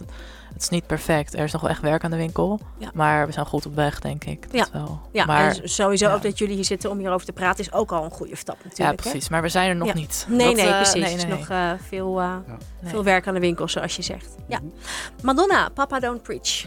het 0.52 0.62
is 0.62 0.68
niet 0.68 0.86
perfect. 0.86 1.34
Er 1.34 1.44
is 1.44 1.52
nog 1.52 1.60
wel 1.60 1.70
echt 1.70 1.80
werk 1.80 2.04
aan 2.04 2.10
de 2.10 2.16
winkel. 2.16 2.60
Ja. 2.78 2.90
Maar 2.94 3.26
we 3.26 3.32
zijn 3.32 3.46
goed 3.46 3.66
op 3.66 3.74
weg, 3.74 4.00
denk 4.00 4.24
ik. 4.24 4.42
Dat 4.42 4.52
Ja. 4.52 4.66
wel. 4.78 5.00
Ja, 5.12 5.24
maar, 5.24 5.56
en 5.56 5.68
sowieso 5.68 6.08
ja. 6.08 6.14
ook 6.14 6.22
dat 6.22 6.38
jullie 6.38 6.54
hier 6.54 6.64
zitten 6.64 6.90
om 6.90 6.98
hierover 6.98 7.26
te 7.26 7.32
praten 7.32 7.64
is 7.64 7.72
ook 7.72 7.92
al 7.92 8.04
een 8.04 8.10
goede 8.10 8.36
stap 8.36 8.56
ja, 8.58 8.64
natuurlijk. 8.68 9.04
hè? 9.04 9.10
precies. 9.10 9.28
Maar 9.28 9.42
we 9.42 9.48
zijn 9.48 9.68
er 9.68 9.76
nog 9.76 9.88
Ja. 9.88 9.94
niet. 9.94 10.26
Nee, 10.28 10.46
Dat, 10.46 10.56
nee, 10.56 10.66
eh, 10.66 10.76
precies. 10.76 10.94
nee, 11.02 11.12
Er 11.12 11.16
is 11.18 11.26
nog 11.26 11.48
eh, 11.48 11.70
veel, 11.88 12.20
eh, 12.20 12.34
veel 12.82 13.04
werk 13.04 13.26
aan 13.26 13.34
de 13.34 13.40
winkel, 13.40 13.68
zoals 13.68 13.96
je 13.96 14.02
zegt. 14.02 14.36
Ja. 14.48 14.58
Madonna, 15.22 15.68
Papa 15.74 16.00
Don't 16.00 16.22
Preach. 16.22 16.66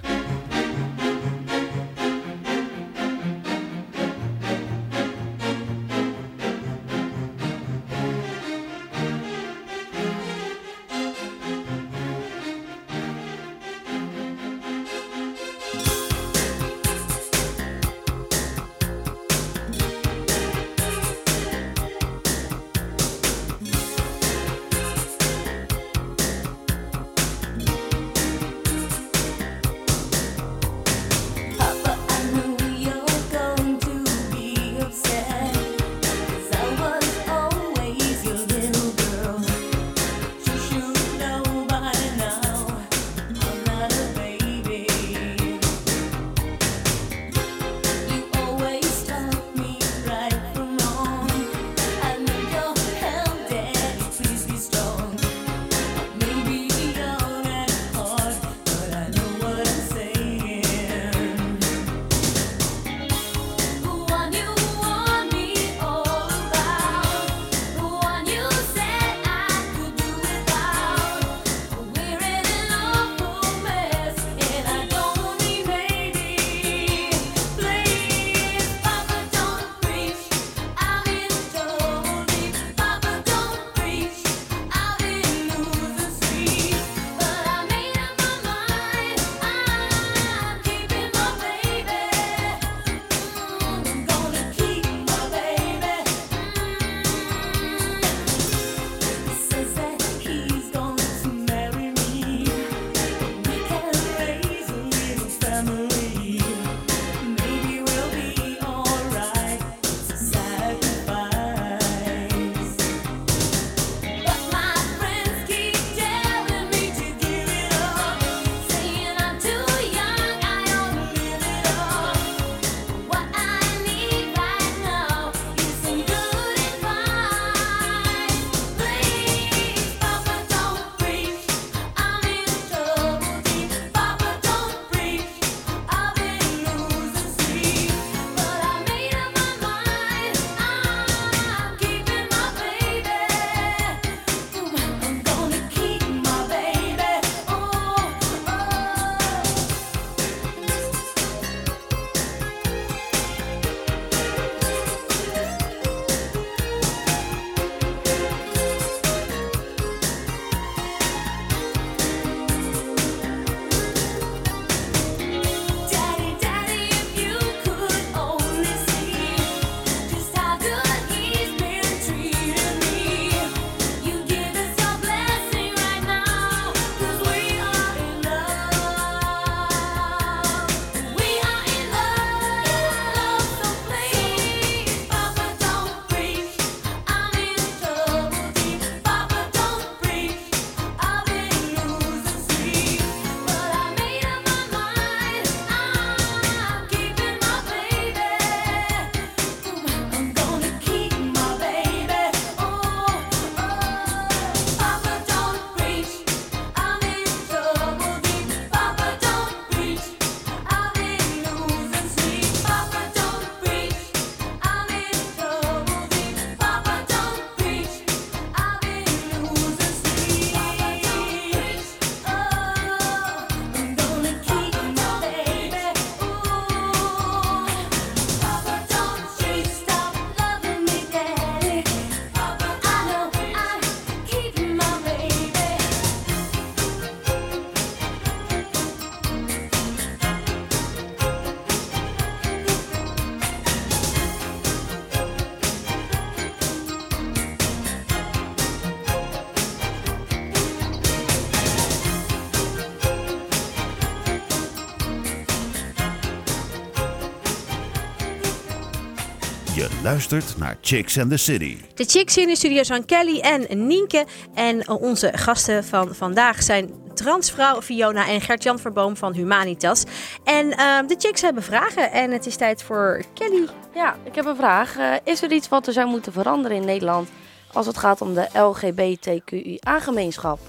Je 259.76 259.99
luistert 260.03 260.57
naar 260.57 260.78
Chicks 260.82 261.19
and 261.19 261.30
the 261.30 261.38
City. 261.38 261.78
De 261.93 262.05
chicks 262.05 262.36
hier 262.36 262.43
in 262.43 262.49
de 262.49 262.55
studio 262.55 262.84
zijn 262.84 263.05
Kelly 263.05 263.39
en 263.39 263.88
Nienke. 263.88 264.26
En 264.53 264.82
eh, 264.82 265.01
onze 265.01 265.32
gasten 265.36 265.84
van 265.84 266.15
vandaag 266.15 266.63
zijn 266.63 266.91
transvrouw 267.13 267.82
Fiona 267.82 268.28
en 268.28 268.41
Gert-Jan 268.41 268.80
Verboom 268.80 269.17
van 269.17 269.34
Humanitas. 269.34 270.03
En 270.43 270.71
ehm, 270.71 271.07
de 271.07 271.15
chicks 271.17 271.41
hebben 271.41 271.63
vragen 271.63 272.11
en 272.11 272.32
het 272.32 272.45
is 272.45 272.55
tijd 272.55 272.84
voor 272.84 273.24
Kelly. 273.34 273.67
Ja, 273.93 274.15
ik 274.24 274.36
heb 274.36 274.45
een 274.45 274.55
vraag. 274.55 274.97
Eh, 274.97 275.13
is 275.24 275.41
er 275.41 275.51
iets 275.51 275.69
wat 275.69 275.88
er 275.88 275.93
zou 275.93 276.07
moeten 276.07 276.34
veranderen 276.34 276.78
in 276.78 276.86
Nederland 276.86 277.30
als 277.71 277.86
het 277.86 277.97
gaat 277.97 278.21
om 278.21 278.34
de 278.34 278.47
LGBTQIA-gemeenschap? 278.53 280.59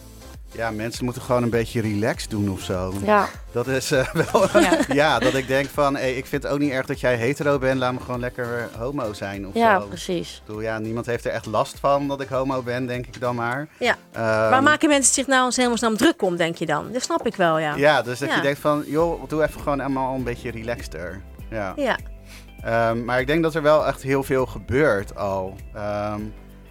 Ja, 0.57 0.70
mensen 0.70 1.05
moeten 1.05 1.22
gewoon 1.22 1.42
een 1.42 1.50
beetje 1.50 1.80
relaxed 1.80 2.30
doen 2.30 2.50
of 2.50 2.61
zo. 2.61 2.92
Ja. 3.05 3.28
Dat 3.52 3.66
is 3.66 3.90
eh, 3.90 4.14
wel... 4.32 4.61
Ja. 4.61 4.78
ja. 4.88 5.18
dat 5.18 5.34
ik 5.34 5.46
denk 5.46 5.68
van, 5.68 5.96
hey, 5.96 6.14
ik 6.14 6.26
vind 6.26 6.42
het 6.42 6.52
ook 6.52 6.59
niet 6.59 6.70
erg 6.70 6.86
dat 6.86 7.00
jij 7.00 7.16
hetero 7.16 7.59
bent. 7.59 7.78
Laat 7.78 7.92
me 7.92 8.00
gewoon 8.00 8.20
lekker 8.20 8.68
homo 8.78 9.12
zijn 9.12 9.46
of 9.46 9.55
Ja, 9.55 9.80
zo. 9.80 9.86
precies. 9.86 10.36
Ik 10.36 10.42
bedoel, 10.46 10.61
ja, 10.61 10.78
niemand 10.78 11.07
heeft 11.07 11.24
er 11.24 11.30
echt 11.30 11.46
last 11.46 11.78
van 11.80 12.09
dat 12.09 12.20
ik 12.20 12.28
homo 12.28 12.62
ben, 12.62 12.86
denk 12.86 13.07
ik 13.07 13.20
dan 13.20 13.34
maar. 13.34 13.68
Ja. 13.78 13.96
Ehm, 14.12 14.24
Waar 14.24 14.62
maken 14.62 14.88
mensen 14.88 15.14
zich 15.14 15.26
nou 15.26 15.44
eens 15.44 15.57
helemaal 15.57 15.76
snel 15.78 15.96
druk 15.96 16.22
om, 16.22 16.36
denk 16.36 16.57
je 16.57 16.66
dan? 16.66 16.92
Dat 16.92 17.02
snap 17.02 17.26
ik 17.26 17.36
wel, 17.36 17.59
ja. 17.59 17.74
Ja, 17.74 18.02
dus 18.02 18.18
dat 18.18 18.28
Ja. 18.28 18.34
je 18.36 18.42
denkt 18.42 18.61
van, 18.61 18.84
joh, 18.86 19.28
doe 19.28 19.42
even 19.42 19.61
gewoon 19.61 19.80
allemaal 19.80 20.14
een 20.14 20.22
beetje 20.24 20.50
relaxter. 20.50 21.20
Ja. 21.50 21.72
Ja. 21.76 21.98
Ehm, 22.62 23.05
maar 23.05 23.20
ik 23.20 23.26
denk 23.26 23.42
dat 23.42 23.55
er 23.55 23.62
wel 23.62 23.86
echt 23.86 24.02
heel 24.02 24.22
veel 24.22 24.46
gebeurt 24.46 25.16
al. 25.16 25.57
Ehm, 25.74 26.20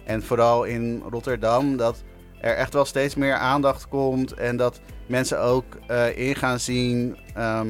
en 0.04 0.22
vooral 0.22 0.64
in 0.64 1.02
Rotterdam, 1.10 1.76
dat 1.76 2.02
er 2.44 2.56
echt 2.56 2.72
wel 2.72 2.84
steeds 2.84 3.14
meer 3.14 3.34
aandacht 3.34 3.88
komt. 3.88 4.32
En 4.32 4.56
dat 4.56 4.80
mensen 5.06 5.40
ook 5.40 5.64
eh, 5.86 6.18
in 6.18 6.34
gaan 6.34 6.60
zien 6.60 7.16
ehm, 7.34 7.68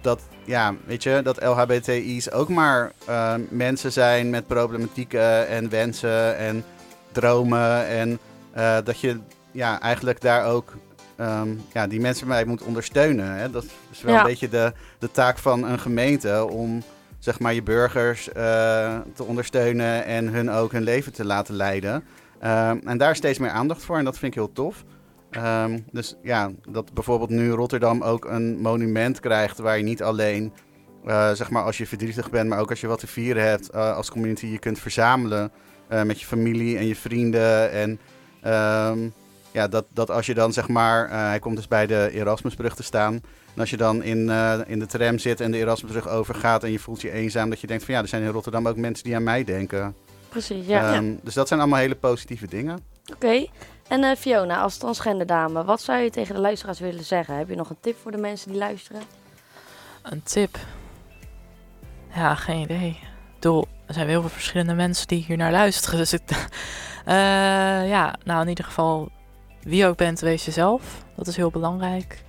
dat, 0.00 0.20
ja, 0.44 0.74
weet 0.84 1.02
je, 1.02 1.20
dat 1.22 1.42
LHBTI's 1.42 2.30
ook 2.30 2.48
maar 2.48 2.92
ehm, 3.06 3.40
mensen 3.48 3.92
zijn 3.92 4.30
met 4.30 4.46
problematieken 4.46 5.48
en 5.48 5.68
wensen 5.68 6.36
en 6.36 6.64
dromen. 7.12 7.86
En 7.86 8.18
eh, 8.52 8.76
dat 8.84 9.00
je 9.00 9.18
ja, 9.50 9.80
eigenlijk 9.80 10.20
daar 10.20 10.44
ook 10.44 10.72
ehm, 11.16 11.48
ja, 11.72 11.86
die 11.86 12.00
mensen 12.00 12.28
bij 12.28 12.44
moet 12.44 12.62
ondersteunen. 12.62 13.30
Hè? 13.32 13.50
Dat 13.50 13.64
is 13.90 14.02
wel 14.02 14.14
Ja. 14.14 14.20
een 14.20 14.26
beetje 14.26 14.48
de, 14.48 14.72
de 14.98 15.10
taak 15.10 15.38
van 15.38 15.64
een 15.64 15.78
gemeente 15.78 16.46
om 16.50 16.82
zeg 17.18 17.38
maar, 17.38 17.54
je 17.54 17.62
burgers 17.62 18.28
eh, 18.32 18.98
te 19.14 19.24
ondersteunen 19.24 20.04
en 20.04 20.28
hun 20.28 20.50
ook 20.50 20.72
hun 20.72 20.82
leven 20.82 21.12
te 21.12 21.24
laten 21.24 21.54
leiden. 21.54 22.04
Ehm, 22.46 22.78
en 22.84 22.98
daar 22.98 23.16
steeds 23.16 23.38
meer 23.38 23.50
aandacht 23.50 23.84
voor 23.84 23.98
en 23.98 24.04
dat 24.04 24.18
vind 24.18 24.32
ik 24.32 24.38
heel 24.38 24.52
tof. 24.52 24.84
Ehm, 25.30 25.78
dus 25.92 26.16
ja, 26.22 26.50
dat 26.68 26.92
bijvoorbeeld 26.92 27.30
nu 27.30 27.50
Rotterdam 27.50 28.02
ook 28.02 28.24
een 28.24 28.60
monument 28.60 29.20
krijgt 29.20 29.58
waar 29.58 29.76
je 29.76 29.82
niet 29.82 30.02
alleen, 30.02 30.52
eh, 31.04 31.32
zeg 31.32 31.50
maar 31.50 31.62
als 31.62 31.78
je 31.78 31.86
verdrietig 31.86 32.30
bent, 32.30 32.48
maar 32.48 32.58
ook 32.58 32.70
als 32.70 32.80
je 32.80 32.86
wat 32.86 32.98
te 32.98 33.06
vieren 33.06 33.42
hebt 33.42 33.70
eh, 33.70 33.96
als 33.96 34.10
community, 34.10 34.46
je 34.46 34.58
kunt 34.58 34.78
verzamelen 34.78 35.52
eh, 35.88 36.02
met 36.02 36.20
je 36.20 36.26
familie 36.26 36.78
en 36.78 36.86
je 36.86 36.96
vrienden. 36.96 37.70
En 37.70 38.00
ehm, 38.42 38.98
ja, 39.52 39.68
dat, 39.68 39.84
dat 39.92 40.10
als 40.10 40.26
je 40.26 40.34
dan 40.34 40.52
zeg 40.52 40.68
maar, 40.68 41.10
hij 41.10 41.38
komt 41.38 41.56
dus 41.56 41.68
bij 41.68 41.86
de 41.86 42.10
Erasmusbrug 42.12 42.74
te 42.74 42.82
staan. 42.82 43.14
En 43.54 43.60
als 43.60 43.70
je 43.70 43.76
dan 43.76 44.02
in, 44.02 44.30
in 44.66 44.78
de 44.78 44.86
tram 44.86 45.18
zit 45.18 45.40
en 45.40 45.50
de 45.50 45.58
Erasmusbrug 45.58 46.08
overgaat 46.08 46.64
en 46.64 46.72
je 46.72 46.78
voelt 46.78 47.00
je 47.00 47.10
eenzaam, 47.10 47.50
dat 47.50 47.60
je 47.60 47.66
denkt 47.66 47.84
van 47.84 47.94
ja, 47.94 48.00
er 48.00 48.08
zijn 48.08 48.22
in 48.22 48.28
Rotterdam 48.28 48.68
ook 48.68 48.76
mensen 48.76 49.04
die 49.04 49.14
aan 49.14 49.22
mij 49.22 49.44
denken. 49.44 49.94
Precies, 50.36 50.66
ja. 50.66 50.94
Ehm, 50.94 51.14
Dus 51.22 51.34
dat 51.34 51.48
zijn 51.48 51.60
allemaal 51.60 51.78
hele 51.78 51.94
positieve 51.94 52.46
dingen. 52.46 52.78
Oké. 53.14 53.46
En 53.88 54.04
eh, 54.04 54.16
Fiona, 54.16 54.60
als 54.60 54.76
transgender 54.76 55.26
dame, 55.26 55.64
wat 55.64 55.80
zou 55.80 55.98
je 55.98 56.10
tegen 56.10 56.34
de 56.34 56.40
luisteraars 56.40 56.80
willen 56.80 57.04
zeggen? 57.04 57.36
Heb 57.36 57.48
je 57.48 57.54
nog 57.54 57.70
een 57.70 57.80
tip 57.80 57.96
voor 58.02 58.10
de 58.10 58.18
mensen 58.18 58.50
die 58.50 58.58
luisteren? 58.58 59.02
Een 60.02 60.22
tip? 60.22 60.58
Ja, 62.14 62.34
geen 62.34 62.60
idee. 62.60 62.88
Ik 62.88 63.34
bedoel, 63.34 63.66
er 63.86 63.94
zijn 63.94 64.08
heel 64.08 64.20
veel 64.20 64.30
verschillende 64.30 64.74
mensen 64.74 65.06
die 65.06 65.24
hier 65.26 65.36
naar 65.36 65.52
luisteren. 65.52 65.98
Dus 65.98 66.12
ik, 66.12 66.22
Eh, 67.06 67.88
ja, 67.88 68.14
nou 68.24 68.42
in 68.42 68.48
ieder 68.48 68.64
geval, 68.64 69.08
wie 69.62 69.76
je 69.76 69.86
ook 69.86 69.96
bent, 69.96 70.20
wees 70.20 70.44
jezelf. 70.44 71.04
Dat 71.14 71.26
is 71.26 71.36
heel 71.36 71.50
belangrijk. 71.50 72.24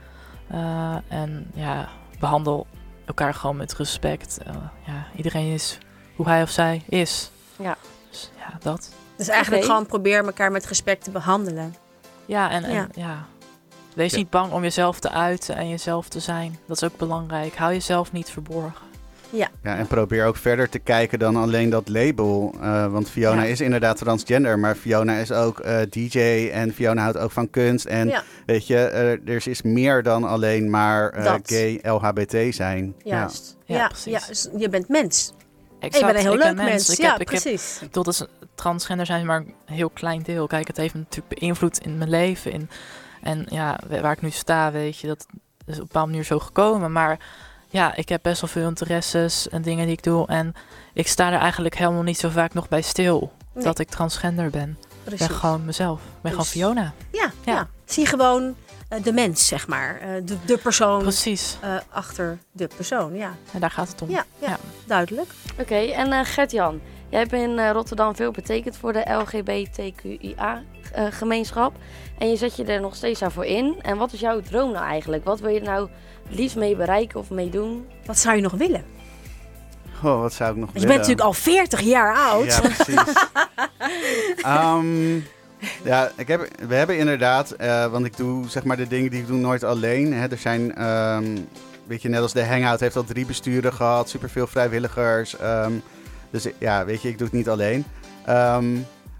Eh, 0.47 0.95
en 1.07 1.51
ja, 1.53 1.89
behandel 2.19 2.67
elkaar 3.05 3.33
gewoon 3.33 3.57
met 3.57 3.75
respect. 3.75 4.37
Eh, 4.45 4.55
ja, 4.85 5.07
iedereen 5.15 5.53
is 5.53 5.77
hoe 6.15 6.27
hij 6.27 6.41
of 6.41 6.49
zij 6.49 6.83
is. 6.89 7.31
Ja. 7.55 7.77
Dus 8.19 8.29
ja, 8.37 8.57
dat. 8.61 8.89
Dus 9.15 9.27
eigenlijk 9.27 9.65
gewoon 9.65 9.85
probeer 9.85 10.25
elkaar 10.25 10.51
met 10.51 10.65
respect 10.65 11.03
te 11.03 11.11
behandelen. 11.11 11.75
Ja, 12.25 12.49
en, 12.51 12.63
en 12.63 12.73
Ja. 12.73 12.87
ja. 12.93 13.25
Wees 13.95 14.11
Ja. 14.11 14.17
niet 14.17 14.29
bang 14.29 14.51
om 14.51 14.61
jezelf 14.61 14.99
te 14.99 15.11
uiten 15.11 15.55
en 15.55 15.69
jezelf 15.69 16.07
te 16.09 16.19
zijn. 16.19 16.57
Dat 16.67 16.75
is 16.81 16.83
ook 16.89 16.97
belangrijk. 16.97 17.55
Hou 17.55 17.73
jezelf 17.73 18.11
niet 18.11 18.29
verborgen. 18.29 18.85
Ja, 19.29 19.47
en 19.61 19.87
probeer 19.87 20.25
ook 20.25 20.35
verder 20.37 20.69
te 20.69 20.79
kijken 20.79 21.19
dan 21.19 21.35
alleen 21.35 21.69
dat 21.69 21.89
label. 21.89 22.55
Eh, 22.61 22.87
want 22.91 23.09
Fiona 23.09 23.41
Ja. 23.43 23.47
is 23.49 23.61
inderdaad 23.61 23.97
transgender, 23.97 24.59
maar 24.59 24.75
Fiona 24.75 25.13
is 25.17 25.31
ook 25.31 25.59
eh, 25.59 25.77
DJ 25.89 26.49
en 26.53 26.73
Fiona 26.73 27.01
houdt 27.01 27.17
ook 27.17 27.31
van 27.31 27.49
kunst. 27.49 27.85
En 27.85 28.07
Ja. 28.07 28.23
weet 28.45 28.67
je, 28.67 28.77
eh, 28.77 29.11
er 29.35 29.47
is 29.47 29.61
meer 29.61 30.03
dan 30.03 30.23
alleen 30.23 30.69
maar 30.69 31.09
eh, 31.09 31.33
gay 31.43 31.79
LHBT 31.83 32.55
zijn. 32.55 32.95
Juist. 33.03 33.55
Ja, 33.65 33.75
Ja, 33.75 33.81
ja, 33.81 33.87
precies. 33.87 34.27
dus 34.27 34.49
je 34.61 34.69
bent 34.69 34.87
mens. 34.89 35.33
En 35.93 35.99
Exact, 36.01 36.07
je 36.07 36.13
bent 36.13 36.17
een 36.17 36.31
heel 36.31 36.39
ik 36.39 36.45
leuk 36.45 36.55
ben 36.55 36.65
mens. 36.65 36.89
Ik 36.89 36.97
ja, 36.97 37.11
heb, 37.11 37.21
ik 37.21 37.29
heb, 37.29 37.41
precies. 37.41 37.75
ik 37.75 37.87
bedoel, 37.87 38.03
dat 38.03 38.13
is, 38.13 38.25
transgender 38.55 39.05
zijn 39.05 39.25
maar 39.25 39.37
een 39.39 39.53
heel 39.65 39.89
klein 39.89 40.21
deel. 40.21 40.47
Kijk, 40.47 40.67
het 40.67 40.77
heeft 40.77 40.93
me 40.93 40.99
natuurlijk 40.99 41.39
beïnvloed 41.39 41.77
in 41.77 41.97
mijn 41.97 42.09
leven. 42.09 42.51
In, 42.51 42.69
en 43.21 43.45
ja, 43.49 43.79
wa- 43.87 44.01
waar 44.01 44.11
ik 44.11 44.21
nu 44.21 44.29
sta, 44.29 44.71
weet 44.71 44.97
je, 44.99 45.07
dat 45.07 45.25
is 45.65 45.73
op 45.73 45.79
een 45.79 45.85
bepaalde 45.87 46.09
manier 46.09 46.23
zo 46.25 46.39
gekomen. 46.39 46.91
Maar 46.91 47.19
ja, 47.69 47.95
ik 47.95 48.09
heb 48.09 48.19
best 48.23 48.41
wel 48.41 48.49
veel 48.49 48.67
interesses 48.67 49.49
en 49.49 49.61
dingen 49.61 49.85
die 49.85 49.95
ik 49.95 50.03
doe. 50.03 50.27
En 50.27 50.53
ik 50.93 51.07
sta 51.07 51.31
er 51.31 51.39
eigenlijk 51.39 51.77
helemaal 51.77 52.03
niet 52.03 52.17
zo 52.19 52.29
vaak 52.29 52.53
nog 52.53 52.67
bij 52.67 52.81
stil 52.81 53.31
Nee. 53.53 53.63
dat 53.63 53.79
ik 53.79 53.89
transgender 53.89 54.49
ben. 54.49 54.77
Ik 55.09 55.17
ben 55.17 55.29
gewoon 55.29 55.65
mezelf. 55.65 55.99
Ik 55.99 56.05
ben 56.21 56.21
Dus- 56.21 56.31
gewoon 56.31 56.45
Fiona. 56.73 56.93
Ja, 57.11 57.31
ja. 57.45 57.53
Ja. 57.53 57.67
zie 57.85 58.05
gewoon 58.05 58.55
de 59.03 59.13
mens, 59.13 59.47
zeg 59.47 59.67
maar. 59.67 59.99
Eh, 60.01 60.07
de, 60.23 60.35
de 60.45 60.57
persoon 60.57 61.01
Precies. 61.01 61.57
eh, 61.61 61.75
achter 61.89 62.37
de 62.51 62.67
persoon, 62.75 63.15
ja. 63.15 63.35
En 63.53 63.59
daar 63.59 63.71
gaat 63.71 63.87
het 63.87 64.01
om. 64.01 64.09
Ja, 64.09 64.25
ja, 64.39 64.47
Ja. 64.49 64.57
duidelijk. 64.85 65.29
Oké, 65.59 65.75
en 65.75 66.11
eh 66.11 66.19
Gert-Jan, 66.23 66.81
jij 67.09 67.19
hebt 67.19 67.33
in 67.33 67.59
eh, 67.59 67.71
Rotterdam 67.71 68.15
veel 68.15 68.31
betekend 68.31 68.77
voor 68.77 68.93
de 68.93 69.11
LGBTQIA-gemeenschap. 69.11 71.73
en 72.19 72.29
je 72.29 72.35
zet 72.35 72.55
je 72.55 72.63
er 72.63 72.81
nog 72.81 72.95
steeds 72.95 73.19
daarvoor 73.19 73.45
in. 73.45 73.75
En 73.81 73.97
wat 73.97 74.13
is 74.13 74.19
jouw 74.19 74.41
droom 74.41 74.71
nou 74.71 74.85
eigenlijk? 74.85 75.23
Wat 75.23 75.39
wil 75.39 75.49
je 75.49 75.61
nou 75.61 75.89
liefst 76.29 76.55
mee 76.55 76.75
bereiken 76.75 77.19
of 77.19 77.29
mee 77.29 77.49
doen? 77.49 77.87
Wat 78.05 78.17
zou 78.17 78.35
je 78.35 78.41
nog 78.41 78.53
willen? 78.53 78.85
Oh, 80.03 80.19
wat 80.21 80.33
zou 80.33 80.51
ik 80.51 80.57
nog 80.57 80.67
je 80.67 80.73
willen? 80.73 80.87
bent 80.87 80.99
natuurlijk 80.99 81.27
al 81.27 81.33
40 81.33 81.81
jaar 81.81 82.15
oud. 82.15 82.45
Ja, 82.45 82.59
precies. 82.59 82.95
Ehm, 84.41 85.19
ja, 85.83 86.11
ik 86.15 86.27
heb, 86.27 86.47
we 86.67 86.75
hebben 86.75 86.97
inderdaad, 86.97 87.51
eh, 87.51 87.91
want 87.91 88.05
ik 88.05 88.17
doe 88.17 88.49
zeg 88.49 88.63
maar 88.63 88.77
de 88.77 88.87
dingen 88.87 89.11
die 89.11 89.21
ik 89.21 89.27
doe 89.27 89.37
nooit 89.37 89.63
alleen. 89.63 90.13
Hè. 90.13 90.27
Er 90.27 90.37
zijn, 90.37 90.75
ehm, 90.75 91.37
weet 91.87 92.01
je, 92.01 92.09
net 92.09 92.21
als 92.21 92.33
de 92.33 92.45
Hangout 92.45 92.79
heeft 92.79 92.95
al 92.95 93.03
drie 93.03 93.25
besturen 93.25 93.73
gehad, 93.73 94.09
superveel 94.09 94.47
vrijwilligers. 94.47 95.37
ehm, 95.37 95.73
dus 96.29 96.47
ja, 96.57 96.85
weet 96.85 97.01
je, 97.01 97.09
ik 97.09 97.17
doe 97.17 97.27
het 97.27 97.35
niet 97.35 97.49
alleen. 97.49 97.85
Ehm, 98.25 98.75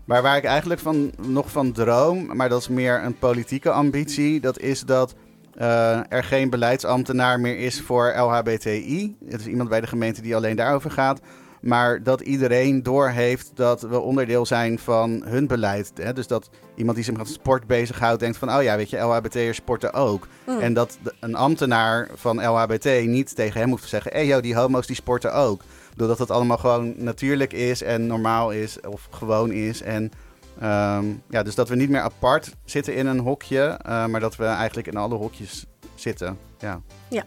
maar 0.05 0.21
waar 0.21 0.37
ik 0.37 0.43
eigenlijk 0.43 0.79
van, 0.79 1.11
nog 1.21 1.51
van 1.51 1.71
droom, 1.71 2.35
maar 2.35 2.49
dat 2.49 2.61
is 2.61 2.67
meer 2.67 3.03
een 3.03 3.17
politieke 3.17 3.71
ambitie, 3.71 4.39
dat 4.39 4.59
is 4.59 4.81
dat 4.81 5.15
eh, 5.57 5.99
er 6.09 6.23
geen 6.23 6.49
beleidsambtenaar 6.49 7.39
meer 7.39 7.57
is 7.57 7.81
voor 7.81 8.13
LHBTI. 8.17 9.15
Het 9.29 9.39
is 9.39 9.47
iemand 9.47 9.69
bij 9.69 9.81
de 9.81 9.87
gemeente 9.87 10.21
die 10.21 10.35
alleen 10.35 10.55
daarover 10.55 10.91
gaat. 10.91 11.19
Maar 11.67 12.03
dat 12.03 12.21
iedereen 12.21 12.83
doorheeft 12.83 13.51
dat 13.53 13.81
we 13.81 13.99
onderdeel 13.99 14.45
zijn 14.45 14.79
van 14.79 15.23
hun 15.25 15.47
beleid. 15.47 15.91
Hè? 15.95 16.13
Dus 16.13 16.27
dat 16.27 16.49
iemand 16.75 16.95
die 16.95 17.05
zich 17.05 17.17
met 17.17 17.27
sport 17.27 17.67
bezighoudt 17.67 18.19
denkt 18.19 18.37
van... 18.37 18.55
oh 18.55 18.63
ja, 18.63 18.75
weet 18.75 18.89
je, 18.89 18.97
LHBT'ers 18.97 19.57
sporten 19.57 19.93
ook. 19.93 20.27
Mm. 20.45 20.59
En 20.59 20.73
dat 20.73 20.97
een 21.19 21.35
ambtenaar 21.35 22.09
van 22.15 22.47
LHBT 22.47 23.05
niet 23.05 23.35
tegen 23.35 23.59
hem 23.59 23.69
hoeft 23.69 23.81
te 23.81 23.87
zeggen... 23.87 24.11
hé 24.11 24.17
hey, 24.17 24.27
joh, 24.27 24.41
die 24.41 24.55
homo's 24.55 24.87
die 24.87 24.95
sporten 24.95 25.33
ook. 25.33 25.61
Doordat 25.95 26.19
het 26.19 26.31
allemaal 26.31 26.57
gewoon 26.57 26.93
natuurlijk 26.97 27.53
is 27.53 27.81
en 27.81 28.07
normaal 28.07 28.51
is 28.51 28.79
of 28.81 29.07
gewoon 29.11 29.51
is. 29.51 29.81
En 29.81 30.11
ehm, 30.59 31.05
ja, 31.29 31.43
dus 31.43 31.55
dat 31.55 31.69
we 31.69 31.75
niet 31.75 31.89
meer 31.89 32.01
apart 32.01 32.51
zitten 32.65 32.95
in 32.95 33.07
een 33.07 33.19
hokje... 33.19 33.79
eh, 33.81 34.05
maar 34.05 34.19
dat 34.19 34.35
we 34.35 34.45
eigenlijk 34.45 34.87
in 34.87 34.97
alle 34.97 35.15
hokjes 35.15 35.65
zitten. 35.95 36.37
Ja. 36.59 36.81
Ja, 37.09 37.25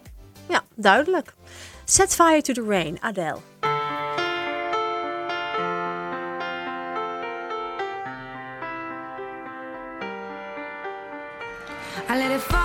duidelijk. 0.74 1.34
Set 1.84 2.14
fire 2.14 2.42
to 2.42 2.52
the 2.52 2.64
rain, 2.68 3.02
Adele. 3.02 3.49
I 12.10 12.18
let 12.18 12.32
it 12.32 12.40
fall, 12.40 12.59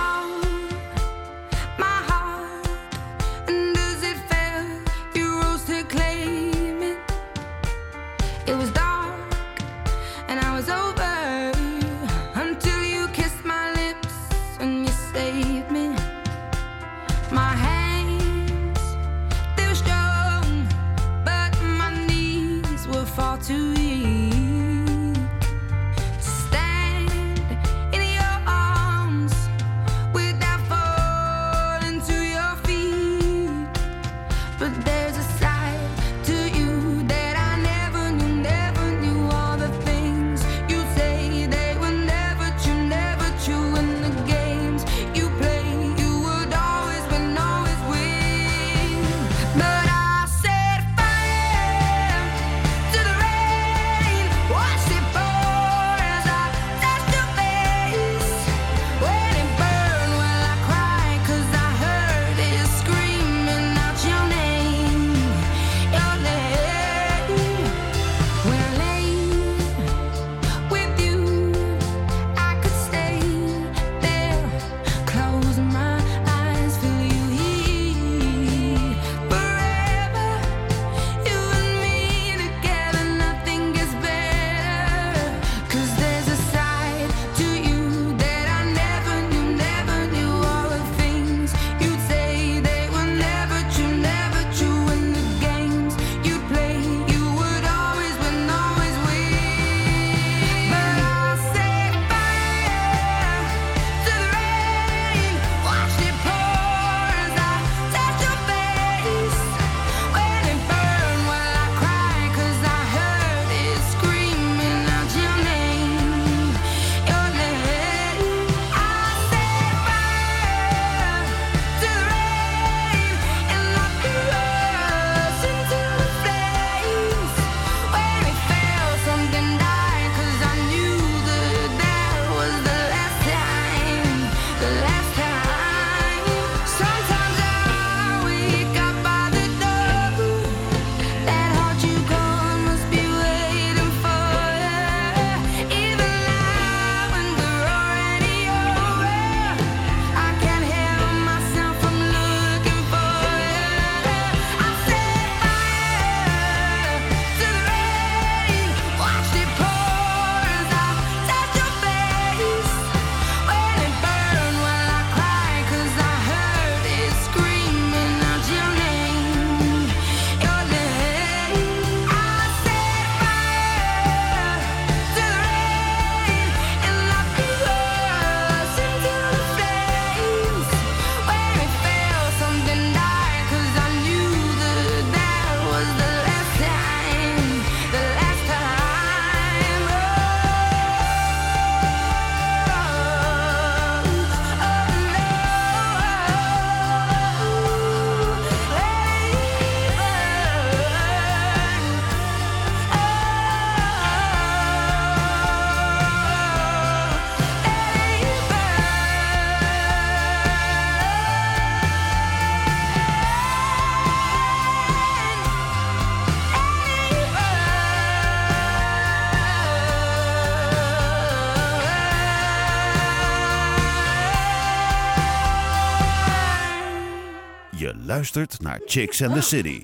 luistert 228.34 228.62
naar 228.62 228.80
Chicks 228.86 229.22
and 229.22 229.34
the 229.34 229.40
City. 229.40 229.82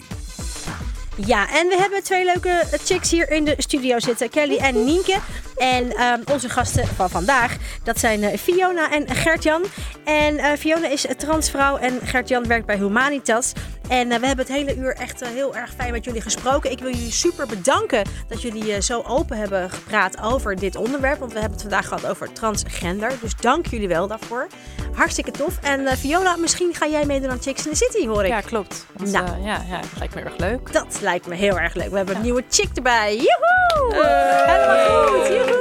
Ja, 1.26 1.48
en 1.48 1.68
we 1.68 1.76
hebben 1.76 2.02
twee 2.02 2.24
leuke 2.24 2.66
chicks 2.84 3.10
hier 3.10 3.30
in 3.30 3.44
de 3.44 3.54
studio 3.58 3.98
zitten. 3.98 4.30
Kelly 4.30 4.56
en 4.56 4.84
Nienke. 4.84 5.18
En 5.62 5.92
ehm, 5.96 6.20
onze 6.32 6.48
gasten 6.48 6.86
van 6.86 7.10
vandaag, 7.10 7.56
dat 7.84 7.98
zijn 7.98 8.22
eh, 8.22 8.38
Fiona 8.38 8.90
en 8.90 9.08
Gert-Jan. 9.08 9.62
En 10.04 10.38
eh, 10.38 10.58
Fiona 10.58 10.88
is 10.88 11.06
transvrouw 11.16 11.76
en 11.76 12.00
Gert-Jan 12.04 12.46
werkt 12.46 12.66
bij 12.66 12.76
Humanitas. 12.76 13.52
En 13.88 14.12
eh, 14.12 14.18
we 14.18 14.26
hebben 14.26 14.44
het 14.46 14.54
hele 14.54 14.76
uur 14.76 14.94
echt 14.94 15.26
heel 15.26 15.56
erg 15.56 15.70
fijn 15.76 15.92
met 15.92 16.04
jullie 16.04 16.20
gesproken. 16.20 16.70
Ik 16.70 16.78
wil 16.78 16.90
jullie 16.90 17.12
super 17.12 17.46
bedanken 17.46 18.04
dat 18.28 18.42
jullie 18.42 18.82
zo 18.82 19.02
open 19.06 19.36
hebben 19.36 19.70
gepraat 19.70 20.22
over 20.22 20.56
dit 20.56 20.76
onderwerp. 20.76 21.18
Want 21.18 21.32
we 21.32 21.38
hebben 21.38 21.58
het 21.58 21.68
vandaag 21.68 21.88
gehad 21.88 22.06
over 22.06 22.32
transgender. 22.32 23.12
Dus 23.20 23.36
dank 23.36 23.66
jullie 23.66 23.88
wel 23.88 24.06
daarvoor. 24.06 24.46
Hartstikke 24.94 25.30
tof. 25.30 25.58
En 25.60 25.96
Fiona, 25.96 26.36
misschien 26.36 26.74
ga 26.74 26.86
jij 26.86 27.04
meedoen 27.04 27.30
aan 27.30 27.42
Chicks 27.42 27.66
in 27.66 27.72
the 27.72 27.76
City, 27.76 28.06
hoor 28.06 28.24
ik. 28.24 28.30
Ja, 28.30 28.40
klopt. 28.40 28.86
Want, 28.96 29.12
Nou. 29.12 29.42
ja, 29.42 29.62
ja, 29.68 29.80
dat 29.80 29.98
lijkt 29.98 30.14
me 30.14 30.20
erg 30.20 30.36
leuk. 30.36 30.72
Dat 30.72 30.98
lijkt 31.00 31.26
me 31.26 31.34
heel 31.34 31.58
erg 31.58 31.74
leuk. 31.74 31.90
We 31.90 31.96
hebben 31.96 32.16
een 32.16 32.22
nieuwe 32.22 32.44
chick 32.50 32.68
erbij. 32.74 33.14
Joehoe! 33.14 34.06
Helemaal 34.46 35.06
goed. 35.06 35.26
Joehoe! 35.26 35.51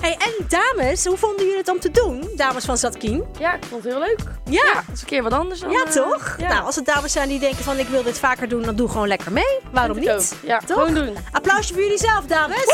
Hey, 0.00 0.16
en 0.18 0.46
dames, 0.48 1.04
hoe 1.04 1.16
vonden 1.16 1.40
jullie 1.44 1.58
het 1.58 1.68
om 1.68 1.80
te 1.80 1.90
doen? 1.90 2.30
Dames 2.36 2.64
van 2.64 2.76
Zatkien. 2.76 3.24
Ja, 3.38 3.54
ik 3.54 3.64
vond 3.68 3.84
het 3.84 3.92
heel 3.92 4.02
leuk. 4.02 4.18
Ja. 4.44 4.74
Dat 4.74 4.94
is 4.94 5.00
een 5.00 5.06
keer 5.06 5.22
wat 5.22 5.32
anders 5.32 5.60
dan... 5.60 5.70
Ja, 5.70 5.84
eh, 5.84 5.90
toch? 5.90 6.34
Ja. 6.38 6.48
Nou, 6.48 6.64
als 6.64 6.76
het 6.76 6.84
dames 6.86 7.12
zijn 7.12 7.28
die 7.28 7.38
denken 7.40 7.64
van 7.64 7.78
ik 7.78 7.88
wil 7.88 8.02
dit 8.02 8.18
vaker 8.18 8.48
doen, 8.48 8.62
dan 8.62 8.74
doe 8.74 8.88
gewoon 8.88 9.08
lekker 9.08 9.32
mee. 9.32 9.58
Waarom 9.72 9.98
niet? 9.98 10.10
ook. 10.10 10.22
Ja, 10.42 10.58
Toch? 10.58 10.78
gewoon 10.78 10.94
doen. 10.94 11.16
Applausje 11.32 11.72
voor 11.72 11.82
jullie 11.82 11.98
zelf, 11.98 12.24
dames. 12.24 12.64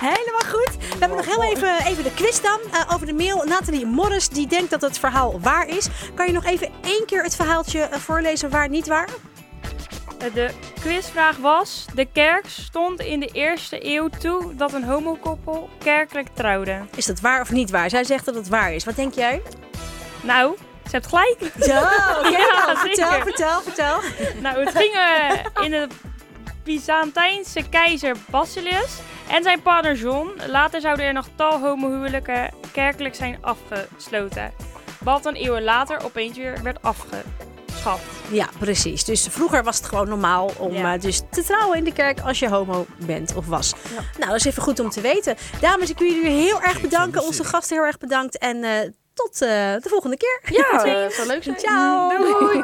Helemaal 0.00 0.50
goed. 0.52 0.76
We 0.78 0.96
hebben 0.98 1.16
nog 1.16 1.26
heel 1.26 1.42
even, 1.42 1.86
even 1.86 2.04
de 2.04 2.14
quiz 2.14 2.40
dan 2.40 2.58
eh, 2.72 2.94
over 2.94 3.06
de 3.06 3.12
mail. 3.12 3.44
Nathalie 3.44 3.86
Morris, 3.86 4.28
die 4.28 4.46
denkt 4.46 4.70
dat 4.70 4.80
het 4.80 4.98
verhaal 4.98 5.40
waar 5.40 5.68
is. 5.68 5.86
Kan 6.14 6.26
je 6.26 6.32
nog 6.32 6.44
even 6.44 6.68
één 6.80 7.06
keer 7.06 7.22
het 7.22 7.36
verhaaltje 7.36 7.80
eh, 7.80 7.98
voorlezen 7.98 8.50
waar 8.50 8.68
niet 8.68 8.86
waar? 8.86 9.08
Eh, 10.22 10.34
De 10.34 10.50
quizvraag 10.80 11.36
was: 11.36 11.84
De 11.94 12.04
kerk 12.12 12.48
stond 12.48 13.00
in 13.00 13.20
de 13.20 13.26
eerste 13.26 13.86
eeuw 13.86 14.08
toe 14.08 14.54
dat 14.54 14.72
een 14.72 14.84
homokoppel 14.84 15.70
kerkelijk 15.78 16.28
trouwde. 16.34 16.80
Is 16.96 17.06
dat 17.06 17.20
waar 17.20 17.40
of 17.40 17.50
niet 17.50 17.70
waar? 17.70 17.90
Zij 17.90 18.04
zegt 18.04 18.24
dat 18.24 18.34
het 18.34 18.48
waar 18.48 18.72
is. 18.72 18.84
Wat 18.84 18.96
denk 18.96 19.14
jij? 19.14 19.42
Nou, 20.20 20.56
ze 20.84 20.90
hebt 20.90 21.06
gelijk. 21.06 21.38
Ja, 21.56 21.80
oké. 22.18 22.28
Ja, 22.28 22.64
nou, 22.66 22.78
vertel, 22.78 23.10
vertel, 23.10 23.60
vertel. 23.60 24.00
Nou, 24.40 24.64
het 24.64 24.76
ging 24.76 24.94
eh, 24.94 25.64
in 25.64 25.70
de 25.70 25.86
Byzantijnse 26.64 27.68
keizer 27.68 28.16
Basileus 28.30 28.98
en 29.30 29.42
zijn 29.42 29.62
partner 29.62 29.94
John. 29.94 30.40
Later 30.46 30.80
zouden 30.80 31.04
er 31.04 31.12
nog 31.12 31.28
tal 31.34 31.60
homohuwelijken 31.60 32.50
kerkelijk 32.72 33.14
zijn 33.14 33.38
afgesloten. 33.40 34.52
Wat 35.00 35.26
een 35.26 35.34
eeuwen 35.34 35.62
later 35.62 36.04
opeens 36.04 36.36
weer 36.36 36.62
werd 36.62 36.82
Ja, 38.30 38.48
precies. 38.58 39.04
Dus 39.04 39.26
vroeger 39.30 39.62
was 39.64 39.76
het 39.76 39.86
gewoon 39.86 40.08
normaal 40.08 40.50
om 40.58 40.72
Ja. 40.74 40.94
eh, 40.94 41.00
dus 41.00 41.20
te 41.30 41.44
trouwen 41.44 41.78
in 41.78 41.84
de 41.84 41.92
kerk 41.92 42.20
als 42.20 42.38
je 42.38 42.48
homo 42.48 42.86
bent 42.96 43.34
of 43.34 43.46
was. 43.46 43.72
Nou, 44.18 44.30
dat 44.30 44.34
is 44.40 44.44
even 44.44 44.62
goed 44.62 44.80
om 44.80 44.90
te 44.90 45.00
weten. 45.00 45.36
Dames, 45.60 45.90
ik 45.90 45.98
wil 45.98 46.12
jullie 46.12 46.30
heel 46.30 46.62
erg 46.62 46.80
bedanken. 46.80 47.22
Onze 47.24 47.44
gasten 47.44 47.76
heel 47.76 47.86
erg 47.86 47.98
bedankt. 47.98 48.38
En 48.38 48.64
eh, 48.64 48.88
tot 49.14 49.32
eh, 49.42 49.48
de 49.48 49.88
volgende 49.88 50.16
keer. 50.16 50.40
Ja, 50.44 50.84
eh, 50.84 51.10
zou 51.10 51.26
leuk 51.26 51.42
zijn. 51.42 51.58
Ciao. 51.58 52.16
Doei. 52.16 52.60